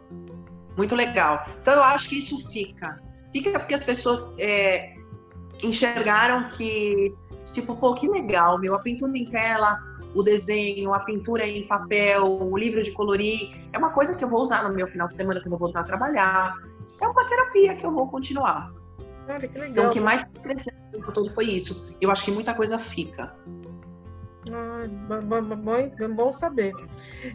Muito 0.76 0.96
legal. 0.96 1.46
Então 1.62 1.76
eu 1.76 1.84
acho 1.84 2.10
que 2.10 2.18
isso 2.18 2.52
fica. 2.52 3.00
Fica 3.32 3.58
porque 3.58 3.74
as 3.74 3.84
pessoas 3.84 4.36
é, 4.38 4.96
enxergaram 5.64 6.50
que, 6.50 7.14
tipo, 7.54 7.76
pô, 7.76 7.94
que 7.94 8.10
legal, 8.10 8.60
meu, 8.60 8.76
a 8.76 8.80
pintura 8.80 9.18
em 9.18 9.30
tela 9.30 9.80
o 10.14 10.24
desenho, 10.24 10.94
a 10.94 11.00
pintura 11.00 11.48
em 11.48 11.66
papel, 11.68 12.26
o 12.26 12.58
livro 12.58 12.82
de 12.84 12.92
colorir, 12.92 13.52
é 13.72 13.78
uma 13.78 13.92
coisa 13.92 14.16
que 14.16 14.24
eu 14.24 14.30
vou 14.30 14.42
usar 14.42 14.68
no 14.68 14.74
meu 14.74 14.88
final 14.88 15.08
de 15.08 15.16
semana 15.16 15.40
que 15.40 15.48
eu 15.48 15.50
vou 15.50 15.60
voltar 15.60 15.82
a 15.82 15.84
trabalhar. 15.84 16.56
É 17.00 17.08
uma 17.08 17.26
terapia 17.28 17.76
que 17.76 17.86
eu 17.86 17.92
vou 17.92 18.08
continuar. 18.08 18.72
Olha, 19.28 19.48
que 19.48 19.58
legal. 19.58 19.70
Então, 19.70 19.88
o 19.88 19.90
que 19.90 20.00
mais 20.00 20.24
cresceu 20.24 20.74
o 20.74 20.92
tempo 20.92 21.12
todo 21.12 21.32
foi 21.32 21.46
isso. 21.46 21.96
Eu 22.02 22.12
acho 22.12 22.26
que 22.26 22.32
muita 22.32 22.54
coisa 22.54 22.78
fica. 22.78 23.34
Bom, 24.52 26.16
bom 26.16 26.32
saber. 26.32 26.74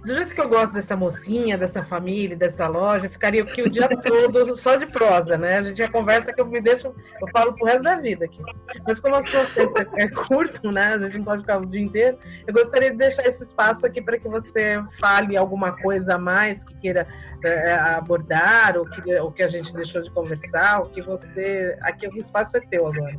Do 0.04 0.14
jeito 0.14 0.34
que 0.34 0.40
eu 0.40 0.48
gosto 0.48 0.74
dessa 0.74 0.96
mocinha, 0.96 1.56
dessa 1.56 1.82
família, 1.82 2.36
dessa 2.36 2.66
loja, 2.66 3.08
ficaria 3.08 3.42
aqui 3.42 3.62
o 3.62 3.70
dia 3.70 3.88
todo 3.88 4.54
só 4.56 4.76
de 4.76 4.86
prosa, 4.86 5.38
né? 5.38 5.58
A 5.58 5.62
gente 5.62 5.78
já 5.78 5.88
conversa 5.88 6.32
que 6.32 6.40
eu 6.40 6.46
me 6.46 6.60
deixo, 6.60 6.88
eu 6.88 7.28
falo 7.32 7.54
pro 7.54 7.66
resto 7.66 7.82
da 7.82 7.94
vida 7.96 8.24
aqui. 8.24 8.42
Mas 8.86 9.00
como 9.00 9.14
o 9.14 9.18
nosso 9.18 9.54
tempo 9.54 9.74
é 9.96 10.08
curto, 10.08 10.70
né? 10.70 10.94
A 10.94 10.98
gente 10.98 11.18
não 11.18 11.24
pode 11.24 11.42
ficar 11.42 11.58
o 11.58 11.66
dia 11.66 11.80
inteiro, 11.80 12.18
eu 12.46 12.52
gostaria 12.52 12.90
de 12.90 12.96
deixar 12.96 13.26
esse 13.26 13.44
espaço 13.44 13.86
aqui 13.86 14.02
para 14.02 14.18
que 14.18 14.28
você 14.28 14.82
fale 15.00 15.36
alguma 15.36 15.72
coisa 15.72 16.16
a 16.16 16.18
mais 16.18 16.64
que 16.64 16.76
queira 16.78 17.06
é, 17.44 17.74
abordar, 17.74 18.76
ou 18.76 18.84
que, 18.84 19.14
o 19.20 19.30
que 19.30 19.42
a 19.42 19.48
gente 19.48 19.72
deixou 19.72 20.02
de 20.02 20.10
conversar, 20.10 20.82
o 20.82 20.90
que 20.90 21.00
você. 21.00 21.78
Aqui 21.80 22.06
o 22.08 22.18
espaço 22.18 22.56
é 22.56 22.60
teu 22.60 22.86
agora. 22.88 23.16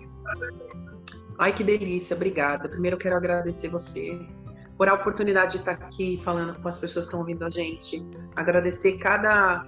Ai, 1.38 1.54
que 1.54 1.64
delícia, 1.64 2.16
obrigada. 2.16 2.68
Primeiro 2.68 2.96
eu 2.96 3.00
quero 3.00 3.16
agradecer 3.16 3.68
você 3.68 4.20
por 4.78 4.88
a 4.88 4.94
oportunidade 4.94 5.54
de 5.54 5.58
estar 5.58 5.74
aqui 5.74 6.20
falando 6.24 6.60
com 6.60 6.68
as 6.68 6.78
pessoas 6.78 7.06
que 7.06 7.10
estão 7.10 7.20
ouvindo 7.20 7.44
a 7.44 7.50
gente. 7.50 8.06
Agradecer 8.36 8.98
cada, 8.98 9.68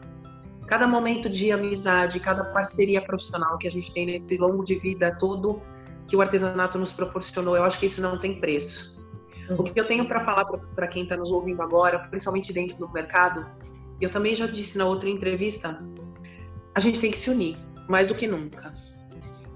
cada 0.67 0.87
momento 0.87 1.29
de 1.29 1.51
amizade, 1.51 2.19
cada 2.19 2.43
parceria 2.43 3.01
profissional 3.01 3.57
que 3.57 3.67
a 3.67 3.71
gente 3.71 3.93
tem 3.93 4.05
nesse 4.05 4.37
longo 4.37 4.63
de 4.63 4.75
vida 4.75 5.15
todo 5.19 5.61
que 6.07 6.15
o 6.15 6.21
artesanato 6.21 6.77
nos 6.79 6.91
proporcionou. 6.91 7.55
Eu 7.55 7.63
acho 7.63 7.79
que 7.79 7.85
isso 7.85 8.01
não 8.01 8.19
tem 8.19 8.39
preço. 8.39 8.99
O 9.57 9.63
que 9.63 9.79
eu 9.79 9.87
tenho 9.87 10.07
para 10.07 10.19
falar 10.19 10.45
para 10.45 10.87
quem 10.87 11.03
está 11.03 11.15
nos 11.15 11.31
ouvindo 11.31 11.61
agora, 11.61 11.99
principalmente 11.99 12.51
dentro 12.51 12.77
do 12.77 12.91
mercado, 12.91 13.45
eu 14.01 14.09
também 14.09 14.35
já 14.35 14.47
disse 14.47 14.77
na 14.77 14.85
outra 14.85 15.09
entrevista, 15.09 15.83
a 16.73 16.79
gente 16.79 16.99
tem 16.99 17.11
que 17.11 17.17
se 17.17 17.29
unir, 17.29 17.57
mais 17.87 18.09
do 18.09 18.15
que 18.15 18.27
nunca. 18.27 18.73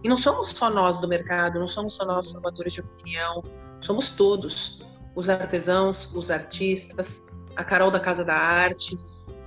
E 0.03 0.09
não 0.09 0.17
somos 0.17 0.49
só 0.49 0.69
nós 0.69 0.99
do 0.99 1.07
mercado, 1.07 1.59
não 1.59 1.67
somos 1.67 1.93
só 1.93 2.05
nós 2.05 2.31
formadores 2.31 2.73
de 2.73 2.81
opinião, 2.81 3.43
somos 3.81 4.09
todos. 4.09 4.81
Os 5.15 5.29
artesãos, 5.29 6.13
os 6.13 6.29
artistas, 6.29 7.23
a 7.55 7.63
Carol 7.63 7.91
da 7.91 7.99
Casa 7.99 8.23
da 8.25 8.35
Arte, 8.35 8.97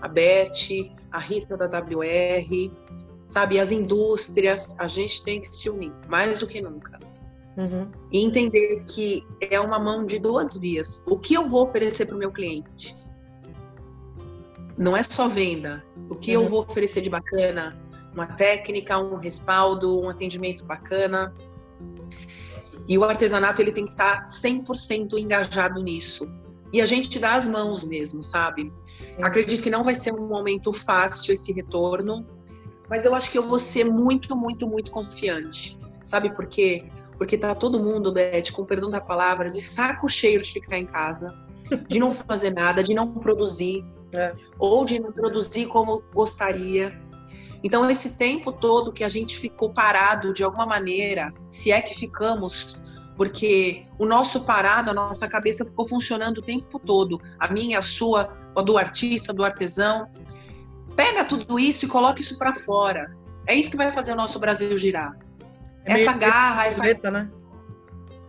a 0.01 0.09
Beth, 0.09 0.95
a 1.11 1.19
Rita 1.19 1.57
da 1.57 1.67
WR, 1.67 2.71
sabe, 3.27 3.59
as 3.59 3.73
indústrias, 3.73 4.79
a 4.79 4.87
gente 4.87 5.23
tem 5.25 5.41
que 5.41 5.55
se 5.55 5.69
unir, 5.69 5.93
mais 6.09 6.39
do 6.39 6.47
que 6.47 6.63
nunca. 6.63 6.99
Uhum. 7.57 7.91
E 8.13 8.23
entender 8.23 8.85
que 8.85 9.27
é 9.41 9.59
uma 9.59 9.79
mão 9.79 10.05
de 10.05 10.19
duas 10.19 10.57
vias. 10.57 11.03
O 11.07 11.19
que 11.19 11.35
eu 11.35 11.49
vou 11.49 11.65
oferecer 11.65 12.07
para 12.07 12.15
o 12.15 12.19
meu 12.19 12.31
cliente? 12.31 12.95
Não 14.77 14.97
é 14.97 15.03
só 15.03 15.27
venda. 15.27 15.83
O 16.11 16.15
que 16.15 16.37
uhum. 16.37 16.45
eu 16.45 16.49
vou 16.49 16.61
oferecer 16.61 17.01
de 17.01 17.09
bacana? 17.09 17.77
Uma 18.17 18.27
técnica, 18.27 18.99
um 18.99 19.17
respaldo, 19.17 20.01
um 20.01 20.09
atendimento 20.09 20.65
bacana. 20.65 21.33
E 22.89 22.99
o 22.99 23.05
artesanato 23.05 23.63
ele 23.63 23.71
tem 23.71 23.85
que 23.85 23.93
estar 23.93 24.25
100% 24.25 25.19
engajado 25.19 25.81
nisso. 25.83 26.27
E 26.73 26.81
a 26.81 26.87
gente 26.87 27.19
dá 27.19 27.35
as 27.35 27.47
mãos 27.47 27.85
mesmo, 27.85 28.23
sabe? 28.25 28.73
Acredito 29.23 29.63
que 29.63 29.71
não 29.71 29.85
vai 29.85 29.95
ser 29.95 30.13
um 30.13 30.27
momento 30.27 30.73
fácil 30.73 31.33
esse 31.33 31.53
retorno, 31.53 32.27
mas 32.89 33.05
eu 33.05 33.15
acho 33.15 33.31
que 33.31 33.39
eu 33.39 33.47
vou 33.47 33.59
ser 33.59 33.85
muito, 33.85 34.35
muito, 34.35 34.67
muito 34.67 34.91
confiante. 34.91 35.79
Sabe 36.05 36.31
por 36.31 36.47
quê? 36.47 36.85
Porque 37.19 37.37
tá 37.37 37.55
todo 37.55 37.79
mundo, 37.79 38.13
Beth, 38.13 38.53
com 38.53 38.65
perdão 38.65 38.91
da 38.91 39.01
palavra, 39.01 39.51
de 39.51 39.61
saco 39.61 40.09
cheio 40.09 40.43
de 40.43 40.53
ficar 40.53 40.79
em 40.79 40.87
casa, 40.87 41.35
de 41.89 41.99
não 41.99 42.13
fazer 42.13 42.51
nada, 42.51 42.83
de 42.83 42.95
não 42.95 43.13
produzir, 43.13 43.85
é. 44.13 44.35
ou 44.59 44.85
de 44.85 45.01
não 45.01 45.13
produzir 45.13 45.67
como 45.67 46.03
gostaria. 46.15 47.06
Então, 47.67 47.91
esse 47.91 48.11
tempo 48.11 48.53
todo 48.53 48.93
que 48.93 49.03
a 49.03 49.09
gente 49.09 49.37
ficou 49.41 49.71
parado 49.71 50.33
de 50.33 50.45
alguma 50.45 50.65
maneira, 50.65 51.35
se 51.49 51.73
é 51.73 51.81
que 51.81 51.99
ficamos, 51.99 52.81
porque 53.17 53.85
o 53.99 54.07
nosso 54.07 54.45
parado, 54.45 54.89
a 54.93 54.95
nossa 54.95 55.27
cabeça 55.27 55.65
ficou 55.65 55.85
funcionando 55.85 56.39
o 56.39 56.43
tempo 56.43 56.79
todo, 56.79 57.21
a 57.41 57.53
minha, 57.53 57.81
a 57.81 57.83
sua, 57.83 58.39
a 58.55 58.63
do 58.63 58.79
artista, 58.79 59.33
do 59.33 59.45
artesão. 59.45 60.09
Pega 60.95 61.25
tudo 61.25 61.59
isso 61.59 61.87
e 61.87 61.89
coloca 61.89 62.21
isso 62.21 62.39
para 62.39 62.55
fora. 62.55 63.17
É 63.49 63.55
isso 63.57 63.69
que 63.69 63.77
vai 63.77 63.91
fazer 63.91 64.13
o 64.13 64.17
nosso 64.17 64.39
Brasil 64.39 64.79
girar. 64.79 65.19
É 65.85 65.95
essa 65.95 66.13
garra, 66.13 66.67
essa 66.67 66.77
borboleta, 66.77 67.11
né? 67.11 67.29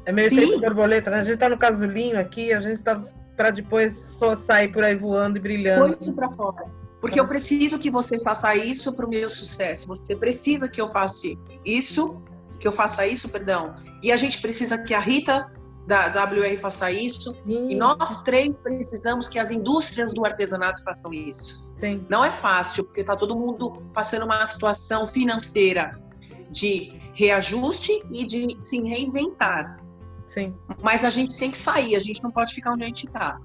É 0.04 0.12
meio 0.12 0.30
tempo 0.32 0.60
borboleta, 0.60 1.12
né? 1.12 1.20
A 1.20 1.24
gente 1.24 1.38
tá 1.38 1.48
no 1.48 1.60
casulinho 1.60 2.20
aqui, 2.20 2.52
a 2.52 2.60
gente 2.60 2.84
tá 2.84 3.00
para 3.36 3.52
depois 3.52 3.96
só 4.18 4.36
sair 4.36 4.70
por 4.70 4.84
aí 4.84 4.96
voando 4.96 5.38
e 5.38 5.40
brilhando. 5.40 5.82
Põe 5.82 5.98
isso 6.02 6.14
para 6.14 6.32
fora. 6.32 6.66
Porque 7.00 7.20
eu 7.20 7.28
preciso 7.28 7.78
que 7.78 7.90
você 7.90 8.20
faça 8.20 8.56
isso 8.56 8.92
para 8.94 9.06
o 9.06 9.10
meu 9.10 9.30
sucesso. 9.30 9.88
Você 9.88 10.16
precisa 10.16 10.68
que 10.68 10.82
eu 10.82 10.92
faça 10.92 11.28
isso, 11.64 12.22
que 12.60 12.68
eu 12.68 12.72
faça 12.72 13.06
isso, 13.06 13.30
perdão. 13.30 13.76
E 14.02 14.12
a 14.12 14.18
gente 14.18 14.42
precisa 14.42 14.78
que 14.78 14.94
a 14.94 15.00
Rita 15.00 15.52
da 15.86 16.08
WR 16.08 16.60
faça 16.60 16.92
isso. 16.92 17.36
E 17.46 17.76
nós 17.76 18.24
três 18.24 18.60
precisamos 18.60 19.30
que 19.30 19.40
as 19.40 19.52
indústrias 19.52 20.14
do 20.14 20.26
artesanato 20.26 20.84
façam 20.84 21.14
isso. 21.14 21.66
Sim. 21.78 22.06
Não 22.10 22.26
é 22.26 22.32
fácil, 22.32 22.84
porque 22.84 23.02
está 23.02 23.16
todo 23.16 23.36
mundo 23.36 23.84
passando 23.94 24.26
uma 24.26 24.46
situação 24.46 25.06
financeira 25.06 26.02
de 26.50 27.00
reajuste 27.14 28.04
e 28.12 28.26
de 28.26 28.58
se 28.60 28.82
reinventar. 28.82 29.80
Sim. 30.26 30.54
Mas 30.82 31.06
a 31.06 31.10
gente 31.10 31.38
tem 31.38 31.52
que 31.52 31.58
sair, 31.58 31.96
a 31.96 32.00
gente 32.00 32.22
não 32.22 32.32
pode 32.32 32.54
ficar 32.54 32.74
onde 32.74 32.84
a 32.84 32.88
gente 32.88 33.06
está. 33.06 33.40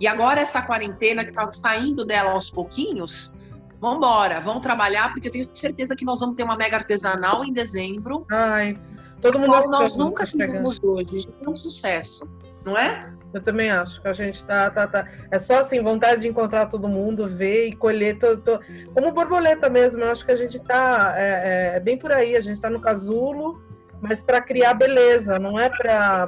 E 0.00 0.06
agora 0.06 0.40
essa 0.40 0.62
quarentena 0.62 1.24
que 1.24 1.30
está 1.30 1.50
saindo 1.50 2.04
dela 2.04 2.32
aos 2.32 2.50
pouquinhos, 2.50 3.34
vamos 3.78 3.98
embora, 3.98 4.40
vamos 4.40 4.62
trabalhar, 4.62 5.12
porque 5.12 5.28
eu 5.28 5.32
tenho 5.32 5.48
certeza 5.54 5.96
que 5.96 6.04
nós 6.04 6.20
vamos 6.20 6.36
ter 6.36 6.44
uma 6.44 6.56
mega 6.56 6.76
artesanal 6.76 7.44
em 7.44 7.52
dezembro. 7.52 8.26
Ai, 8.30 8.76
todo 9.20 9.38
mundo. 9.38 9.68
Nós 9.68 9.96
nunca 9.96 10.24
tivemos 10.24 10.82
hoje, 10.82 11.28
é 11.44 11.48
um 11.48 11.56
sucesso, 11.56 12.28
não 12.64 12.76
é? 12.76 13.12
Eu 13.32 13.42
também 13.42 13.70
acho 13.70 14.00
que 14.00 14.08
a 14.08 14.12
gente 14.12 14.42
tá, 14.44 14.70
tá, 14.70 14.86
tá. 14.86 15.06
É 15.30 15.38
só 15.38 15.60
assim, 15.60 15.82
vontade 15.82 16.22
de 16.22 16.28
encontrar 16.28 16.66
todo 16.66 16.88
mundo, 16.88 17.28
ver 17.28 17.68
e 17.68 17.76
colher 17.76 18.18
todo. 18.18 18.40
todo... 18.40 18.60
Como 18.94 19.12
borboleta 19.12 19.68
mesmo, 19.68 20.02
eu 20.02 20.10
acho 20.10 20.24
que 20.24 20.32
a 20.32 20.36
gente 20.36 20.58
tá 20.60 21.14
é, 21.16 21.72
é, 21.74 21.76
é 21.76 21.80
bem 21.80 21.98
por 21.98 22.10
aí, 22.10 22.36
a 22.36 22.40
gente 22.40 22.58
tá 22.58 22.70
no 22.70 22.80
casulo, 22.80 23.62
mas 24.00 24.22
para 24.22 24.40
criar 24.40 24.74
beleza, 24.74 25.38
não 25.38 25.58
é 25.58 25.68
para 25.68 26.26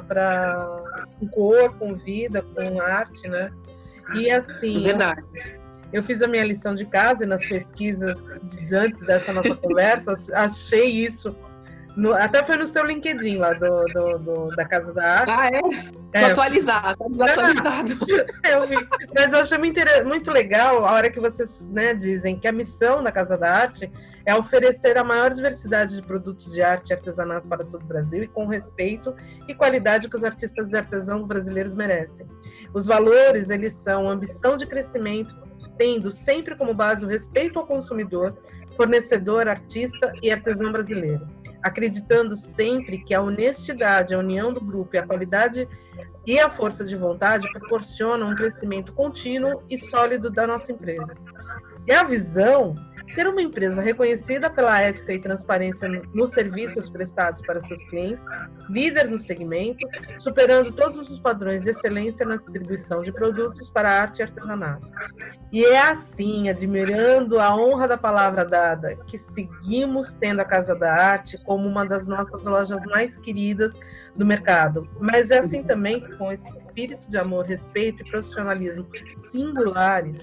com 1.19 1.29
cor, 1.29 1.75
com 1.79 1.95
vida, 1.95 2.43
com 2.43 2.81
arte, 2.81 3.29
né? 3.29 3.53
E 4.15 4.31
assim. 4.31 4.83
Verdade. 4.83 5.23
Eu 5.93 6.05
fiz 6.05 6.23
a 6.23 6.29
minha 6.29 6.45
lição 6.45 6.75
de 6.75 6.85
casa 6.87 7.25
e 7.25 7.27
nas 7.27 7.45
pesquisas 7.47 8.25
antes 8.73 9.03
dessa 9.03 9.33
nossa 9.33 9.55
conversa, 9.57 10.15
achei 10.35 10.89
isso 10.89 11.37
no, 11.97 12.13
até 12.13 12.43
foi 12.43 12.57
no 12.57 12.67
seu 12.67 12.85
LinkedIn 12.85 13.39
lá 13.39 13.53
do, 13.53 13.85
do, 13.87 14.19
do 14.19 14.57
da 14.57 14.65
Casa 14.65 14.93
da 14.93 15.05
Arte. 15.05 15.33
Ah, 15.33 15.49
é? 15.49 16.21
é. 16.21 16.25
atualizado, 16.27 17.23
atualizado. 17.23 17.99
eu 18.49 18.69
vi. 18.69 18.77
Mas 19.15 19.33
eu 19.33 19.41
achei 19.41 19.59
muito, 19.59 19.81
muito 20.05 20.31
legal 20.31 20.85
a 20.87 20.93
hora 20.93 21.11
que 21.11 21.19
vocês 21.19 21.69
né, 21.69 21.93
dizem 21.95 22.39
que 22.39 22.47
a 22.47 22.53
missão 22.53 23.03
da 23.03 23.11
Casa 23.11 23.37
da 23.37 23.51
Arte 23.51 23.91
é 24.25 24.35
oferecer 24.35 24.97
a 24.97 25.05
maior 25.05 25.33
diversidade 25.33 25.97
de 25.97 26.03
produtos 26.03 26.53
de 26.53 26.63
arte 26.63 26.91
e 26.91 26.93
artesanato 26.93 27.49
para 27.49 27.65
todo 27.65 27.83
o 27.83 27.87
Brasil 27.87 28.23
e 28.23 28.29
com 28.29 28.47
respeito 28.47 29.15
e 29.49 29.55
qualidade 29.55 30.09
que 30.09 30.17
os 30.17 30.23
artistas 30.23 30.73
e 30.73 30.77
artesãos 30.77 31.27
brasileiros 31.27 31.75
merecem. 31.75 32.27
Os 32.73 32.87
valores, 32.87 33.51
eles 33.51 33.75
são 33.75 34.09
ambição 34.09 34.57
de 34.57 34.67
crescimento, 34.67 35.35
tendo 35.77 36.13
sempre 36.13 36.55
como 36.55 36.75
base 36.75 37.05
o 37.05 37.09
respeito 37.09 37.59
ao 37.59 37.67
consumidor, 37.67 38.37
fornecedor, 38.77 39.49
artista 39.49 40.13
e 40.23 40.31
artesão 40.31 40.71
brasileiro 40.71 41.40
acreditando 41.63 42.37
sempre 42.37 42.99
que 42.99 43.15
a 43.15 43.23
honestidade, 43.23 44.15
a 44.15 44.19
união 44.19 44.53
do 44.53 44.61
grupo 44.61 44.95
e 44.95 44.99
a 44.99 45.07
qualidade 45.07 45.69
e 46.27 46.39
a 46.39 46.51
força 46.51 46.85
de 46.85 46.97
vontade 46.97 47.51
proporcionam 47.53 48.31
um 48.31 48.35
crescimento 48.35 48.93
contínuo 48.93 49.63
e 49.69 49.79
sólido 49.79 50.31
da 50.31 50.47
nossa 50.47 50.73
empresa. 50.73 51.15
E 51.87 51.93
a 51.93 52.05
visão 52.05 52.75
Ser 53.15 53.27
uma 53.27 53.43
empresa 53.43 53.81
reconhecida 53.81 54.49
pela 54.49 54.81
ética 54.81 55.13
e 55.13 55.19
transparência 55.19 55.89
nos 56.15 56.31
serviços 56.31 56.89
prestados 56.89 57.43
para 57.43 57.61
seus 57.61 57.83
clientes, 57.85 58.25
líder 58.69 59.09
no 59.09 59.19
segmento, 59.19 59.87
superando 60.19 60.73
todos 60.73 61.11
os 61.11 61.19
padrões 61.19 61.65
de 61.65 61.71
excelência 61.71 62.25
na 62.25 62.37
distribuição 62.37 63.03
de 63.03 63.13
produtos 63.13 63.69
para 63.71 63.91
arte 63.91 64.21
e 64.21 64.23
artesanato. 64.23 64.89
E 65.53 65.65
é 65.65 65.81
assim, 65.81 66.49
admirando 66.49 67.41
a 67.41 67.55
honra 67.57 67.89
da 67.89 67.97
palavra 67.97 68.45
dada, 68.45 68.97
que 69.07 69.19
seguimos 69.19 70.15
tendo 70.15 70.41
a 70.41 70.45
Casa 70.45 70.75
da 70.77 70.95
Arte 70.95 71.37
como 71.45 71.67
uma 71.67 71.85
das 71.85 72.07
nossas 72.07 72.45
lojas 72.45 72.85
mais 72.85 73.17
queridas 73.17 73.73
do 74.15 74.25
mercado. 74.25 74.89
Mas 75.01 75.31
é 75.31 75.39
assim 75.39 75.63
também 75.65 76.01
que, 76.01 76.17
com 76.17 76.31
esse 76.31 76.49
espírito 76.53 77.11
de 77.11 77.19
amor, 77.19 77.45
respeito 77.47 78.03
e 78.03 78.11
profissionalismo 78.11 78.87
singulares, 79.31 80.19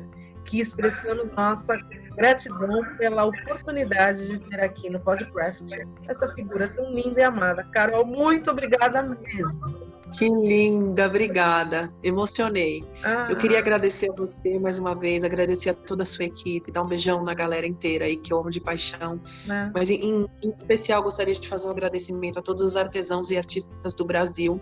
que 0.45 0.61
expressamos 0.61 1.29
nossa 1.35 1.77
Gratidão 2.17 2.83
pela 2.97 3.25
oportunidade 3.25 4.27
de 4.27 4.39
ter 4.39 4.59
aqui 4.59 4.89
no 4.89 4.99
Podcraft 4.99 5.61
essa 6.07 6.27
figura 6.33 6.67
tão 6.67 6.91
linda 6.91 7.21
e 7.21 7.23
amada. 7.23 7.63
Carol, 7.65 8.03
muito 8.03 8.49
obrigada 8.49 9.03
mesmo. 9.03 9.87
Que 10.17 10.27
linda, 10.27 11.05
obrigada. 11.05 11.93
Emocionei. 12.01 12.83
Ah. 13.03 13.27
Eu 13.29 13.35
queria 13.37 13.59
agradecer 13.59 14.09
a 14.09 14.13
você 14.13 14.57
mais 14.57 14.79
uma 14.79 14.95
vez, 14.95 15.23
agradecer 15.23 15.69
a 15.69 15.73
toda 15.75 16.01
a 16.01 16.05
sua 16.07 16.25
equipe, 16.25 16.71
dar 16.71 16.81
um 16.81 16.87
beijão 16.87 17.23
na 17.23 17.35
galera 17.35 17.67
inteira 17.67 18.05
aí 18.05 18.17
que 18.17 18.33
eu 18.33 18.39
amo 18.39 18.49
de 18.49 18.61
paixão. 18.61 19.21
É. 19.47 19.69
Mas 19.71 19.91
em, 19.91 20.25
em 20.41 20.49
especial 20.49 21.03
gostaria 21.03 21.35
de 21.35 21.47
fazer 21.47 21.67
um 21.67 21.71
agradecimento 21.71 22.39
a 22.39 22.41
todos 22.41 22.63
os 22.63 22.75
artesãos 22.75 23.29
e 23.29 23.37
artistas 23.37 23.93
do 23.93 24.03
Brasil, 24.03 24.59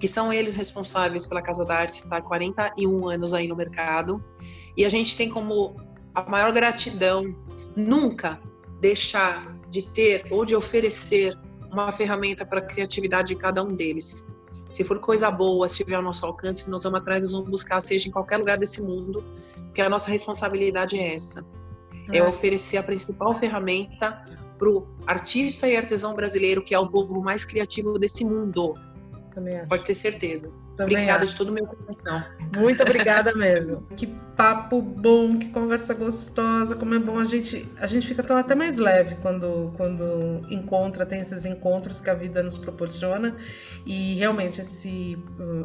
que 0.00 0.08
são 0.08 0.32
eles 0.32 0.56
responsáveis 0.56 1.26
pela 1.26 1.42
Casa 1.42 1.62
da 1.62 1.74
Arte 1.74 1.98
estar 1.98 2.22
41 2.22 3.08
anos 3.08 3.34
aí 3.34 3.46
no 3.46 3.56
mercado. 3.56 4.24
E 4.76 4.84
a 4.86 4.88
gente 4.88 5.14
tem 5.14 5.28
como 5.28 5.76
a 6.14 6.22
maior 6.22 6.52
gratidão, 6.52 7.34
nunca 7.74 8.40
deixar 8.80 9.56
de 9.68 9.82
ter 9.82 10.26
ou 10.30 10.44
de 10.44 10.54
oferecer 10.54 11.36
uma 11.70 11.90
ferramenta 11.90 12.46
para 12.46 12.60
a 12.60 12.62
criatividade 12.62 13.28
de 13.28 13.36
cada 13.36 13.62
um 13.62 13.74
deles. 13.74 14.24
Se 14.70 14.84
for 14.84 14.98
coisa 14.98 15.30
boa, 15.30 15.68
se 15.68 15.78
tiver 15.78 15.94
ao 15.94 16.02
nosso 16.02 16.24
alcance, 16.24 16.68
nós 16.68 16.84
vamos 16.84 17.00
atrás, 17.00 17.22
nós 17.22 17.32
vamos 17.32 17.48
buscar, 17.48 17.80
seja 17.80 18.08
em 18.08 18.12
qualquer 18.12 18.36
lugar 18.38 18.58
desse 18.58 18.80
mundo, 18.80 19.24
porque 19.66 19.80
a 19.80 19.88
nossa 19.88 20.10
responsabilidade 20.10 20.98
é 20.98 21.14
essa. 21.14 21.44
É, 22.10 22.18
é 22.18 22.22
oferecer 22.22 22.76
a 22.76 22.82
principal 22.82 23.38
ferramenta 23.38 24.22
para 24.58 24.68
o 24.68 24.86
artista 25.06 25.68
e 25.68 25.76
artesão 25.76 26.14
brasileiro, 26.14 26.62
que 26.62 26.74
é 26.74 26.78
o 26.78 26.88
povo 26.88 27.20
mais 27.20 27.44
criativo 27.44 27.98
desse 27.98 28.24
mundo. 28.24 28.74
Pode 29.66 29.84
ter 29.84 29.94
certeza. 29.94 30.50
Também 30.76 30.96
obrigada 30.96 31.24
acho. 31.24 31.32
de 31.32 31.38
todo 31.38 31.48
o 31.50 31.52
meu 31.52 31.66
coração. 31.66 32.24
Muito 32.56 32.82
obrigada 32.82 33.34
mesmo. 33.36 33.86
que 33.96 34.06
papo 34.36 34.82
bom, 34.82 35.38
que 35.38 35.48
conversa 35.50 35.94
gostosa, 35.94 36.74
como 36.74 36.94
é 36.94 36.98
bom 36.98 37.18
a 37.18 37.24
gente 37.24 37.68
a 37.78 37.86
gente 37.86 38.06
fica 38.06 38.22
tão 38.22 38.36
até 38.36 38.54
mais 38.56 38.78
leve 38.78 39.14
quando 39.22 39.72
quando 39.76 40.42
encontra, 40.50 41.06
tem 41.06 41.20
esses 41.20 41.44
encontros 41.44 42.00
que 42.00 42.10
a 42.10 42.14
vida 42.14 42.42
nos 42.42 42.58
proporciona 42.58 43.36
e 43.86 44.14
realmente 44.14 44.60
esse 44.60 45.16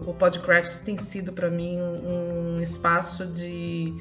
o 0.05 0.13
Podcraft 0.13 0.83
tem 0.83 0.97
sido 0.97 1.33
para 1.33 1.49
mim 1.49 1.77
um, 1.81 2.57
um 2.57 2.61
espaço 2.61 3.25
de 3.25 3.95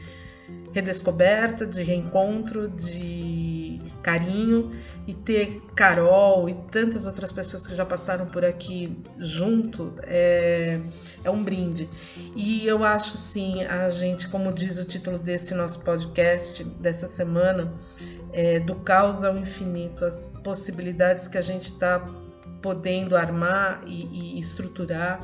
redescoberta, 0.72 1.66
de 1.66 1.82
reencontro, 1.82 2.68
de 2.68 3.80
carinho 4.02 4.70
e 5.09 5.14
ter 5.14 5.62
Carol 5.74 6.50
e 6.50 6.54
tantas 6.70 7.06
outras 7.06 7.32
pessoas 7.32 7.66
que 7.66 7.74
já 7.74 7.86
passaram 7.86 8.26
por 8.26 8.44
aqui 8.44 8.94
junto 9.18 9.94
é, 10.02 10.78
é 11.24 11.30
um 11.30 11.42
brinde. 11.42 11.88
E 12.36 12.66
eu 12.66 12.84
acho 12.84 13.16
sim, 13.16 13.64
a 13.64 13.88
gente, 13.88 14.28
como 14.28 14.52
diz 14.52 14.76
o 14.76 14.84
título 14.84 15.18
desse 15.18 15.54
nosso 15.54 15.80
podcast 15.80 16.62
dessa 16.62 17.09
semana, 17.09 17.72
é, 18.34 18.61
do 18.61 18.74
caos 18.74 19.24
ao 19.24 19.38
infinito, 19.38 20.04
as 20.04 20.26
possibilidades 20.44 21.26
que 21.26 21.38
a 21.38 21.42
gente 21.42 21.72
está 21.72 22.00
podendo 22.61 23.16
armar 23.16 23.82
e, 23.86 24.36
e 24.36 24.38
estruturar 24.38 25.22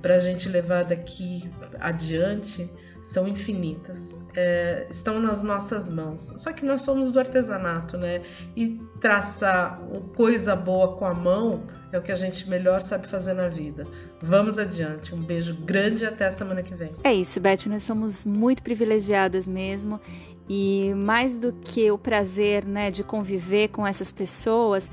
para 0.00 0.14
a 0.14 0.18
gente 0.20 0.48
levar 0.48 0.84
daqui 0.84 1.50
adiante 1.80 2.70
são 3.04 3.28
infinitas, 3.28 4.16
é, 4.34 4.86
estão 4.88 5.20
nas 5.20 5.42
nossas 5.42 5.90
mãos. 5.90 6.32
Só 6.38 6.54
que 6.54 6.64
nós 6.64 6.80
somos 6.80 7.12
do 7.12 7.18
artesanato, 7.18 7.98
né? 7.98 8.22
E 8.56 8.78
traçar 8.98 9.78
coisa 10.16 10.56
boa 10.56 10.96
com 10.96 11.04
a 11.04 11.12
mão 11.12 11.66
é 11.92 11.98
o 11.98 12.02
que 12.02 12.10
a 12.10 12.14
gente 12.14 12.48
melhor 12.48 12.80
sabe 12.80 13.06
fazer 13.06 13.34
na 13.34 13.46
vida. 13.46 13.86
Vamos 14.22 14.58
adiante. 14.58 15.14
Um 15.14 15.20
beijo 15.20 15.54
grande 15.54 16.04
e 16.04 16.06
até 16.06 16.26
a 16.26 16.32
semana 16.32 16.62
que 16.62 16.74
vem. 16.74 16.92
É 17.04 17.12
isso, 17.12 17.38
Beth. 17.40 17.66
Nós 17.66 17.82
somos 17.82 18.24
muito 18.24 18.62
privilegiadas 18.62 19.46
mesmo. 19.46 20.00
E 20.48 20.94
mais 20.94 21.38
do 21.38 21.52
que 21.52 21.90
o 21.90 21.98
prazer 21.98 22.64
né, 22.64 22.90
de 22.90 23.04
conviver 23.04 23.68
com 23.68 23.86
essas 23.86 24.12
pessoas, 24.12 24.90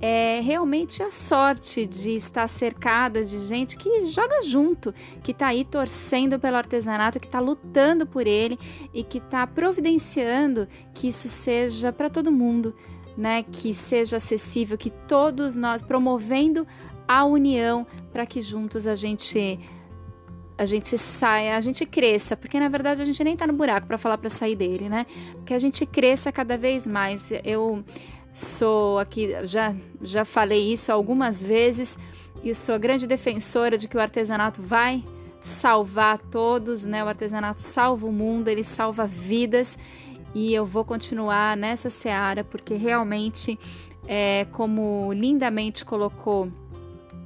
é 0.00 0.40
realmente 0.40 1.02
a 1.02 1.10
sorte 1.10 1.86
de 1.86 2.10
estar 2.10 2.48
cercada 2.48 3.24
de 3.24 3.38
gente 3.46 3.76
que 3.76 4.06
joga 4.06 4.42
junto, 4.42 4.92
que 5.22 5.32
está 5.32 5.48
aí 5.48 5.64
torcendo 5.64 6.38
pelo 6.38 6.56
artesanato, 6.56 7.20
que 7.20 7.26
está 7.26 7.40
lutando 7.40 8.06
por 8.06 8.26
ele 8.26 8.58
e 8.92 9.02
que 9.02 9.18
está 9.18 9.46
providenciando 9.46 10.68
que 10.92 11.08
isso 11.08 11.28
seja 11.28 11.92
para 11.92 12.10
todo 12.10 12.30
mundo, 12.30 12.74
né? 13.16 13.44
Que 13.44 13.74
seja 13.74 14.16
acessível, 14.16 14.76
que 14.76 14.90
todos 14.90 15.54
nós 15.56 15.82
promovendo 15.82 16.66
a 17.06 17.24
união 17.24 17.86
para 18.12 18.26
que 18.26 18.42
juntos 18.42 18.86
a 18.86 18.94
gente 18.94 19.58
a 20.56 20.66
gente 20.66 20.96
saia, 20.96 21.56
a 21.56 21.60
gente 21.60 21.84
cresça, 21.84 22.36
porque 22.36 22.60
na 22.60 22.68
verdade 22.68 23.02
a 23.02 23.04
gente 23.04 23.22
nem 23.24 23.32
está 23.32 23.44
no 23.44 23.52
buraco 23.52 23.88
para 23.88 23.98
falar 23.98 24.18
para 24.18 24.30
sair 24.30 24.54
dele, 24.54 24.88
né? 24.88 25.04
Que 25.44 25.52
a 25.52 25.58
gente 25.58 25.84
cresça 25.84 26.30
cada 26.30 26.56
vez 26.56 26.86
mais. 26.86 27.32
Eu 27.44 27.84
Sou 28.34 28.98
aqui, 28.98 29.32
já, 29.46 29.72
já 30.02 30.24
falei 30.24 30.72
isso 30.72 30.90
algumas 30.90 31.40
vezes 31.40 31.96
e 32.42 32.52
sou 32.52 32.76
grande 32.80 33.06
defensora 33.06 33.78
de 33.78 33.86
que 33.86 33.96
o 33.96 34.00
artesanato 34.00 34.60
vai 34.60 35.04
salvar 35.40 36.18
todos, 36.18 36.82
né? 36.82 37.04
O 37.04 37.06
artesanato 37.06 37.62
salva 37.62 38.04
o 38.08 38.12
mundo, 38.12 38.48
ele 38.48 38.64
salva 38.64 39.06
vidas 39.06 39.78
e 40.34 40.52
eu 40.52 40.66
vou 40.66 40.84
continuar 40.84 41.56
nessa 41.56 41.88
seara 41.90 42.42
porque 42.42 42.74
realmente, 42.74 43.56
é, 44.04 44.48
como 44.50 45.12
lindamente 45.12 45.84
colocou 45.84 46.50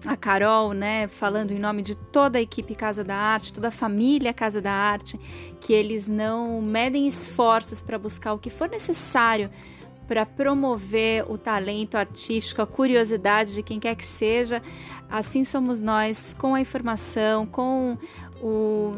a 0.04 0.14
Carol, 0.14 0.74
né, 0.74 1.08
falando 1.08 1.52
em 1.52 1.58
nome 1.58 1.82
de 1.82 1.94
toda 1.94 2.38
a 2.38 2.42
equipe 2.42 2.74
Casa 2.74 3.02
da 3.02 3.16
Arte, 3.16 3.52
toda 3.52 3.68
a 3.68 3.72
família 3.72 4.32
Casa 4.34 4.60
da 4.60 4.70
Arte, 4.70 5.18
que 5.58 5.72
eles 5.72 6.06
não 6.06 6.60
medem 6.60 7.08
esforços 7.08 7.82
para 7.82 7.98
buscar 7.98 8.34
o 8.34 8.38
que 8.38 8.50
for 8.50 8.68
necessário 8.68 9.50
para 10.08 10.24
promover 10.24 11.30
o 11.30 11.36
talento 11.36 11.96
artístico, 11.96 12.62
a 12.62 12.66
curiosidade 12.66 13.54
de 13.54 13.62
quem 13.62 13.78
quer 13.78 13.94
que 13.94 14.04
seja. 14.04 14.62
Assim 15.08 15.44
somos 15.44 15.82
nós, 15.82 16.34
com 16.34 16.54
a 16.54 16.60
informação, 16.60 17.44
com 17.44 17.98
o, 18.42 18.94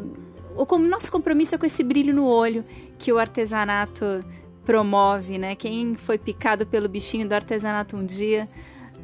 o 0.57 0.79
nosso 0.79 1.11
compromisso 1.11 1.57
é 1.57 1.59
com 1.59 1.67
esse 1.67 1.83
brilho 1.83 2.15
no 2.15 2.25
olho 2.25 2.65
que 2.97 3.13
o 3.13 3.19
artesanato 3.19 4.25
promove, 4.65 5.37
né? 5.37 5.57
Quem 5.57 5.97
foi 5.97 6.17
picado 6.17 6.65
pelo 6.65 6.89
bichinho 6.89 7.29
do 7.29 7.33
artesanato 7.33 7.97
um 7.97 8.07
dia 8.07 8.49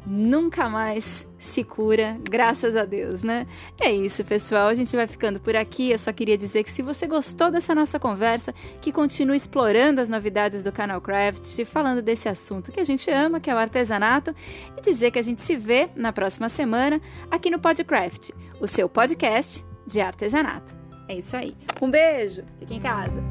nunca 0.05 0.69
mais 0.69 1.26
se 1.37 1.63
cura, 1.63 2.17
graças 2.21 2.75
a 2.75 2.85
Deus, 2.85 3.23
né? 3.23 3.45
É 3.79 3.91
isso, 3.91 4.23
pessoal. 4.23 4.67
A 4.67 4.73
gente 4.73 4.95
vai 4.95 5.07
ficando 5.07 5.39
por 5.39 5.55
aqui. 5.55 5.91
Eu 5.91 5.97
só 5.97 6.11
queria 6.11 6.37
dizer 6.37 6.63
que 6.63 6.71
se 6.71 6.81
você 6.81 7.07
gostou 7.07 7.51
dessa 7.51 7.75
nossa 7.75 7.99
conversa, 7.99 8.53
que 8.81 8.91
continue 8.91 9.37
explorando 9.37 10.01
as 10.01 10.09
novidades 10.09 10.63
do 10.63 10.71
canal 10.71 10.99
Craft, 10.99 11.65
falando 11.65 12.01
desse 12.01 12.27
assunto 12.27 12.71
que 12.71 12.79
a 12.79 12.85
gente 12.85 13.09
ama, 13.11 13.39
que 13.39 13.49
é 13.49 13.53
o 13.53 13.57
artesanato, 13.57 14.33
e 14.77 14.81
dizer 14.81 15.11
que 15.11 15.19
a 15.19 15.23
gente 15.23 15.41
se 15.41 15.55
vê 15.55 15.89
na 15.95 16.11
próxima 16.11 16.49
semana 16.49 17.01
aqui 17.29 17.49
no 17.49 17.59
Podcraft, 17.59 18.31
o 18.59 18.67
seu 18.67 18.89
podcast 18.89 19.65
de 19.85 20.01
artesanato. 20.01 20.75
É 21.07 21.15
isso 21.15 21.35
aí. 21.37 21.55
Um 21.81 21.89
beijo, 21.89 22.43
fique 22.57 22.75
em 22.75 22.81
casa. 22.81 23.23